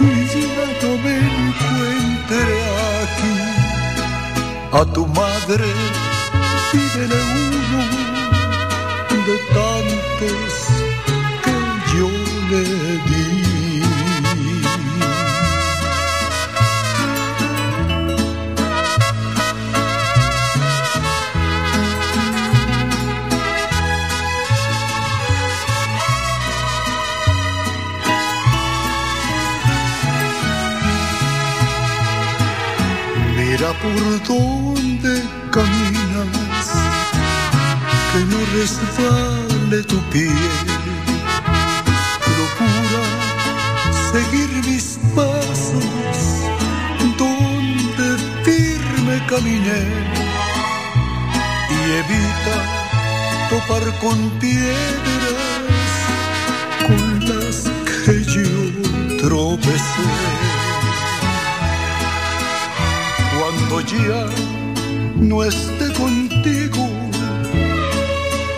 [0.00, 2.54] y ya no me encuentre
[3.02, 3.34] aquí,
[4.72, 5.68] a tu madre
[6.72, 7.82] pídele uno
[9.26, 10.52] de tantos
[11.44, 11.56] que
[11.96, 12.08] yo
[12.50, 12.62] le
[13.08, 13.13] di.
[33.56, 33.94] Mira por
[34.26, 35.22] dónde
[35.52, 36.72] caminas,
[38.10, 40.28] que no resbale tu pie.
[42.24, 43.04] Procura
[44.10, 45.86] seguir mis pasos
[47.16, 48.06] donde
[48.42, 49.82] firme caminé
[51.70, 52.58] y evita
[53.50, 55.62] topar con piedras
[56.88, 57.70] con las
[58.04, 60.53] que yo tropecé.
[63.82, 64.26] Ya
[65.16, 66.88] no esté contigo,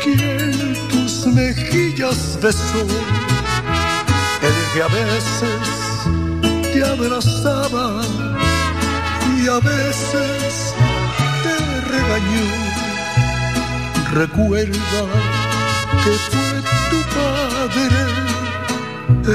[0.04, 2.86] quien tus mejillas besó,
[4.42, 5.60] el que a veces
[6.72, 8.02] te abrazaba
[9.38, 10.74] y a veces
[11.42, 11.56] te
[11.90, 12.46] regañó.
[14.12, 15.02] Recuerda
[16.04, 18.00] que fue tu padre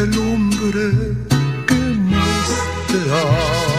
[0.04, 0.86] el hombre
[1.66, 2.48] que más
[2.88, 3.71] te amó.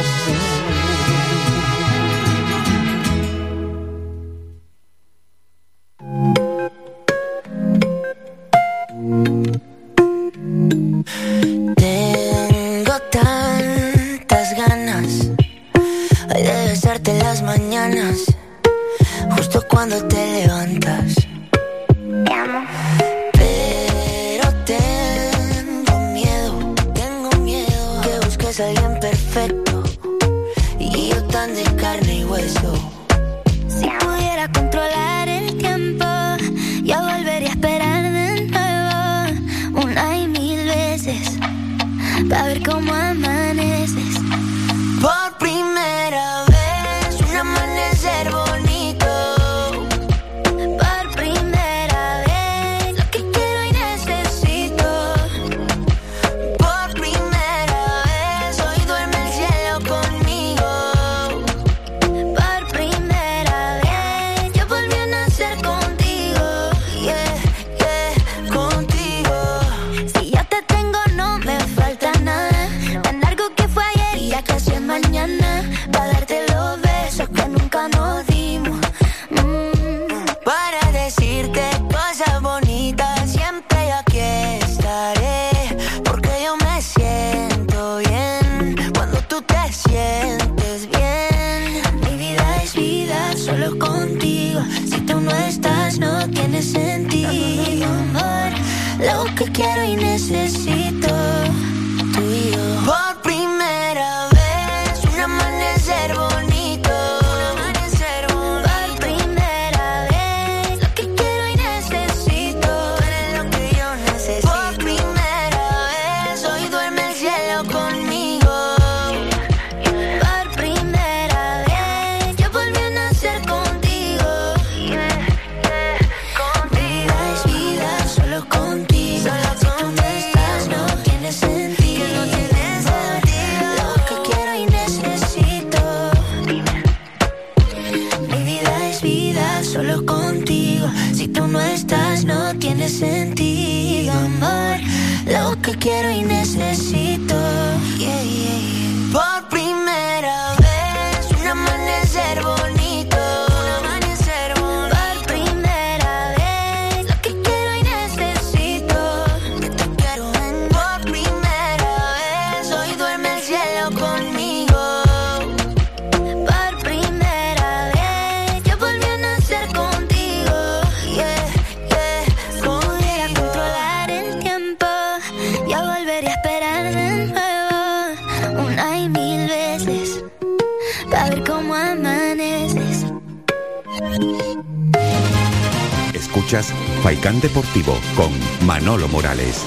[186.52, 188.30] Escuchas Faikán Deportivo con
[188.66, 189.64] Manolo Morales.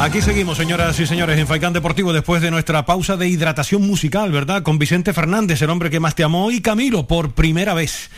[0.00, 4.32] Aquí seguimos, señoras y señores, en Faicán Deportivo después de nuestra pausa de hidratación musical,
[4.32, 4.62] ¿verdad?
[4.62, 8.08] Con Vicente Fernández, el hombre que más te amó, y Camilo, por primera vez.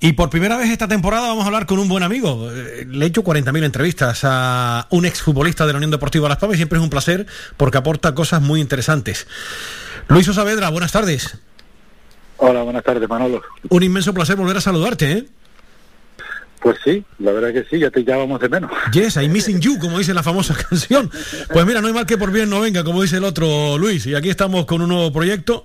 [0.00, 2.50] Y por primera vez esta temporada vamos a hablar con un buen amigo.
[2.52, 6.56] Eh, Le he hecho 40.000 entrevistas a un exfutbolista de la Unión Deportiva Las Palmas
[6.56, 7.26] y siempre es un placer
[7.56, 9.26] porque aporta cosas muy interesantes.
[10.08, 11.38] Luis Saavedra, buenas tardes.
[12.36, 13.40] Hola, buenas tardes, Manolo.
[13.70, 15.26] Un inmenso placer volver a saludarte, ¿eh?
[16.62, 18.70] Pues sí, la verdad que sí, ya te llamamos de menos.
[18.92, 21.10] Yes, I'm missing you, como dice la famosa canción.
[21.52, 24.04] Pues mira, no hay mal que por bien no venga, como dice el otro Luis.
[24.06, 25.64] Y aquí estamos con un nuevo proyecto.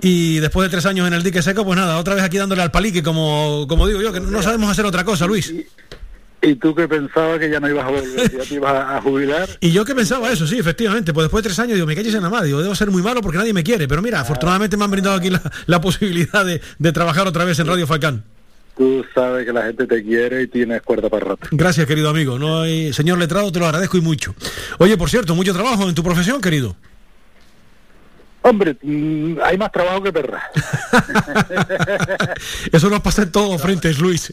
[0.00, 2.62] Y después de tres años en el dique seco, pues nada, otra vez aquí dándole
[2.62, 5.52] al palique, como, como digo yo, que no sabemos hacer otra cosa, Luis.
[6.44, 8.96] ¿Y tú que pensabas que ya no ibas a volver, que ya te ibas a,
[8.96, 9.48] a jubilar?
[9.60, 11.12] Y yo que pensaba eso, sí, efectivamente.
[11.12, 13.02] Pues después de tres años digo, me calles en la madre, digo, debo ser muy
[13.02, 13.86] malo porque nadie me quiere.
[13.86, 17.58] Pero mira, afortunadamente me han brindado aquí la, la posibilidad de, de trabajar otra vez
[17.60, 18.24] en Radio Falcán.
[18.76, 21.48] Tú sabes que la gente te quiere y tienes cuerda para rato.
[21.50, 22.38] Gracias, querido amigo.
[22.38, 22.92] No hay...
[22.92, 24.34] Señor letrado, te lo agradezco y mucho.
[24.78, 26.74] Oye, por cierto, mucho trabajo en tu profesión, querido.
[28.44, 30.42] Hombre, mm, hay más trabajo que perra.
[32.72, 34.32] Eso nos pasa en todos frentes, Luis.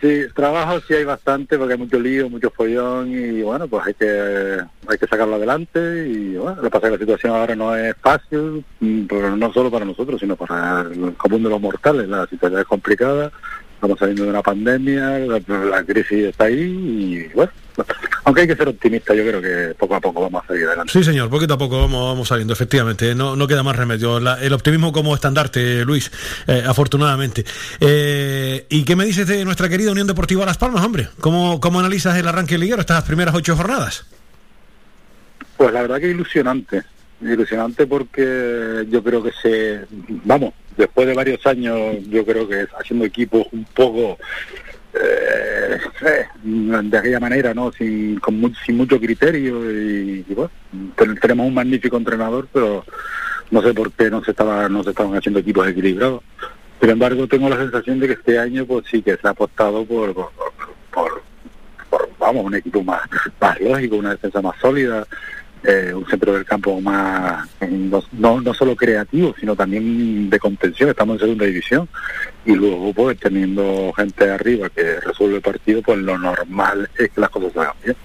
[0.00, 3.94] Sí, trabajo sí hay bastante porque hay mucho lío, mucho follón y bueno, pues hay
[3.94, 7.54] que hay que sacarlo adelante y bueno, lo que pasa es que la situación ahora
[7.54, 11.60] no es fácil, mm, pero no solo para nosotros, sino para el común de los
[11.60, 12.08] mortales.
[12.08, 13.30] La situación es complicada,
[13.74, 17.52] estamos saliendo de una pandemia, la, la crisis está ahí y bueno,
[18.24, 20.92] aunque hay que ser optimista, yo creo que poco a poco vamos a salir adelante.
[20.92, 23.14] Sí, señor, poquito a poco vamos, vamos saliendo, efectivamente.
[23.14, 24.20] No, no queda más remedio.
[24.20, 26.10] La- el optimismo como estandarte, Luis,
[26.46, 27.44] eh, afortunadamente.
[27.80, 31.08] Eh, ¿Y qué me dices de nuestra querida Unión Deportiva Las Palmas, hombre?
[31.20, 34.06] ¿Cómo, cómo analizas el arranque liguero estas primeras ocho jornadas?
[35.56, 36.82] Pues la verdad que ilusionante,
[37.20, 39.80] ilusionante porque yo creo que se,
[40.24, 44.16] vamos, después de varios años, yo creo que haciendo equipos un poco
[44.94, 45.78] eh,
[46.42, 47.72] de aquella manera, ¿no?
[47.72, 48.20] Sin,
[48.64, 50.50] sin mucho criterio y, bueno,
[50.96, 52.84] ten- tenemos un magnífico entrenador, pero
[53.50, 56.22] no sé por qué no se estaba, no se estaban haciendo equipos equilibrados.
[56.80, 59.84] Sin embargo, tengo la sensación de que este año, pues sí que se ha apostado
[59.84, 60.30] por, por,
[60.92, 61.22] por-
[61.90, 63.02] por, vamos, un equipo más,
[63.40, 65.06] más lógico, una defensa más sólida,
[65.62, 67.48] eh, un centro del campo más,
[68.12, 70.90] no, no, solo creativo, sino también de contención.
[70.90, 71.88] Estamos en segunda división
[72.44, 77.20] y luego, pues teniendo gente arriba que resuelve el partido, pues lo normal es que
[77.20, 77.96] las cosas se bien.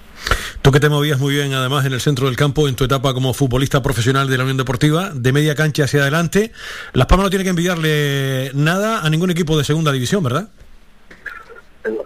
[0.62, 3.14] Tú que te movías muy bien, además, en el centro del campo, en tu etapa
[3.14, 6.52] como futbolista profesional de la Unión Deportiva, de media cancha hacia adelante,
[6.94, 10.50] Las Palmas no tiene que envidiarle nada a ningún equipo de segunda división, ¿verdad?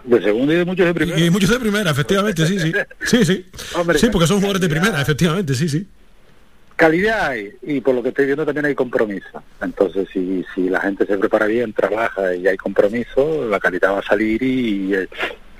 [0.04, 1.18] De segunda y de muchos de primera.
[1.18, 2.72] Y muchos de primera, efectivamente, sí, sí.
[3.04, 3.46] Sí, sí.
[3.74, 5.86] Hombre, sí, porque son jugadores de primera, efectivamente, sí, sí.
[6.76, 9.42] Calidad hay, y por lo que estoy viendo también hay compromiso.
[9.60, 13.98] Entonces, si, si la gente se prepara bien, trabaja y hay compromiso, la calidad va
[13.98, 14.94] a salir y,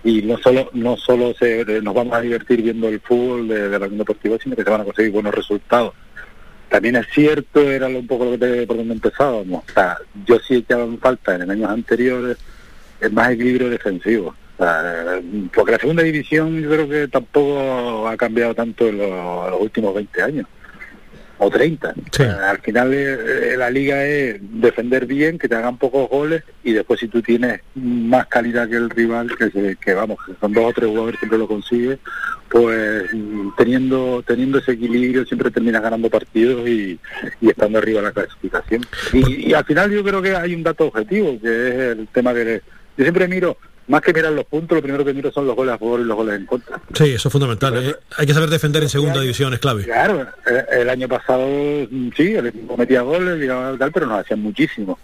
[0.02, 3.78] y no solo no solo se, nos vamos a divertir viendo el fútbol de, de
[3.78, 5.92] la Unión Deportiva, sino que se van a conseguir buenos resultados.
[6.70, 9.64] También es cierto, era un poco lo que te, por donde empezábamos.
[9.68, 12.38] O sea, yo sí echaba en falta en años anteriores
[13.00, 14.34] es más equilibrio defensivo.
[14.58, 14.82] O sea,
[15.18, 15.22] eh,
[15.54, 19.60] porque la segunda división yo creo que tampoco ha cambiado tanto en los, en los
[19.60, 20.46] últimos 20 años
[21.42, 21.94] o 30.
[22.18, 26.72] Eh, al final eh, la liga es defender bien, que te hagan pocos goles y
[26.74, 30.52] después si tú tienes más calidad que el rival, que, se- que vamos, que son
[30.52, 31.98] dos o tres jugadores siempre lo consigues,
[32.50, 33.04] pues
[33.56, 36.98] teniendo teniendo ese equilibrio siempre terminas ganando partidos y,
[37.40, 38.84] y estando arriba en la clasificación.
[39.14, 42.34] Y, y al final yo creo que hay un dato objetivo, que es el tema
[42.34, 42.60] de...
[43.00, 43.56] Yo siempre miro,
[43.88, 46.04] más que mirar los puntos, lo primero que miro son los goles a favor y
[46.04, 46.78] los goles en contra.
[46.92, 47.78] Sí, eso es fundamental.
[47.82, 47.96] eh.
[48.18, 49.84] Hay que saber defender en segunda división, es clave.
[49.84, 51.46] Claro, eh, el año pasado
[51.90, 53.48] mm, sí, el equipo metía goles,
[53.78, 54.98] tal, pero nos hacían muchísimo.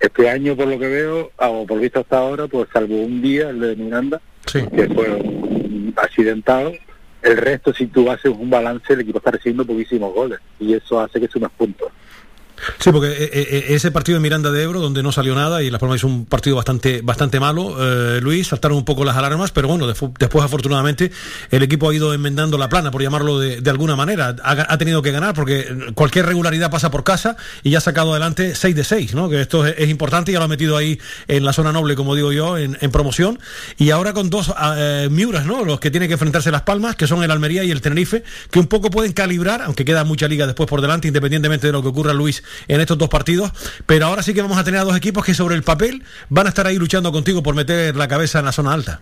[0.00, 3.22] Este año, por lo que veo, ah, o por visto hasta ahora, pues salvo un
[3.22, 4.20] día, el de Miranda,
[4.52, 5.22] que fue
[5.94, 6.72] accidentado,
[7.22, 10.98] el resto, si tú haces un balance, el equipo está recibiendo poquísimos goles y eso
[10.98, 11.92] hace que sumes puntos.
[12.78, 15.70] Sí, porque eh, eh, ese partido de Miranda de Ebro, donde no salió nada y
[15.70, 19.50] Las Palmas hizo un partido bastante bastante malo, eh, Luis, saltaron un poco las alarmas,
[19.50, 21.10] pero bueno, después afortunadamente
[21.50, 24.36] el equipo ha ido enmendando la plana, por llamarlo de, alguna manera.
[24.42, 28.54] Ha, tenido que ganar porque cualquier regularidad pasa por casa y ya ha sacado adelante
[28.54, 29.28] 6 de 6, ¿no?
[29.28, 32.14] que esto es, es importante, ya lo ha metido ahí en la zona noble, como
[32.14, 33.38] digo yo, en, promoción.
[33.76, 35.64] Y ahora con dos eh, Miuras, ¿no?
[35.64, 38.58] los que tienen que enfrentarse Las Palmas, que son el Almería y el Tenerife, que
[38.58, 41.88] un poco pueden calibrar, aunque queda mucha liga después por delante, independientemente de lo que
[41.88, 43.52] ocurra, Luis, en estos dos partidos.
[43.86, 46.46] Pero ahora sí que vamos a tener a dos equipos que sobre el papel van
[46.46, 49.00] a estar ahí luchando contigo por meter la cabeza en la zona alta.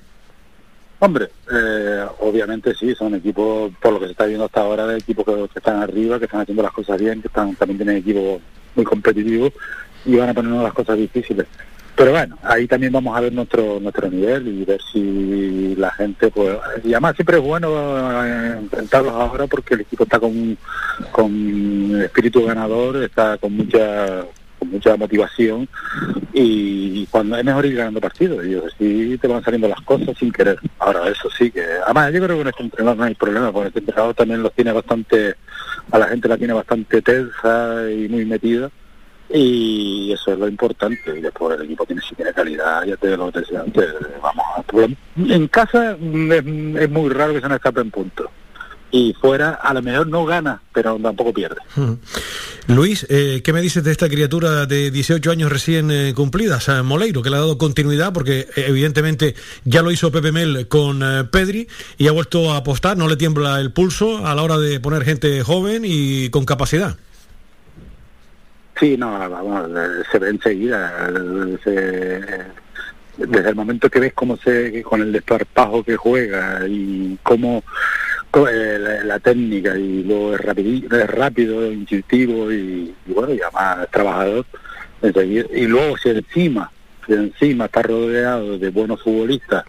[1.01, 4.99] Hombre, eh, obviamente sí, son equipos, por lo que se está viendo hasta ahora, de
[4.99, 7.97] equipos que, que están arriba, que están haciendo las cosas bien, que están también tienen
[7.99, 8.41] equipos
[8.75, 9.53] muy competitivos
[10.05, 11.47] y van a ponernos las cosas difíciles.
[11.97, 16.29] Pero bueno, ahí también vamos a ver nuestro nuestro nivel y ver si la gente,
[16.29, 17.69] pues, y además siempre es bueno
[18.25, 20.59] eh, enfrentarlos ahora porque el equipo está con,
[21.13, 24.25] con espíritu ganador, está con mucha
[24.59, 25.69] con mucha motivación
[26.33, 30.33] y cuando es mejor ir ganando partidos y así te van saliendo las cosas sin
[30.33, 30.59] querer.
[30.81, 33.81] Ahora eso sí que, además yo creo que este entrenador no hay problema, porque este
[33.81, 35.37] entrenador también los tiene bastante,
[35.93, 38.69] a la gente la tiene bastante tensa y muy metida
[39.37, 43.27] y eso es lo importante después el equipo tiene si tiene calidad ya te digo
[43.27, 43.91] lo te decía antes
[44.23, 44.65] vamos a-
[45.35, 48.29] en casa mm, es, muy raro que se nos escape en puntos
[48.93, 51.57] y fuera a lo mejor no gana, pero tampoco pierde.
[51.75, 51.95] Mm.
[52.69, 56.85] Luis, eh, ¿qué me dices de esta criatura de 18 años recién eh, cumplidas, a
[56.85, 59.35] Moleiro, que le ha dado continuidad porque eh, evidentemente
[59.65, 61.67] ya lo hizo Pepe Mel con eh, Pedri
[61.99, 65.03] y ha vuelto a apostar, no le tiembla el pulso a la hora de poner
[65.03, 66.97] gente joven y con capacidad?
[68.79, 69.71] Sí, no, vamos,
[70.11, 71.09] se ve enseguida.
[71.63, 72.65] se-
[73.17, 77.63] desde el momento que ves cómo se, con el desparpajo que juega y cómo
[78.51, 83.87] eh, la, la técnica y luego es, rapidi- es rápido, intuitivo y, bueno, y además
[83.93, 84.45] trabajador.
[85.01, 86.71] enseguida- y luego si encima,
[87.07, 89.65] si encima está rodeado de buenos futbolistas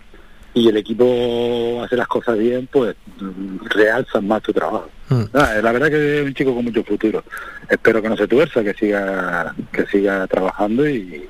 [0.55, 4.89] y el equipo hace las cosas bien, pues mm, realzan más tu trabajo.
[5.33, 7.23] Ah, la verdad que es un chico con mucho futuro.
[7.69, 11.27] Espero que no se tuerza, que siga, que siga trabajando y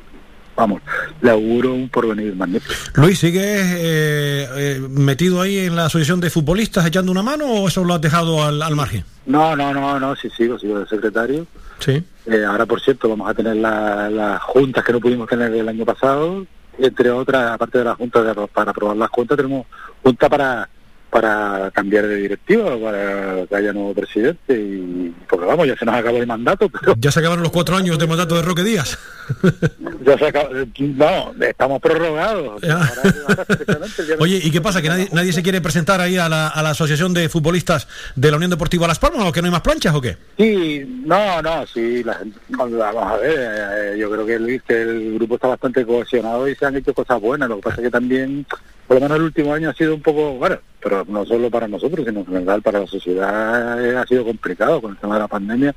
[0.55, 0.81] vamos,
[1.21, 2.73] le auguro un porvenir magnífico.
[2.95, 7.67] Luis, ¿sigues eh, eh, metido ahí en la asociación de futbolistas echando una mano o
[7.67, 9.03] eso lo has dejado al, al margen?
[9.25, 11.45] No, no, no, no, sí sigo, sigo de secretario.
[11.79, 12.01] Sí.
[12.27, 15.67] Eh, ahora, por cierto, vamos a tener la- las juntas que no pudimos tener el
[15.67, 16.45] año pasado.
[16.77, 19.65] Entre otras, aparte de las juntas de- para aprobar las cuentas, tenemos
[20.03, 20.69] junta para
[21.09, 24.53] para cambiar de directiva, para que haya nuevo presidente.
[24.53, 27.75] y Porque vamos, ya se nos acabó el mandato, pero Ya se acabaron los cuatro
[27.75, 28.97] años de mandato de Roque Díaz.
[30.05, 32.61] ya se acabó, eh, no, estamos prorrogados.
[34.19, 34.81] Oye, ¿y qué pasa?
[34.81, 38.31] ¿Que nadie, nadie se quiere presentar ahí a la, a la Asociación de Futbolistas de
[38.31, 40.17] la Unión Deportiva Las Palmas o que no hay más planchas o qué?
[40.37, 42.19] Sí, no, no, sí, la
[42.49, 46.75] vamos a ver, eh, yo creo que el grupo está bastante cohesionado y se han
[46.75, 48.45] hecho cosas buenas, lo que pasa es que también,
[48.87, 51.67] por lo menos el último año ha sido un poco, bueno, pero no solo para
[51.67, 55.21] nosotros, sino en general para la sociedad eh, ha sido complicado con el tema de
[55.21, 55.73] la pandemia.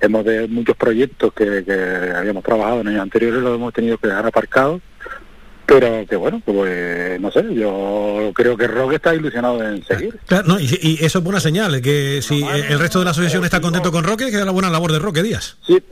[0.00, 4.06] Hemos de muchos proyectos que, que habíamos trabajado en años anteriores, los hemos tenido que
[4.06, 4.80] dejar aparcados,
[5.66, 10.20] pero que bueno, pues no sé, yo creo que Roque está ilusionado en seguir.
[10.28, 13.42] Claro, no, y, y eso es buena señal, que si el resto de la asociación
[13.42, 15.56] está contento con Roque, que es la buena labor de Roque Díaz.
[15.66, 15.82] Sí,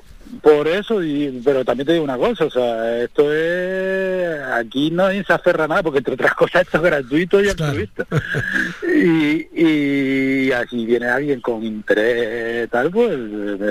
[0.43, 5.25] por eso, y, pero también te digo una cosa, o sea, esto es, aquí nadie
[5.25, 8.07] se aferra a nada, porque entre otras cosas esto es gratuito y altruista.
[8.83, 13.17] Y, y así viene alguien con interés tal, pues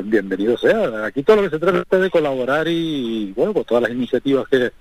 [0.05, 1.05] bienvenido sea.
[1.05, 4.47] Aquí todo lo que se trata es de colaborar y, bueno, pues todas las iniciativas
[4.49, 4.71] que,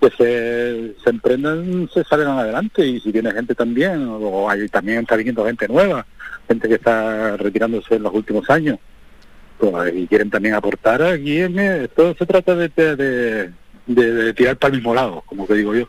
[0.00, 5.00] que se, se emprendan se salgan adelante y si viene gente también, o hay, también
[5.00, 6.06] está viniendo gente nueva,
[6.48, 8.78] gente que está retirándose en los últimos años
[9.94, 13.50] y quieren también aportar aquí en eh, esto se trata de, de,
[13.86, 15.88] de- tirar para el mismo lado como que digo yo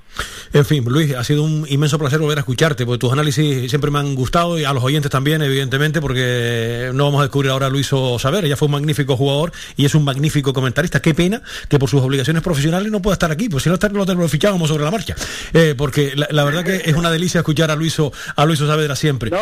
[0.54, 3.90] En fin, Luis, ha sido un inmenso placer volver a escucharte, porque tus análisis siempre
[3.90, 7.68] me han gustado y a los oyentes también, evidentemente, porque no vamos a descubrir ahora
[7.68, 7.90] a Luis
[8.20, 11.02] Saber, ella fue un magnífico jugador y es un magnífico comentarista.
[11.02, 14.06] Qué pena que por sus obligaciones profesionales no pueda estar aquí, pues si no, lo,
[14.06, 15.16] lo fichábamos sobre la marcha.
[15.54, 17.98] Eh, porque la, la verdad que es una delicia escuchar a Luis,
[18.36, 19.32] a Luis Saavedra siempre.
[19.32, 19.38] no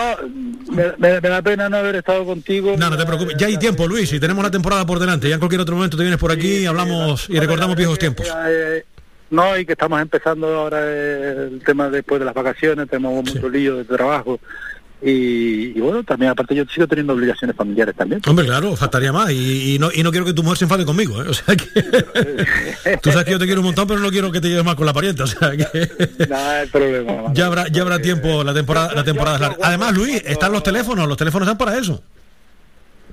[0.72, 3.58] me, me- me da pena no haber estado contigo No, no te preocupes, ya hay
[3.58, 5.28] tiempo, Luis, y tenemos la temporada por delante.
[5.28, 8.28] Ya en cualquier otro momento te vienes por aquí y hablamos y recordamos viejos tiempos.
[8.50, 8.86] Eh,
[9.30, 13.50] no y que estamos empezando ahora eh, el tema después de las vacaciones tenemos mucho
[13.50, 14.40] lío de trabajo
[15.02, 19.32] y, y bueno también aparte yo sigo teniendo obligaciones familiares también Hombre, claro, faltaría más.
[19.32, 21.22] Y, y no, y no quiero que tu mujer se enfade conmigo.
[21.24, 21.28] ¿eh?
[21.28, 21.66] O sea que.
[23.02, 24.76] Tú sabes que yo te quiero un montón, pero no quiero que te lleves mal
[24.76, 25.24] con la parienta.
[25.24, 25.66] O sea que.
[26.34, 27.12] Hay problema.
[27.34, 29.58] Ya habrá, ya habrá tiempo, la temporada, la temporada es larga.
[29.64, 32.04] Además, Luis, están los teléfonos, los teléfonos están para eso.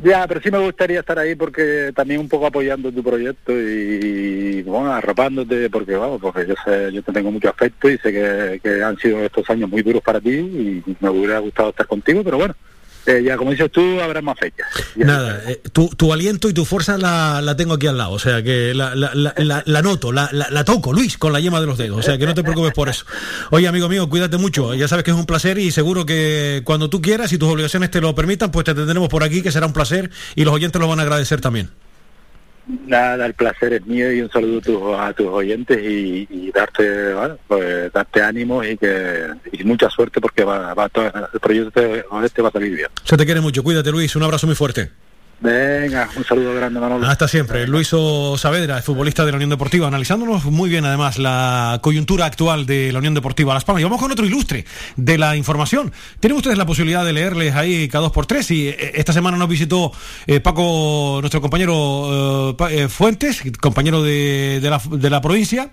[0.03, 4.63] Ya, pero sí me gustaría estar ahí porque también un poco apoyando tu proyecto y,
[4.63, 8.61] bueno, arropándote porque, vamos, porque yo sé, yo te tengo mucho afecto y sé que,
[8.63, 12.23] que han sido estos años muy duros para ti y me hubiera gustado estar contigo,
[12.23, 12.55] pero bueno,
[13.09, 14.67] eh, ya como dices tú, habrá más fechas.
[14.97, 18.13] Nada, eh, tu, tu aliento y tu fuerza la, la tengo aquí al lado.
[18.13, 19.13] O sea que la, la,
[19.65, 21.99] la, noto, la, la, la toco, Luis, con la yema de los dedos.
[21.99, 23.07] O sea que no te preocupes por eso.
[23.51, 24.75] Oye, amigo mío, cuídate mucho.
[24.75, 27.91] Ya sabes que es un placer y seguro que cuando tú quieras y tus obligaciones
[27.91, 30.81] te lo permitan, pues te tendremos por aquí, que será un placer y los oyentes
[30.81, 31.71] lo van a agradecer también.
[32.87, 37.15] Nada, el placer es mío y un saludo a tus, a tus oyentes y, darte,
[37.15, 41.81] bueno, pues, darte ánimos y que y mucha suerte porque va, va todo, el proyecto
[42.23, 42.89] este va a salir bien.
[43.05, 43.63] Se te quiere mucho.
[43.63, 44.15] Cuídate, Luis.
[44.17, 44.91] Un abrazo muy fuerte.
[45.41, 47.07] Venga, un saludo grande, Manolo.
[47.07, 47.65] Hasta siempre.
[47.69, 47.95] Luis
[48.37, 52.99] Saavedra, futbolista de la Unión Deportiva, analizándonos muy bien además la coyuntura actual de la
[52.99, 53.83] Unión Deportiva Las Palmas.
[53.83, 54.65] Y vamos con otro ilustre
[54.97, 55.93] de la información.
[56.19, 59.37] Tienen ustedes la posibilidad de leerles ahí cada dos por tres y eh, esta semana
[59.37, 59.93] nos visitó
[60.27, 65.71] eh, Paco, nuestro compañero eh, Fuentes, compañero de, de la, provincia,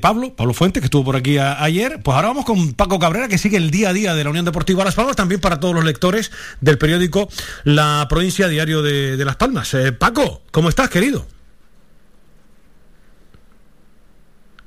[0.00, 2.00] Pablo, Pablo Fuentes, que estuvo por aquí ayer.
[2.02, 4.46] Pues ahora vamos con Paco Cabrera, que sigue el día a día de la Unión
[4.46, 6.30] Deportiva Las Palmas, también para todos los lectores
[6.62, 7.28] del periódico
[7.64, 9.74] La Provincia Diario de, Las Palmas.
[9.74, 11.26] Eh, Paco, ¿cómo estás, querido?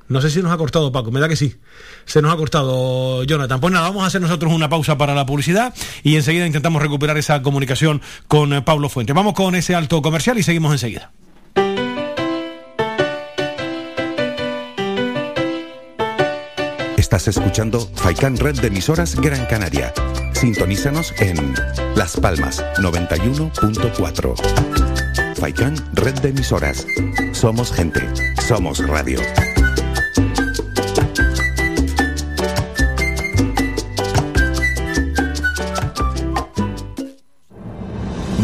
[0.06, 1.56] No sé si nos ha cortado Paco, me da que sí.
[2.04, 3.58] Se nos ha cortado Jonathan.
[3.58, 7.16] Pues nada, vamos a hacer nosotros una pausa para la publicidad y enseguida intentamos recuperar
[7.16, 9.14] esa comunicación con eh, Pablo Fuente.
[9.14, 11.10] Vamos con ese alto comercial y seguimos enseguida.
[16.98, 19.92] Estás escuchando Faikan Red de emisoras Gran Canaria.
[20.44, 21.54] Sintonízanos en
[21.96, 24.34] Las Palmas 91.4.
[25.36, 26.86] Faikan Red de emisoras.
[27.32, 28.06] Somos gente.
[28.46, 29.20] Somos radio.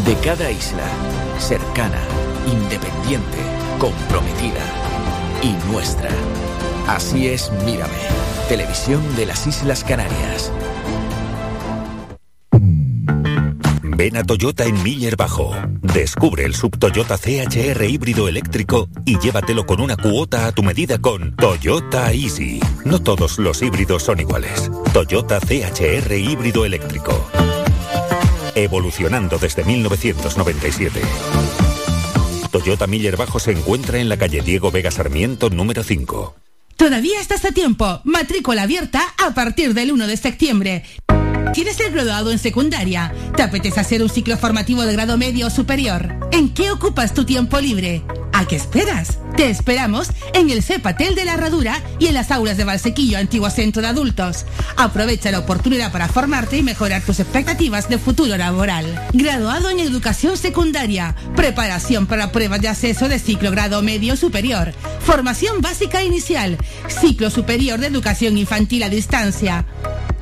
[0.06, 0.86] De cada isla,
[1.38, 2.00] cercana,
[2.50, 3.36] independiente,
[3.78, 4.64] comprometida
[5.42, 6.08] y nuestra.
[6.88, 7.92] Así es, mírame.
[8.48, 10.50] Televisión de las Islas Canarias.
[14.00, 15.54] Ven a Toyota en Miller Bajo.
[15.82, 20.96] Descubre el sub Toyota CHR híbrido eléctrico y llévatelo con una cuota a tu medida
[20.96, 22.60] con Toyota Easy.
[22.86, 24.70] No todos los híbridos son iguales.
[24.94, 27.30] Toyota CHR híbrido eléctrico.
[28.54, 31.02] Evolucionando desde 1997.
[32.50, 36.36] Toyota Miller Bajo se encuentra en la calle Diego Vega Sarmiento número 5.
[36.78, 38.00] Todavía estás a tiempo.
[38.04, 40.84] Matrícula abierta a partir del 1 de septiembre.
[41.52, 43.12] ¿Quieres ser graduado en secundaria?
[43.36, 46.14] ¿Te apetece hacer un ciclo formativo de grado medio o superior?
[46.30, 48.02] ¿En qué ocupas tu tiempo libre?
[48.32, 49.18] ¿A qué esperas?
[49.36, 53.50] Te esperamos en el CEPATEL de la Herradura y en las aulas de Valsequillo, antiguo
[53.50, 54.46] centro de adultos.
[54.76, 59.08] Aprovecha la oportunidad para formarte y mejorar tus expectativas de futuro laboral.
[59.12, 65.60] Graduado en educación secundaria, preparación para pruebas de acceso de ciclo grado medio superior, formación
[65.60, 66.58] básica inicial,
[66.88, 69.66] ciclo superior de educación infantil a distancia.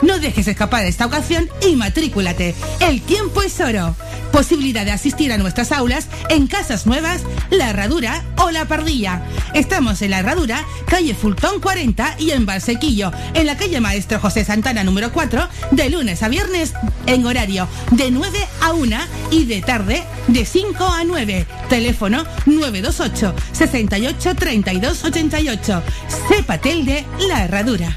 [0.02, 2.54] No dejes escapar esta ocasión y matrículate.
[2.80, 3.96] El tiempo es oro.
[4.32, 9.22] Posibilidad de asistir a nuestras aulas en Casas Nuevas, La Herradura o La Pardilla.
[9.54, 14.44] Estamos en La Herradura, calle Fultón 40 y en Valsequillo, en la calle Maestro José
[14.44, 16.74] Santana número 4, de lunes a viernes
[17.06, 18.96] en horario de 9 a 1
[19.30, 21.46] y de tarde de 5 a 9.
[21.68, 25.82] Teléfono 928 68 32 88.
[26.28, 27.96] Cepatel de La Herradura.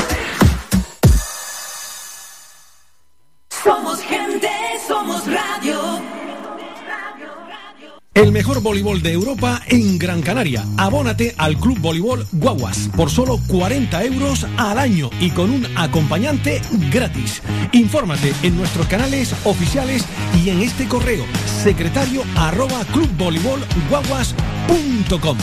[8.13, 10.65] El mejor voleibol de Europa en Gran Canaria.
[10.75, 16.61] Abónate al Club Voleibol Guaguas por solo 40 euros al año y con un acompañante
[16.91, 17.41] gratis.
[17.71, 20.03] Infórmate en nuestros canales oficiales
[20.43, 21.23] y en este correo
[21.63, 25.37] secretario arroba clubvoleibolguaguas.com.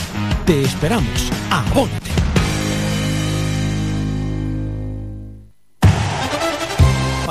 [0.45, 1.31] Te esperamos.
[1.49, 2.38] Abónate.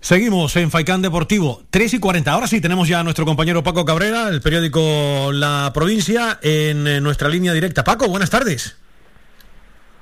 [0.00, 2.32] Seguimos en Faicán Deportivo, 3 y 40.
[2.32, 7.00] Ahora sí, tenemos ya a nuestro compañero Paco Cabrera, el periódico La Provincia, en eh,
[7.02, 7.84] nuestra línea directa.
[7.84, 8.76] Paco, buenas tardes.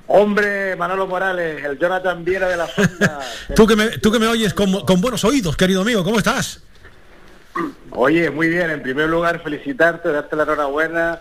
[0.07, 3.21] Hombre, Manolo Morales, el Jonathan Viera de la Fonda.
[3.57, 6.63] Tú que me, tú que me oyes con, con buenos oídos, querido amigo, ¿cómo estás?
[7.91, 8.71] Oye, muy bien.
[8.71, 11.21] En primer lugar, felicitarte, darte la enhorabuena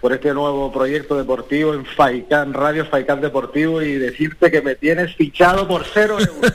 [0.00, 5.14] por este nuevo proyecto deportivo en Faicán, Radio Faicán Deportivo y decirte que me tienes
[5.16, 6.52] fichado por cero euros.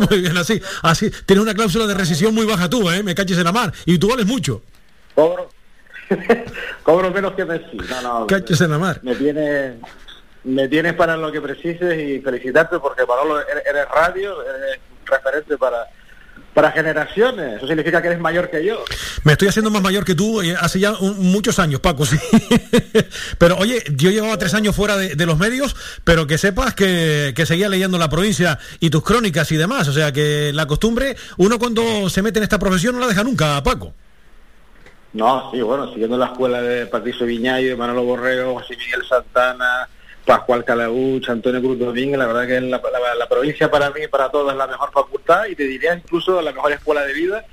[0.10, 1.10] muy bien, así, así.
[1.26, 3.02] Tienes una cláusula de rescisión muy baja tú, ¿eh?
[3.02, 3.72] Me caches en la mar.
[3.86, 4.62] Y tú vales mucho.
[5.14, 5.50] Cobro,
[6.82, 7.76] cobro menos que Messi.
[7.76, 9.00] No, no, Caches en la mar.
[9.02, 9.74] me tienes,
[10.44, 15.56] me tienes para lo que precises y felicitarte porque Manolo eres, eres radio, eres referente
[15.58, 15.86] para
[16.54, 17.56] para generaciones.
[17.56, 18.84] Eso significa que eres mayor que yo.
[19.24, 22.16] Me estoy haciendo más mayor que tú eh, hace ya un- muchos años, Paco, sí.
[23.38, 25.74] pero oye, yo llevaba tres años fuera de, de los medios,
[26.04, 29.88] pero que sepas que, que seguía leyendo la provincia y tus crónicas y demás.
[29.88, 33.24] O sea que la costumbre, uno cuando se mete en esta profesión no la deja
[33.24, 33.92] nunca, Paco.
[35.12, 39.88] No, sí, bueno, siguiendo la escuela de Patricio Viñayo, de Manolo Borrego, José Miguel Santana,
[40.24, 42.80] Pascual Calauch, Antonio Cruz Domínguez, la verdad que la,
[43.18, 46.52] la- provincia para mí, para todos, es la mejor facultad y te diría incluso la
[46.52, 47.44] mejor escuela de vida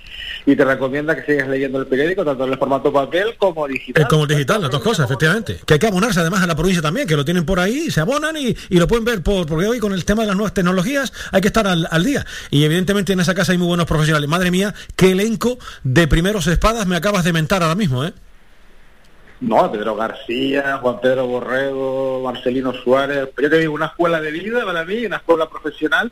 [0.45, 4.03] y te recomienda que sigas leyendo el periódico, tanto en el formato papel como digital.
[4.03, 5.59] Es como digital, las dos cosas, efectivamente.
[5.65, 7.99] Que hay que abonarse además a la provincia también, que lo tienen por ahí, se
[7.99, 10.53] abonan y, y lo pueden ver por, porque hoy con el tema de las nuevas
[10.53, 12.25] tecnologías hay que estar al, al día.
[12.51, 14.29] Y evidentemente en esa casa hay muy buenos profesionales.
[14.29, 18.13] Madre mía, qué elenco de primeros espadas me acabas de mentar ahora mismo, ¿eh?
[19.41, 23.27] No, Pedro García, Juan Pedro Borrego, Marcelino Suárez.
[23.41, 26.11] Yo te digo, una escuela de vida para mí, una escuela profesional.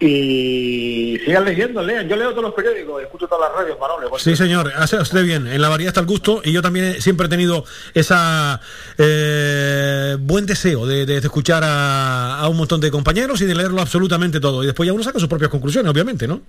[0.00, 2.08] Y sigan leyendo, lean.
[2.08, 4.16] Yo leo todos los periódicos, escucho todas las radios, Manolo.
[4.18, 5.46] Sí, señor, hace usted bien.
[5.46, 7.64] En la variedad está el gusto y yo también siempre he tenido
[7.94, 8.60] esa
[8.96, 14.62] eh, buen deseo de, escuchar a un montón de compañeros y de leerlo absolutamente todo.
[14.62, 16.42] Y después ya uno saca sus propias conclusiones, obviamente, ¿no?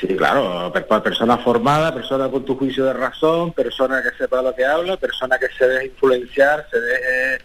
[0.00, 4.42] Sí, claro, per- per- persona formada, persona con tu juicio de razón, persona que sepa
[4.42, 7.38] lo que habla, persona que se deje influenciar, se deje,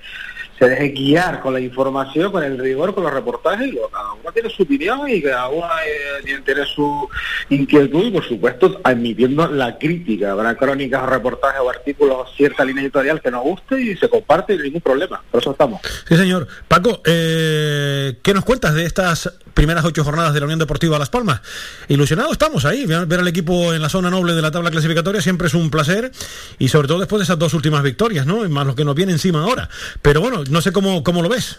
[0.58, 4.32] se deje guiar con la información, con el rigor, con los reportajes, y cada uno
[4.34, 7.08] tiene su opinión y cada uno eh, tiene- su
[7.50, 10.32] inquietud y por supuesto admitiendo la crítica.
[10.32, 14.58] Habrá crónicas reportajes o artículos, cierta línea editorial que nos guste y se comparte y
[14.58, 15.22] ningún problema.
[15.30, 15.80] Por eso estamos.
[16.08, 16.48] Sí, señor.
[16.68, 21.10] Paco, eh, ¿qué nos cuentas de estas primeras ocho jornadas de la Unión Deportiva Las
[21.10, 21.42] Palmas?
[21.88, 22.86] Ilusionados estamos ahí.
[22.86, 26.12] Ver al equipo en la zona noble de la tabla clasificatoria siempre es un placer
[26.60, 28.48] y sobre todo después de esas dos últimas victorias, ¿no?
[28.50, 29.68] Más lo que nos viene encima ahora.
[30.04, 31.58] Pero bueno, no sé cómo, cómo lo ves.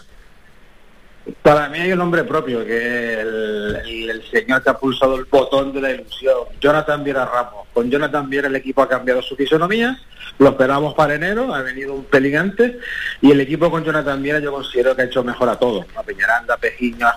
[1.41, 5.81] Para mí hay un nombre propio, que el, señor que ha pulsado el botón de
[5.81, 7.67] la ilusión, Jonathan Viera Ramos.
[7.73, 9.99] Con Jonathan Viera el equipo ha cambiado su fisonomía,
[10.37, 12.75] lo esperábamos para enero, ha venido un pelín antes,
[13.21, 15.85] y el equipo con Jonathan Viera yo considero que ha hecho mejor a todos.
[15.95, 17.15] A Peñaranda, a Pejiño, a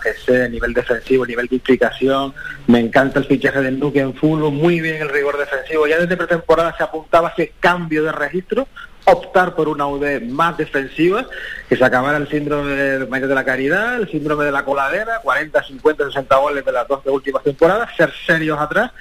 [0.48, 2.34] nivel defensivo, nivel de implicación.
[2.66, 5.86] Me encanta el fichaje del Nuque en fútbol, muy bien el rigor defensivo.
[5.86, 8.68] Ya desde pretemporada se apuntaba ese cambio de registro,
[9.04, 11.26] optar por una UD más defensiva,
[11.68, 15.20] que se acabara el síndrome del Mayor de la Caridad, el síndrome de la coladera,
[15.22, 18.92] 40, 50, 60 goles de las dos últimas temporadas, ser serios atrás.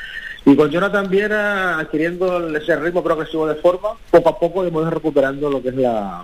[0.43, 5.49] Y con Jonathan Viera adquiriendo ese ritmo progresivo de forma, poco a poco hemos recuperando
[5.51, 6.23] lo que es la,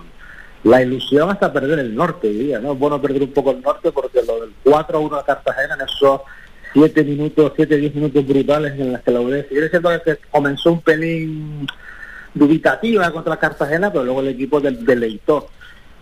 [0.64, 2.72] la ilusión hasta perder el norte, diría, ¿no?
[2.72, 6.22] Es bueno perder un poco el norte porque lo del 4-1 a Cartagena en esos
[6.72, 10.80] 7 minutos, 7-10 minutos brutales en las que la UD, sigue siendo que comenzó un
[10.80, 11.66] pelín
[12.38, 15.48] dubitativa contra Cartagena, pero luego el equipo del deleitó.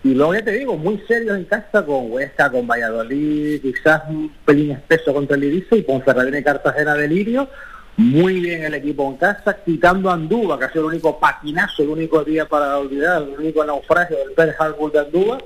[0.03, 4.31] Y luego ya te digo, muy serios en casa con Huesca, con Valladolid, quizás un
[4.45, 7.49] pelín espeso contra el Ibiza y con Ferradina y Cartagena delirio.
[7.97, 11.81] Muy bien el equipo en casa, quitando a Andúba, que ha sido el único paquinazo,
[11.81, 15.39] el único día para olvidar, el único naufragio del Pearl Harbor de Andúba.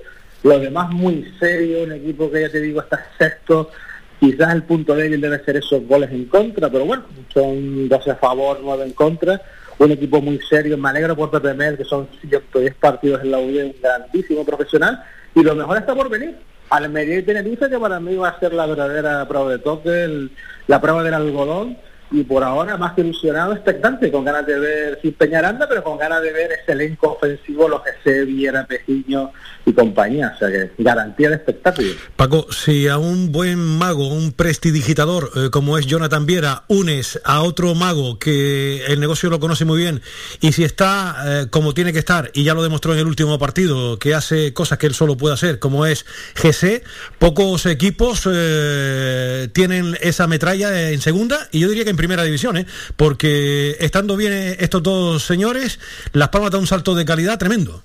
[0.44, 3.72] Lo demás muy serio, un equipo que ya te digo está sexto.
[4.20, 8.16] Quizás el punto débil debe ser esos goles en contra, pero bueno, son 12 a
[8.18, 9.42] favor, 9 en contra.
[9.82, 13.40] Un equipo muy serio, me alegro por Pepe Mel, que son 110 partidos en la
[13.40, 15.04] UD, un grandísimo profesional.
[15.34, 16.36] Y lo mejor está por venir.
[16.70, 20.30] Almería y Tenerife, que para mí va a ser la verdadera prueba de toque,
[20.68, 21.78] la prueba del algodón.
[22.12, 25.98] Y por ahora más que ilusionado, expectante, con ganas de ver, sin Peñaranda, pero con
[25.98, 29.32] ganas de ver ese elenco ofensivo, los que se Viera, Pejiño
[29.66, 30.34] y compañía.
[30.36, 31.90] O sea garantía de espectáculo.
[32.16, 37.42] Paco, si a un buen mago, un prestidigitador eh, como es Jonathan Viera, unes a
[37.42, 40.02] otro mago que el negocio lo conoce muy bien,
[40.40, 43.38] y si está eh, como tiene que estar, y ya lo demostró en el último
[43.40, 46.06] partido, que hace cosas que él solo puede hacer, como es
[46.36, 46.84] GC,
[47.20, 52.58] pocos equipos eh, tienen esa metralla en segunda, y yo diría que en primera división,
[52.58, 52.66] ¿eh?
[52.98, 55.80] porque estando bien estos dos señores,
[56.14, 57.84] Las Palmas da un salto de calidad tremendo.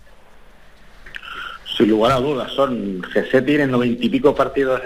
[1.76, 4.80] Sin lugar a dudas, son GC tiene noventa y pico partidos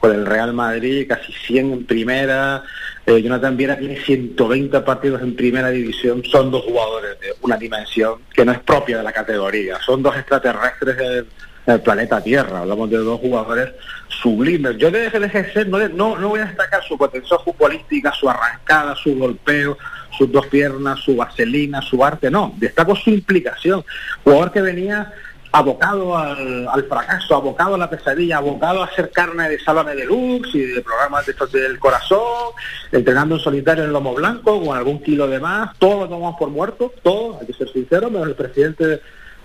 [0.00, 2.62] con el Real Madrid, casi 100 en primera.
[3.04, 6.24] Eh, Jonathan Viera tiene 120 partidos en primera división.
[6.24, 9.78] Son dos jugadores de una dimensión que no es propia de la categoría.
[9.84, 11.26] Son dos extraterrestres del,
[11.66, 12.60] del planeta Tierra.
[12.60, 13.70] Hablamos de dos jugadores
[14.08, 14.76] sublimes.
[14.78, 18.94] Yo de GC no, le- no, no voy a destacar su potencial futbolística, su arrancada,
[18.96, 19.78] su golpeo,
[20.16, 22.30] sus dos piernas, su vaselina, su arte.
[22.30, 23.84] No, destaco su implicación.
[24.24, 25.12] Jugador que venía
[25.54, 30.54] abocado al, al fracaso, abocado a la pesadilla, abocado a hacer carne de Sálvame Deluxe
[30.54, 32.52] y de programas de estos del corazón,
[32.90, 36.48] entrenando en solitario en lomo blanco con algún kilo de más, todos lo tomamos por
[36.48, 39.00] muerto, todos, hay que ser sinceros, menos el presidente de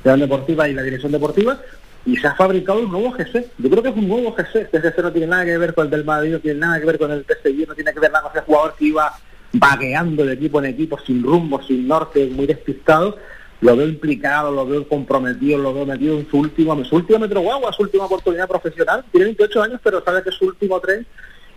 [0.05, 1.59] la deportiva y la dirección deportiva,
[2.07, 3.51] y se ha fabricado un nuevo GC.
[3.57, 4.61] Yo creo que es un nuevo GC.
[4.61, 6.85] Este GC no tiene nada que ver con el del Madrid, no tiene nada que
[6.85, 9.13] ver con el PSG, no tiene que ver nada con ese jugador que iba
[9.51, 13.17] vagueando de equipo en equipo, sin rumbo, sin norte, muy despistado.
[13.59, 17.19] Lo veo implicado, lo veo comprometido, lo veo metido en su último, en su último
[17.19, 19.03] metro guagua, su última oportunidad profesional.
[19.11, 21.05] Tiene 28 años, pero sabe que es su último tren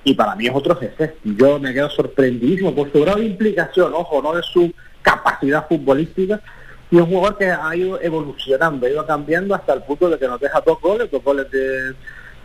[0.03, 1.15] y para mí es otro GC.
[1.37, 6.41] Yo me quedo sorprendidísimo por su grado de implicación, ojo, no de su capacidad futbolística,
[6.91, 10.27] y un jugador que ha ido evolucionando, ha ido cambiando hasta el punto de que
[10.27, 11.95] nos deja dos goles, dos goles de...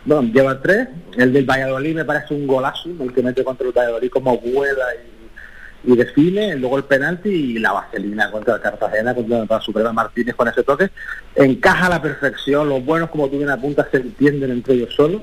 [0.04, 0.86] Bueno, lleva tres,
[1.16, 4.84] el del Valladolid me parece un golazo, el que mete contra el Valladolid como vuela
[4.94, 9.92] y, y define, luego el penalti y la vaselina contra el Cartagena, contra la Suprema
[9.92, 10.90] Martínez con ese toque,
[11.34, 15.22] encaja a la perfección, los buenos como tú bien apuntas se entienden entre ellos solos,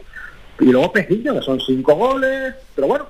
[0.59, 3.07] y luego Pejillo, que son cinco goles, pero bueno,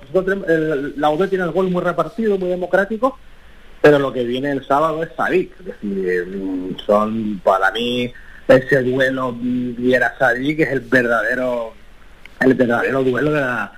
[0.95, 3.18] la UD tiene el gol muy repartido, muy democrático,
[3.84, 8.11] pero lo que viene el sábado es Sadik, es decir, mm, son para mí
[8.47, 11.73] ese duelo Viera Sadik es el verdadero
[12.39, 13.72] el verdadero duelo de, la-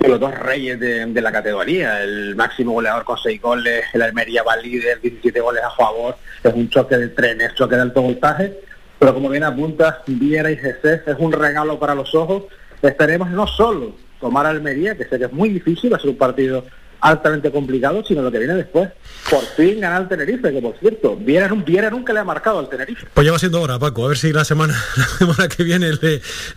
[0.00, 4.42] de los dos reyes de, la categoría, el máximo goleador con seis goles, el Almería
[4.42, 8.52] va líder, 17 goles a favor, es un choque de trenes, choque de alto voltaje,
[8.98, 12.44] pero como bien apuntas, Viera y Jesús es un regalo para los ojos,
[12.82, 16.64] esperemos no solo tomar Almería, que sé que es muy difícil, ser un partido
[17.04, 18.88] altamente complicado, sino lo que viene después.
[19.30, 22.68] Por fin ganar al Tenerife, que por cierto, Viera, Viera nunca le ha marcado al
[22.70, 23.06] Tenerife.
[23.12, 25.90] Pues ya va siendo hora, Paco, a ver si la semana, la semana que viene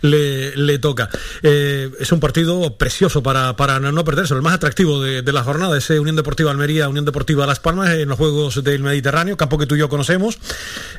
[0.00, 1.10] le, le, toca.
[1.42, 5.76] Eh, es un partido precioso para, para no perderse, el más atractivo de, la jornada,
[5.76, 9.66] ese Unión Deportiva Almería, Unión Deportiva Las Palmas, en los Juegos del Mediterráneo, campo que
[9.66, 10.38] tú y yo conocemos.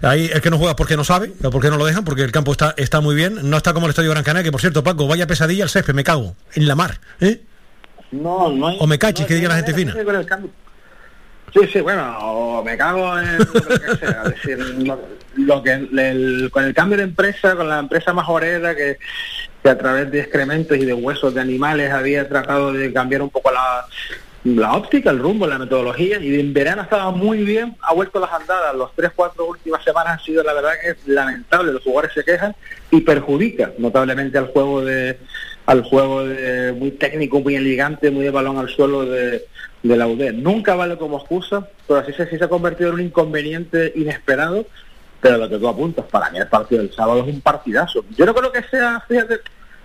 [0.04, 2.52] Ahí el que no juega porque no sabe, porque no lo dejan, porque el campo
[2.52, 5.08] está, está muy bien, no está como el Estadio Gran Canaria, que por cierto, Paco,
[5.08, 7.42] vaya pesadilla el césped, me cago, en la mar, ¿eh?
[8.12, 8.78] No, no hay...
[8.80, 9.94] O me cachis, no, que diga la gente fina.
[10.04, 10.52] con el cambio.
[11.54, 14.24] Sí, sí, bueno, o me cago en lo que sea.
[14.26, 15.00] Es decir, lo,
[15.36, 19.00] lo que el- con el cambio de empresa, con la empresa más orera que,
[19.64, 23.32] que a través de excrementos y de huesos de animales había tratado de cambiar un
[23.32, 23.84] poco la,
[24.44, 28.32] la óptica, el rumbo, la metodología, y en verano estaba muy bien, ha vuelto las
[28.32, 28.76] andadas.
[28.76, 31.74] Los tres, cuatro últimas semanas han sido, la verdad, que es lamentable.
[31.74, 32.56] Los jugadores se quejan
[32.92, 35.18] y perjudica notablemente al juego de
[35.70, 39.46] al juego de, muy técnico, muy elegante, muy de balón al suelo de,
[39.84, 40.34] de la UD.
[40.34, 44.66] Nunca vale como excusa, pero así se, se ha convertido en un inconveniente inesperado.
[45.22, 48.04] Pero lo que tú apuntas, para mí el partido del sábado es un partidazo.
[48.18, 49.42] Yo no creo que sea, fíjate,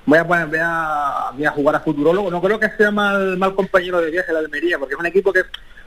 [0.06, 3.36] voy a, poner, voy a, voy a jugar a futurólogo, no creo que sea mal,
[3.36, 5.42] mal compañero de viaje la Almería, porque es un equipo que,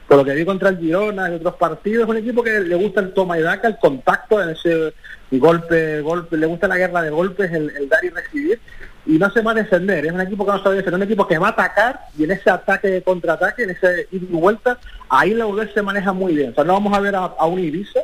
[0.06, 2.74] por lo que vi contra el Girona y otros partidos, es un equipo que le
[2.76, 4.92] gusta el toma y daca, el contacto, ese
[5.32, 8.60] golpe, golpe, le gusta la guerra de golpes, el, el dar y recibir,
[9.08, 11.26] y no se va a defender, es un equipo que no sabe defender, un equipo
[11.26, 14.78] que va a atacar, y en ese ataque de contraataque, en ese ida y vuelta,
[15.08, 16.50] ahí la UD se maneja muy bien.
[16.50, 18.00] O sea, no vamos a ver a, a un Ibiza,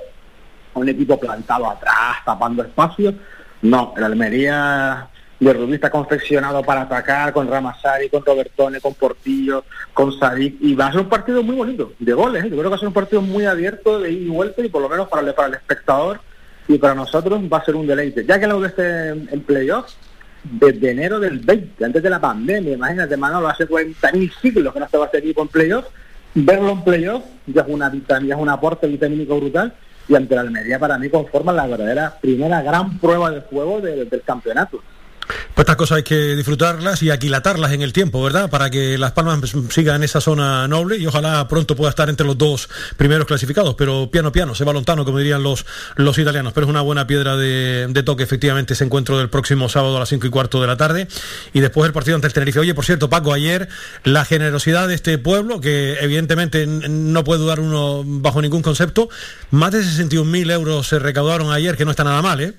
[0.74, 3.12] a un equipo plantado atrás, tapando espacio.
[3.60, 5.06] No, el Almería
[5.40, 10.74] de Rubí está confeccionado para atacar con Ramasari, con Robertone, con Portillo, con Sadik, y
[10.74, 12.44] va a ser un partido muy bonito, de goles.
[12.44, 12.48] ¿eh?
[12.48, 14.70] Yo creo que va a ser un partido muy abierto, de ida y vuelta, y
[14.70, 16.20] por lo menos para el, para el espectador
[16.66, 18.24] y para nosotros va a ser un deleite.
[18.24, 19.98] Ya que la UD esté en playoffs,
[20.44, 24.84] desde enero del 20, antes de la pandemia, imagínate, Manolo, hace 40.000 siglos que no
[24.86, 25.88] estaba este equipo en playoffs,
[26.34, 29.72] verlo en playoffs ya es una vitamina, es un aporte vitamínico brutal,
[30.06, 34.04] y ante la Almería para mí conforma la verdadera primera gran prueba de juego de-
[34.04, 34.82] del campeonato.
[35.26, 38.50] Pues estas cosas hay que disfrutarlas y aquilatarlas en el tiempo, ¿verdad?
[38.50, 39.40] Para que Las Palmas
[39.70, 43.74] siga en esa zona noble y ojalá pronto pueda estar entre los dos primeros clasificados.
[43.74, 45.64] Pero piano piano, se va lontano, como dirían los,
[45.96, 46.52] los italianos.
[46.52, 50.00] Pero es una buena piedra de, de toque, efectivamente, ese encuentro del próximo sábado a
[50.00, 51.08] las cinco y cuarto de la tarde.
[51.52, 52.60] Y después el partido ante el Tenerife.
[52.60, 53.68] Oye, por cierto, Paco, ayer
[54.02, 59.08] la generosidad de este pueblo, que evidentemente no puede dudar uno bajo ningún concepto,
[59.50, 62.54] más de 61.000 euros se recaudaron ayer, que no está nada mal, ¿eh?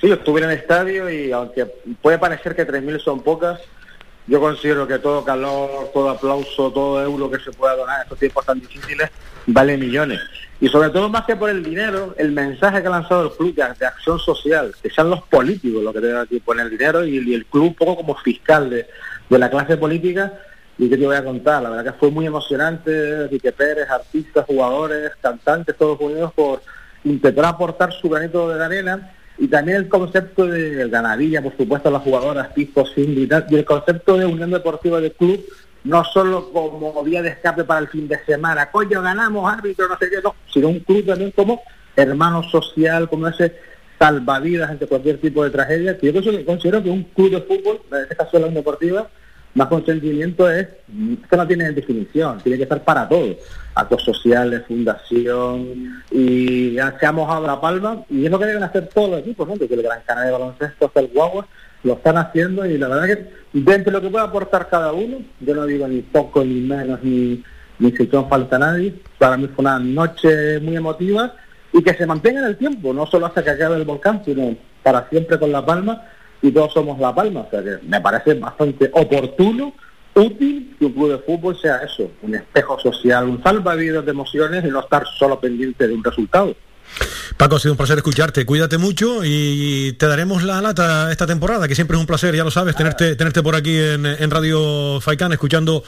[0.00, 1.66] Sí, estuve en el estadio y aunque
[2.00, 3.60] puede parecer que 3.000 son pocas,
[4.28, 8.18] yo considero que todo calor, todo aplauso, todo euro que se pueda donar en estos
[8.18, 9.10] tiempos tan difíciles
[9.46, 10.20] vale millones.
[10.60, 13.54] Y sobre todo más que por el dinero, el mensaje que ha lanzado el club
[13.54, 17.04] de, de acción social, que sean los políticos los que tengan que poner el dinero
[17.04, 18.86] y, el club un poco como fiscal de,
[19.28, 20.32] de la clase política.
[20.80, 24.46] Y que te voy a contar, la verdad que fue muy emocionante, Enrique Pérez, artistas,
[24.46, 26.62] jugadores, cantantes, todos unidos por
[27.02, 32.02] intentar aportar su granito de arena y también el concepto de ganadilla, por supuesto, las
[32.02, 35.44] jugadoras, Cindy y tal, y el concepto de unión deportiva de club,
[35.84, 39.96] no solo como vía de escape para el fin de semana, coño, ganamos, árbitro, no
[39.96, 41.62] sé qué, no, sino un club también como
[41.94, 43.54] hermano social, como ese
[43.98, 48.02] salvavidas ante cualquier tipo de tragedia, que yo considero que un club de fútbol, en
[48.02, 49.08] este caso la Unión Deportiva,
[49.58, 53.36] más consentimiento es, es que no tiene definición, tiene que estar para todo.
[53.74, 58.62] Actos sociales, fundación, y ya se ha mojado la palma, y es lo que deben
[58.62, 59.56] hacer todos los equipos, ¿no?
[59.56, 61.46] Que el Gran Canaria de Baloncesto, hasta el Guagua,
[61.82, 65.18] lo están haciendo, y la verdad que dentro de lo que puede aportar cada uno,
[65.40, 67.42] yo no digo ni poco, ni menos, ni,
[67.80, 71.34] ni si falta a nadie, para mí fue una noche muy emotiva,
[71.72, 74.56] y que se mantenga en el tiempo, no solo hasta que acabe el volcán, sino
[74.82, 76.02] para siempre con La Palma,
[76.42, 79.74] y todos somos La Palma, o sea que me parece bastante oportuno
[80.14, 84.64] útil que un club de fútbol sea eso, un espejo social, un salvavidas de emociones
[84.64, 86.54] y no estar solo pendiente de un resultado.
[87.36, 88.46] Paco, ha sido un placer escucharte.
[88.46, 92.44] Cuídate mucho y te daremos la lata esta temporada, que siempre es un placer, ya
[92.44, 95.84] lo sabes, tenerte, tenerte por aquí en, en Radio Faicán, escuchando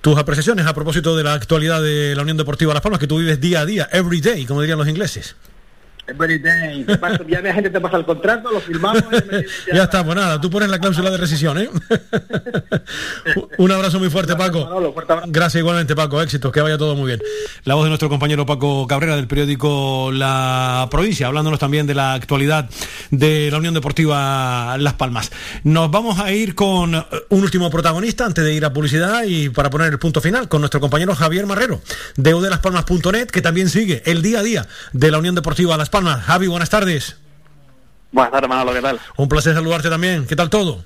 [0.00, 3.18] tus apreciaciones a propósito de la actualidad de la Unión Deportiva Las Palmas, que tú
[3.18, 5.36] vives día a día, every day, como dirían los ingleses.
[6.06, 6.84] Every day.
[7.28, 9.02] Ya la gente te pasa el contrato, lo firmamos.
[9.72, 11.68] Ya está, pues nada, tú pones la cláusula de rescisión, ¿eh?
[13.58, 14.94] Un abrazo muy fuerte, Paco.
[15.26, 16.20] Gracias igualmente, Paco.
[16.20, 17.22] Éxitos, que vaya todo muy bien.
[17.64, 22.12] La voz de nuestro compañero Paco Cabrera del periódico La Provincia, hablándonos también de la
[22.14, 22.68] actualidad
[23.10, 25.32] de la Unión Deportiva Las Palmas.
[25.62, 29.70] Nos vamos a ir con un último protagonista antes de ir a publicidad y para
[29.70, 31.80] poner el punto final con nuestro compañero Javier Marrero
[32.16, 35.93] de udelaspalmas.net, que también sigue el día a día de la Unión Deportiva Las Palmas.
[35.94, 37.16] Javi, buenas tardes.
[38.10, 38.98] Buenas tardes, Manolo, ¿qué tal?
[39.16, 40.26] Un placer saludarte también.
[40.26, 40.84] ¿Qué tal todo?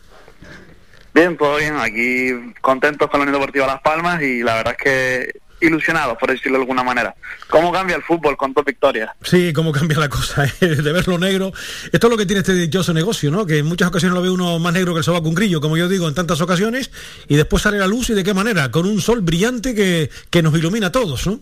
[1.15, 1.79] Bien, todo bien.
[1.79, 6.31] Aquí contentos con la Unión Deportiva Las Palmas y la verdad es que ilusionados, por
[6.31, 7.15] decirlo de alguna manera.
[7.49, 9.11] ¿Cómo cambia el fútbol con dos victorias?
[9.23, 10.67] Sí, cómo cambia la cosa, ¿eh?
[10.67, 11.55] de verlo negro.
[11.91, 13.47] Esto es lo que tiene este dichoso negocio, ¿no?
[13.47, 15.79] Que en muchas ocasiones lo ve uno más negro que el sobaco un grillo, como
[15.79, 16.91] yo digo, en tantas ocasiones,
[17.29, 20.43] y después sale la luz y de qué manera, con un sol brillante que, que
[20.43, 21.41] nos ilumina a todos, ¿no?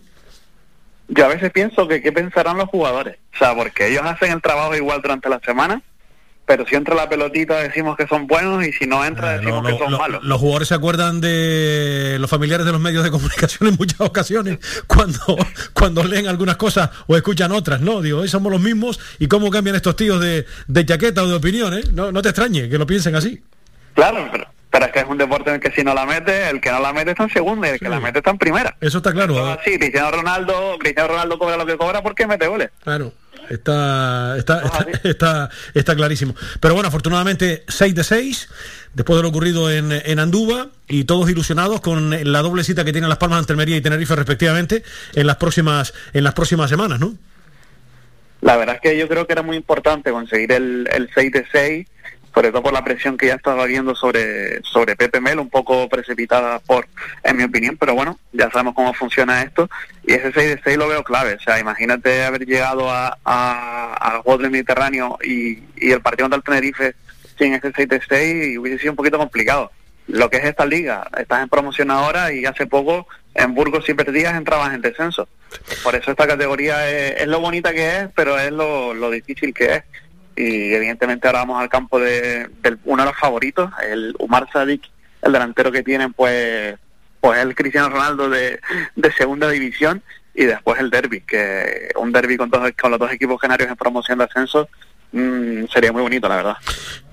[1.09, 3.17] Yo a veces pienso que qué pensarán los jugadores.
[3.35, 5.81] O sea, porque ellos hacen el trabajo igual durante la semana,
[6.47, 9.77] pero si entra la pelotita decimos que son buenos y si no entra decimos que
[9.79, 10.23] son Lo- malos.
[10.25, 14.59] los jugadores se acuerdan de los familiares de los medios de comunicación en muchas ocasiones
[14.87, 15.19] cuando,
[15.73, 18.01] cuando leen algunas cosas o escuchan otras, ¿no?
[18.01, 21.35] Digo, "Eh, somos los mismos y cómo cambian estos tíos de, de chaqueta o de
[21.35, 21.93] opiniones.
[21.93, 23.43] No, no te extrañe que lo piensen así.
[23.95, 24.47] Claro, pero,
[24.77, 26.71] pero es que es un deporte en el que si no la mete, el que
[26.71, 28.77] no la mete está en segunda y el que la mete está en primera.
[28.79, 29.57] Eso está claro.
[29.65, 32.69] Sí, Cristiano Ronaldo, Cristiano Ronaldo cobra lo que cobra porque mete goles.
[32.85, 33.11] Claro.
[33.49, 36.35] Está, está, está, está, está clarísimo.
[36.61, 38.49] Pero bueno, afortunadamente 6 de 6,
[38.93, 42.93] después de lo ocurrido en, en Andúba, y todos ilusionados con la doble cita que
[42.93, 44.83] tienen Las Palmas ante Almería y Tenerife respectivamente
[45.15, 47.15] en las próximas, en las próximas semanas, ¿no?
[48.43, 51.47] La verdad es que yo creo que era muy importante conseguir el, el 6 de
[51.51, 51.87] 6,
[52.37, 55.89] sobre todo por la presión que ya estaba viendo sobre, sobre Pepe Mel, un poco
[55.89, 56.87] precipitada por,
[57.25, 59.71] en mi opinión, pero bueno, ya sabemos cómo funciona esto,
[60.07, 64.21] y ese 6 de 6 lo veo clave, o sea, imagínate haber llegado a, a,
[64.23, 66.95] juego del Mediterráneo y, el partido contra el Tenerife
[67.39, 69.73] sin ese 6 de 6 y hubiese sido un poquito complicado.
[70.07, 73.95] Lo que es esta liga, estás en promoción ahora y hace poco en Burgos y
[73.95, 75.27] perdías entrabas en descenso.
[75.83, 79.77] Por eso esta categoría es, es lo bonita que es, pero es lo difícil que
[79.77, 79.83] es.
[80.37, 84.83] Y evidentemente ahora vamos al campo de, del uno de los favoritos, el Umar Sadik,
[85.23, 86.77] el delantero que tienen, pues,
[87.21, 88.61] pues el Cristiano Ronaldo de,
[88.95, 90.03] de segunda división
[90.35, 93.77] y después el derby, que un derby con, dos, con los dos equipos canarios en
[93.77, 94.69] promoción de ascenso
[95.13, 96.57] mm, sería muy bonito, la verdad.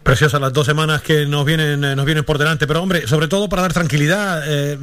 [0.04, 3.30] Preciosas las dos semanas que nos vienen, eh, nos vienen por delante, pero hombre, sobre
[3.30, 4.78] todo para dar tranquilidad, eh,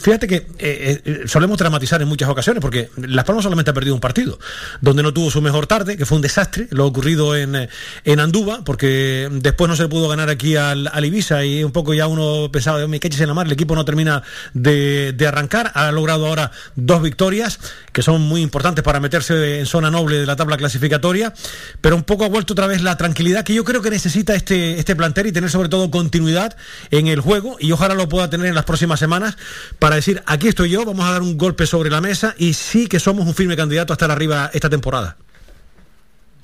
[0.00, 4.00] fíjate que eh, solemos dramatizar en muchas ocasiones, porque Las Palmas solamente ha perdido un
[4.00, 4.40] partido,
[4.80, 7.68] donde no tuvo su mejor tarde, que fue un desastre, lo ocurrido en,
[8.04, 11.94] en Andúba, porque después no se pudo ganar aquí al, al Ibiza y un poco
[11.94, 14.24] ya uno pensaba, me caches en la mar, el equipo no termina
[14.54, 17.60] de, de arrancar, ha logrado ahora dos victorias,
[17.92, 21.32] que son muy importantes para meterse en zona noble de la tabla clasificatoria,
[21.80, 24.47] pero un poco ha vuelto otra vez la tranquilidad que yo creo que necesita este,
[24.50, 26.56] este plantel y tener sobre todo continuidad
[26.90, 29.36] en el juego y ojalá lo pueda tener en las próximas semanas
[29.78, 32.86] para decir, aquí estoy yo, vamos a dar un golpe sobre la mesa y sí
[32.86, 35.16] que somos un firme candidato a estar arriba esta temporada.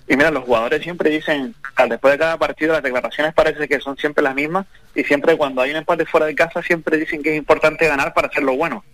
[0.07, 1.55] Y mira, los jugadores siempre dicen,
[1.89, 5.63] después de cada partido las declaraciones parece que son siempre las mismas y siempre cuando
[5.63, 8.85] hay un empate fuera de casa siempre dicen que es importante ganar para hacerlo bueno.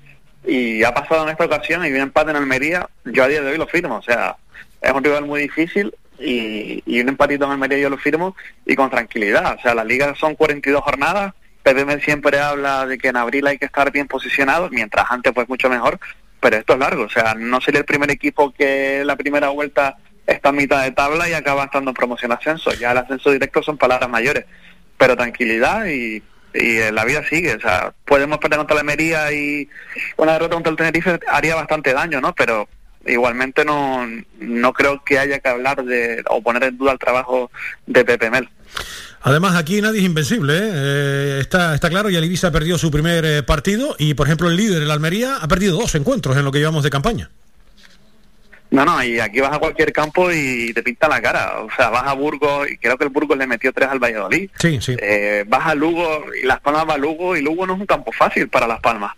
[0.46, 3.50] Y ha pasado en esta ocasión y un empate en Almería, yo a día de
[3.50, 4.36] hoy lo firmo, o sea,
[4.80, 8.36] es un rival muy difícil y, y un empatito en Almería yo lo firmo
[8.66, 13.08] y con tranquilidad, o sea, la liga son 42 jornadas, PPM siempre habla de que
[13.08, 15.98] en abril hay que estar bien posicionado, mientras antes pues mucho mejor,
[16.40, 19.96] pero esto es largo, o sea, no sería el primer equipo que la primera vuelta
[20.26, 22.72] está a mitad de tabla y acaba estando en promoción ascenso.
[22.74, 24.44] Ya el ascenso directo son palabras mayores,
[24.96, 26.22] pero tranquilidad y,
[26.54, 27.54] y eh, la vida sigue.
[27.54, 29.68] O sea, podemos perder contra la Almería y
[30.16, 32.34] una derrota contra el Tenerife haría bastante daño, ¿no?
[32.34, 32.68] Pero
[33.06, 34.06] igualmente no,
[34.38, 37.50] no creo que haya que hablar de o poner en duda el trabajo
[37.86, 38.48] de Pepe Mel.
[39.22, 40.70] Además, aquí nadie es invencible, ¿eh?
[40.72, 44.48] Eh, está, está claro, y el Ibiza perdió su primer eh, partido y, por ejemplo,
[44.48, 47.30] el líder, el Almería, ha perdido dos encuentros en lo que llevamos de campaña.
[48.70, 51.60] No, no, y aquí vas a cualquier campo y te pinta la cara.
[51.60, 54.48] O sea, vas a Burgos y creo que el Burgos le metió tres al Valladolid.
[54.58, 54.96] Sí, sí.
[54.98, 57.86] Eh, vas a Lugo y Las Palmas va a Lugo y Lugo no es un
[57.86, 59.12] campo fácil para Las Palmas.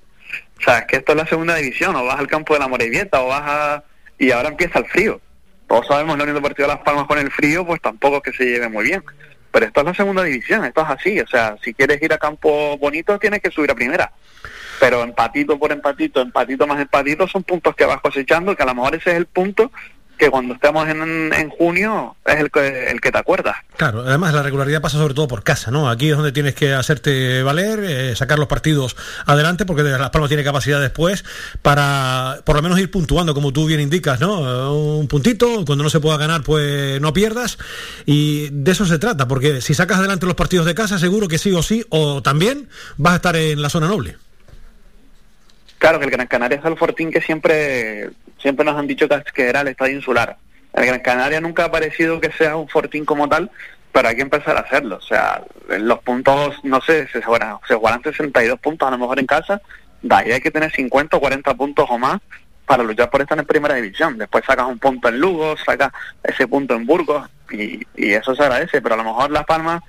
[0.63, 2.69] O sea, es que esto es la segunda división, o vas al campo de la
[2.69, 3.85] Morevieta, o vas a...
[4.17, 5.21] Y ahora empieza el frío.
[5.67, 8.45] Todos sabemos la Unión Deportiva Las Palmas con el frío, pues tampoco es que se
[8.45, 9.03] lleve muy bien.
[9.51, 12.19] pero esto es la segunda división, esto es así, o sea, si quieres ir a
[12.19, 14.13] campo bonito tienes que subir a primera.
[14.81, 18.75] Pero empatito por empatito, empatito más empatito son puntos que vas cosechando, que a lo
[18.75, 19.73] mejor ese es el punto
[20.19, 23.57] que cuando estemos en, en junio es el que, el que te acuerdas.
[23.77, 25.91] Claro, además la regularidad pasa sobre todo por casa, ¿no?
[25.91, 30.29] Aquí es donde tienes que hacerte valer, eh, sacar los partidos adelante, porque Las Palmas
[30.29, 31.25] tiene capacidad después
[31.63, 34.49] para por lo menos ir puntuando, como tú bien indicas, ¿no?
[34.49, 37.59] Eh, Un puntito, cuando no se pueda ganar, pues no pierdas.
[38.07, 41.39] Y de eso se trata, porque si sacas adelante los partidos de casa, seguro que
[41.39, 44.17] sí o sí, o también vas a estar en la zona noble.
[45.83, 49.49] Claro, que el Gran Canaria es el fortín que siempre, siempre nos han dicho que,
[49.49, 50.37] era el estadio insular.
[50.73, 53.51] El Gran Canaria nunca ha parecido que sea un fortín como tal,
[53.91, 54.99] pero hay que empezar a hacerlo.
[54.99, 55.43] O sea,
[55.81, 59.61] los puntos, no sé, se jugarán, se jugarán 62 puntos a lo mejor en casa,
[60.03, 62.21] de ahí hay que tener 50 o 40 puntos o más
[62.65, 64.19] para luchar por estar en primera división.
[64.19, 65.91] Después sacas un punto en Lugo, sacas
[66.23, 69.83] ese punto en Burgos y, y eso se agradece, pero a lo mejor Las Palmas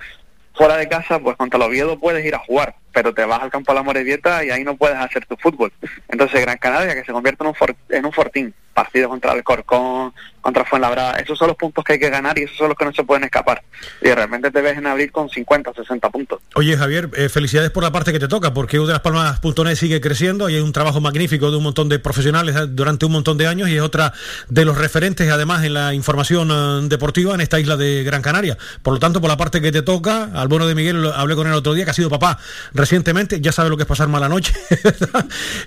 [0.56, 3.50] fuera de casa, pues contra el Oviedo puedes ir a jugar, pero te vas al
[3.50, 5.74] campo de la Morevieta y ahí no puedes hacer tu fútbol.
[6.08, 7.56] Entonces Gran Canaria, que se convierte en un,
[7.90, 12.00] en un fortín, partido contra el Corcón, contra Fuenlabrada, esos son los puntos que hay
[12.00, 13.64] que ganar y esos son los que no se pueden escapar.
[14.02, 16.42] Y de repente te ves en abril con 50 o 60 puntos.
[16.56, 19.76] Oye, Javier, eh, felicidades por la parte que te toca, porque U de las Palmas.net
[19.76, 23.14] sigue creciendo y hay un trabajo magnífico de un montón de profesionales eh, durante un
[23.14, 24.12] montón de años y es otra
[24.50, 28.58] de los referentes, además, en la información eh, deportiva en esta isla de Gran Canaria.
[28.82, 31.48] Por lo tanto, por la parte que te toca, al bueno de Miguel, hablé con
[31.48, 32.40] él el otro día, que ha sido papá
[32.84, 34.54] recientemente, ya sabe lo que es pasar mala noche.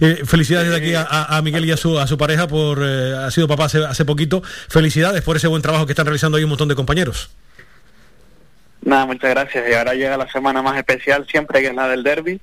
[0.00, 3.30] Eh, felicidades de aquí a, Miguel y a su, a su pareja por, eh, ha
[3.30, 4.42] sido papá hace, hace poquito.
[4.68, 7.30] Felicidades por ese buen trabajo que están realizando ahí un montón de compañeros.
[8.82, 9.64] Nada, muchas gracias.
[9.70, 12.40] Y ahora llega la semana más especial siempre, que es la del derby.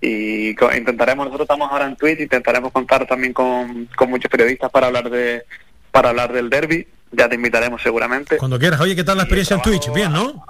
[0.00, 4.86] Y intentaremos, nosotros estamos ahora en Twitch, intentaremos contar también con, con muchos periodistas para
[4.86, 5.44] hablar de
[5.90, 6.86] para hablar del derby.
[7.10, 8.36] Ya te invitaremos seguramente.
[8.36, 8.80] Cuando quieras.
[8.80, 9.92] Oye, ¿qué tal la experiencia en Twitch?
[9.92, 10.44] Bien, ¿no?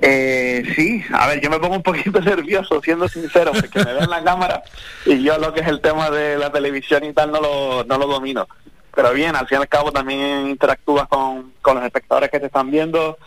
[0.00, 4.10] Eh, sí, a ver, yo me pongo un poquito nervioso, siendo sincero, porque me ven
[4.10, 4.62] la cámara
[5.06, 7.98] y yo lo que es el tema de la televisión y tal no lo, no
[7.98, 8.46] lo domino.
[8.94, 12.46] Pero bien, al fin y al cabo también interactúas con, con los espectadores que te
[12.46, 13.18] están viendo.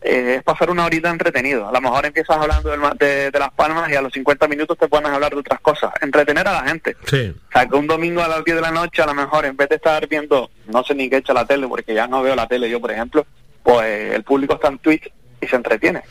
[0.00, 1.68] Eh, es pasar una horita entretenido.
[1.68, 4.78] A lo mejor empiezas hablando del de, de Las Palmas y a los 50 minutos
[4.78, 5.92] te pones a hablar de otras cosas.
[6.00, 6.96] Entretener a la gente.
[7.04, 7.34] Sí.
[7.36, 9.56] O sea, que un domingo a las 10 de la noche, a lo mejor, en
[9.56, 12.36] vez de estar viendo, no sé ni qué echa la tele, porque ya no veo
[12.36, 13.26] la tele yo, por ejemplo,
[13.62, 15.10] pues el público está en Twitch
[15.40, 16.02] y se entretiene.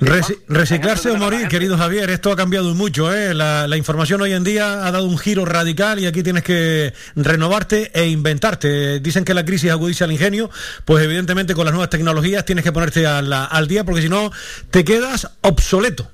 [0.00, 3.14] Reci- reciclarse o morir, querido Javier, esto ha cambiado mucho.
[3.14, 3.32] ¿eh?
[3.34, 6.92] La, la información hoy en día ha dado un giro radical y aquí tienes que
[7.14, 8.98] renovarte e inventarte.
[9.00, 10.50] Dicen que la crisis agudiza el ingenio,
[10.84, 14.08] pues evidentemente con las nuevas tecnologías tienes que ponerte a la- al día porque si
[14.08, 14.32] no
[14.70, 16.10] te quedas obsoleto.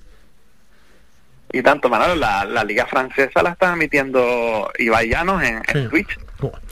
[1.52, 6.16] Y tanto, Manolo, la, la liga francesa la está emitiendo Ibai Llanos en, en Twitch.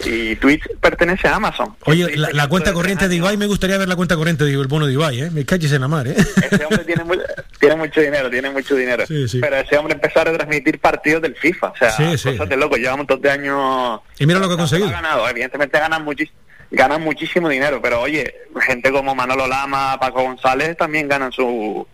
[0.04, 1.76] Y Twitch pertenece a Amazon.
[1.84, 4.66] Oye, la, la cuenta corriente de Ibai, me gustaría ver la cuenta corriente de el
[4.66, 5.30] bono de Ibai, ¿eh?
[5.30, 6.14] Me calles en la mar, ¿eh?
[6.16, 7.14] Ese hombre tiene, mu-
[7.60, 9.04] tiene mucho dinero, tiene mucho dinero.
[9.06, 9.38] Sí, sí.
[9.40, 11.68] Pero ese hombre empezó a retransmitir partidos del FIFA.
[11.68, 12.30] O sea, Sí, sí.
[12.30, 12.76] cosas de loco.
[12.76, 14.88] Lleva un montón de años Y mira lo que ha conseguido.
[14.88, 15.28] ha ganado.
[15.28, 16.30] Evidentemente ganan, muchis-
[16.70, 17.80] ganan muchísimo dinero.
[17.82, 21.86] Pero oye, gente como Manolo Lama, Paco González también ganan su-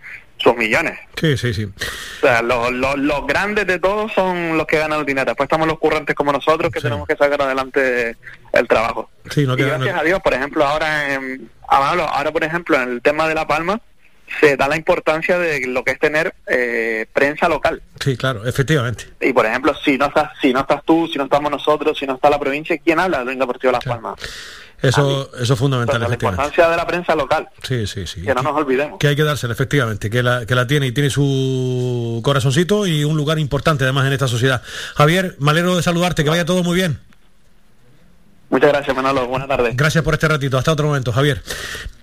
[0.45, 0.97] sus millones.
[1.21, 1.65] Sí, sí, sí.
[1.65, 5.25] O sea, los, los, los grandes de todos son los que ganan el dinero.
[5.25, 8.17] Después estamos los currantes como nosotros que tenemos que sacar adelante
[8.53, 9.11] el trabajo.
[9.31, 12.45] Sí, no y gracias no- a Dios, por ejemplo, ahora en, a Manolo, ahora por
[12.45, 13.81] ejemplo en el tema de La Palma
[14.41, 17.83] se da la importancia de lo que es tener eh, prensa local.
[18.03, 19.05] Sí, claro, efectivamente.
[19.21, 22.07] Y por ejemplo, si no estás, si no estás tú, si no estamos nosotros, si
[22.07, 24.15] no está la provincia, ¿quién habla del Unión Deportivo de Las Palmas?
[24.89, 28.23] Eso, eso es fundamental, la importancia de la prensa local, Sí, sí, sí.
[28.23, 28.99] que no nos olvidemos.
[28.99, 33.05] Que hay que dársela, efectivamente, que la, que la tiene y tiene su corazoncito y
[33.05, 34.63] un lugar importante además en esta sociedad.
[34.95, 36.99] Javier, me alegro de saludarte, que vaya todo muy bien.
[38.51, 39.27] Muchas gracias, Manolo.
[39.27, 39.77] Buenas tardes.
[39.77, 40.59] Gracias por este ratito.
[40.59, 41.43] Hasta otro momento, Javier.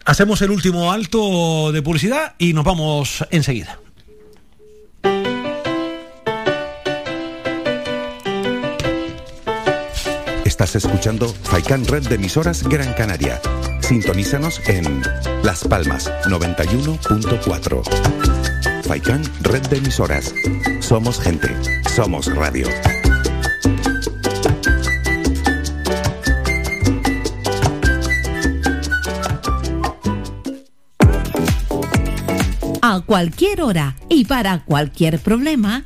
[0.03, 3.77] Hacemos el último alto de publicidad y nos vamos enseguida.
[10.61, 13.41] Estás escuchando Faikan Red de emisoras Gran Canaria.
[13.79, 15.01] Sintonízanos en
[15.41, 18.83] Las Palmas 91.4.
[18.83, 20.35] Faikan Red de emisoras.
[20.79, 21.49] Somos gente.
[21.89, 22.67] Somos radio.
[32.83, 35.85] A cualquier hora y para cualquier problema,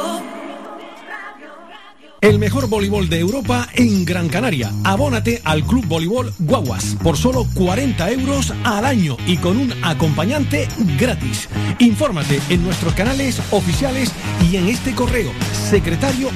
[2.21, 4.71] El mejor voleibol de Europa en Gran Canaria.
[4.83, 10.67] Abónate al Club Voleibol Guaguas por solo 40 euros al año y con un acompañante
[10.99, 11.49] gratis.
[11.79, 14.11] Infórmate en nuestros canales oficiales
[14.51, 16.29] y en este correo secretario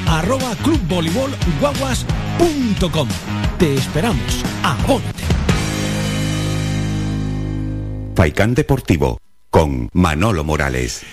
[0.63, 3.07] clubvoleibolguaguas.com.
[3.59, 4.43] Te esperamos.
[4.63, 5.23] Abónate.
[8.15, 9.19] Faikán Deportivo
[9.51, 11.03] con Manolo Morales.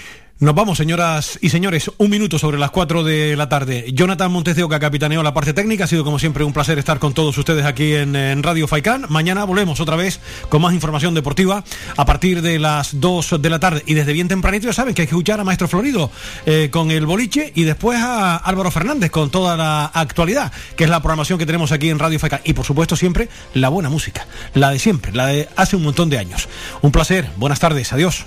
[0.43, 1.89] Nos vamos, señoras y señores.
[1.99, 3.93] Un minuto sobre las 4 de la tarde.
[3.95, 5.85] Jonathan Montes de Oca capitaneó la parte técnica.
[5.85, 9.07] Ha sido, como siempre, un placer estar con todos ustedes aquí en, Radio Faicán.
[9.09, 11.63] Mañana volvemos otra vez con más información deportiva
[11.97, 13.85] a partir de las 2 de la tarde.
[13.87, 16.11] Y desde bien tempranito ya saben que hay que escuchar a Maestro Florido
[16.45, 20.91] eh, con el boliche y después a Álvaro Fernández con toda la actualidad, que es
[20.91, 22.41] la programación que tenemos aquí en Radio Faicán.
[22.43, 24.27] Y, por supuesto, siempre la buena música.
[24.55, 26.49] La de siempre, la de hace un montón de años.
[26.81, 27.31] Un placer.
[27.37, 27.93] Buenas tardes.
[27.93, 28.27] Adiós.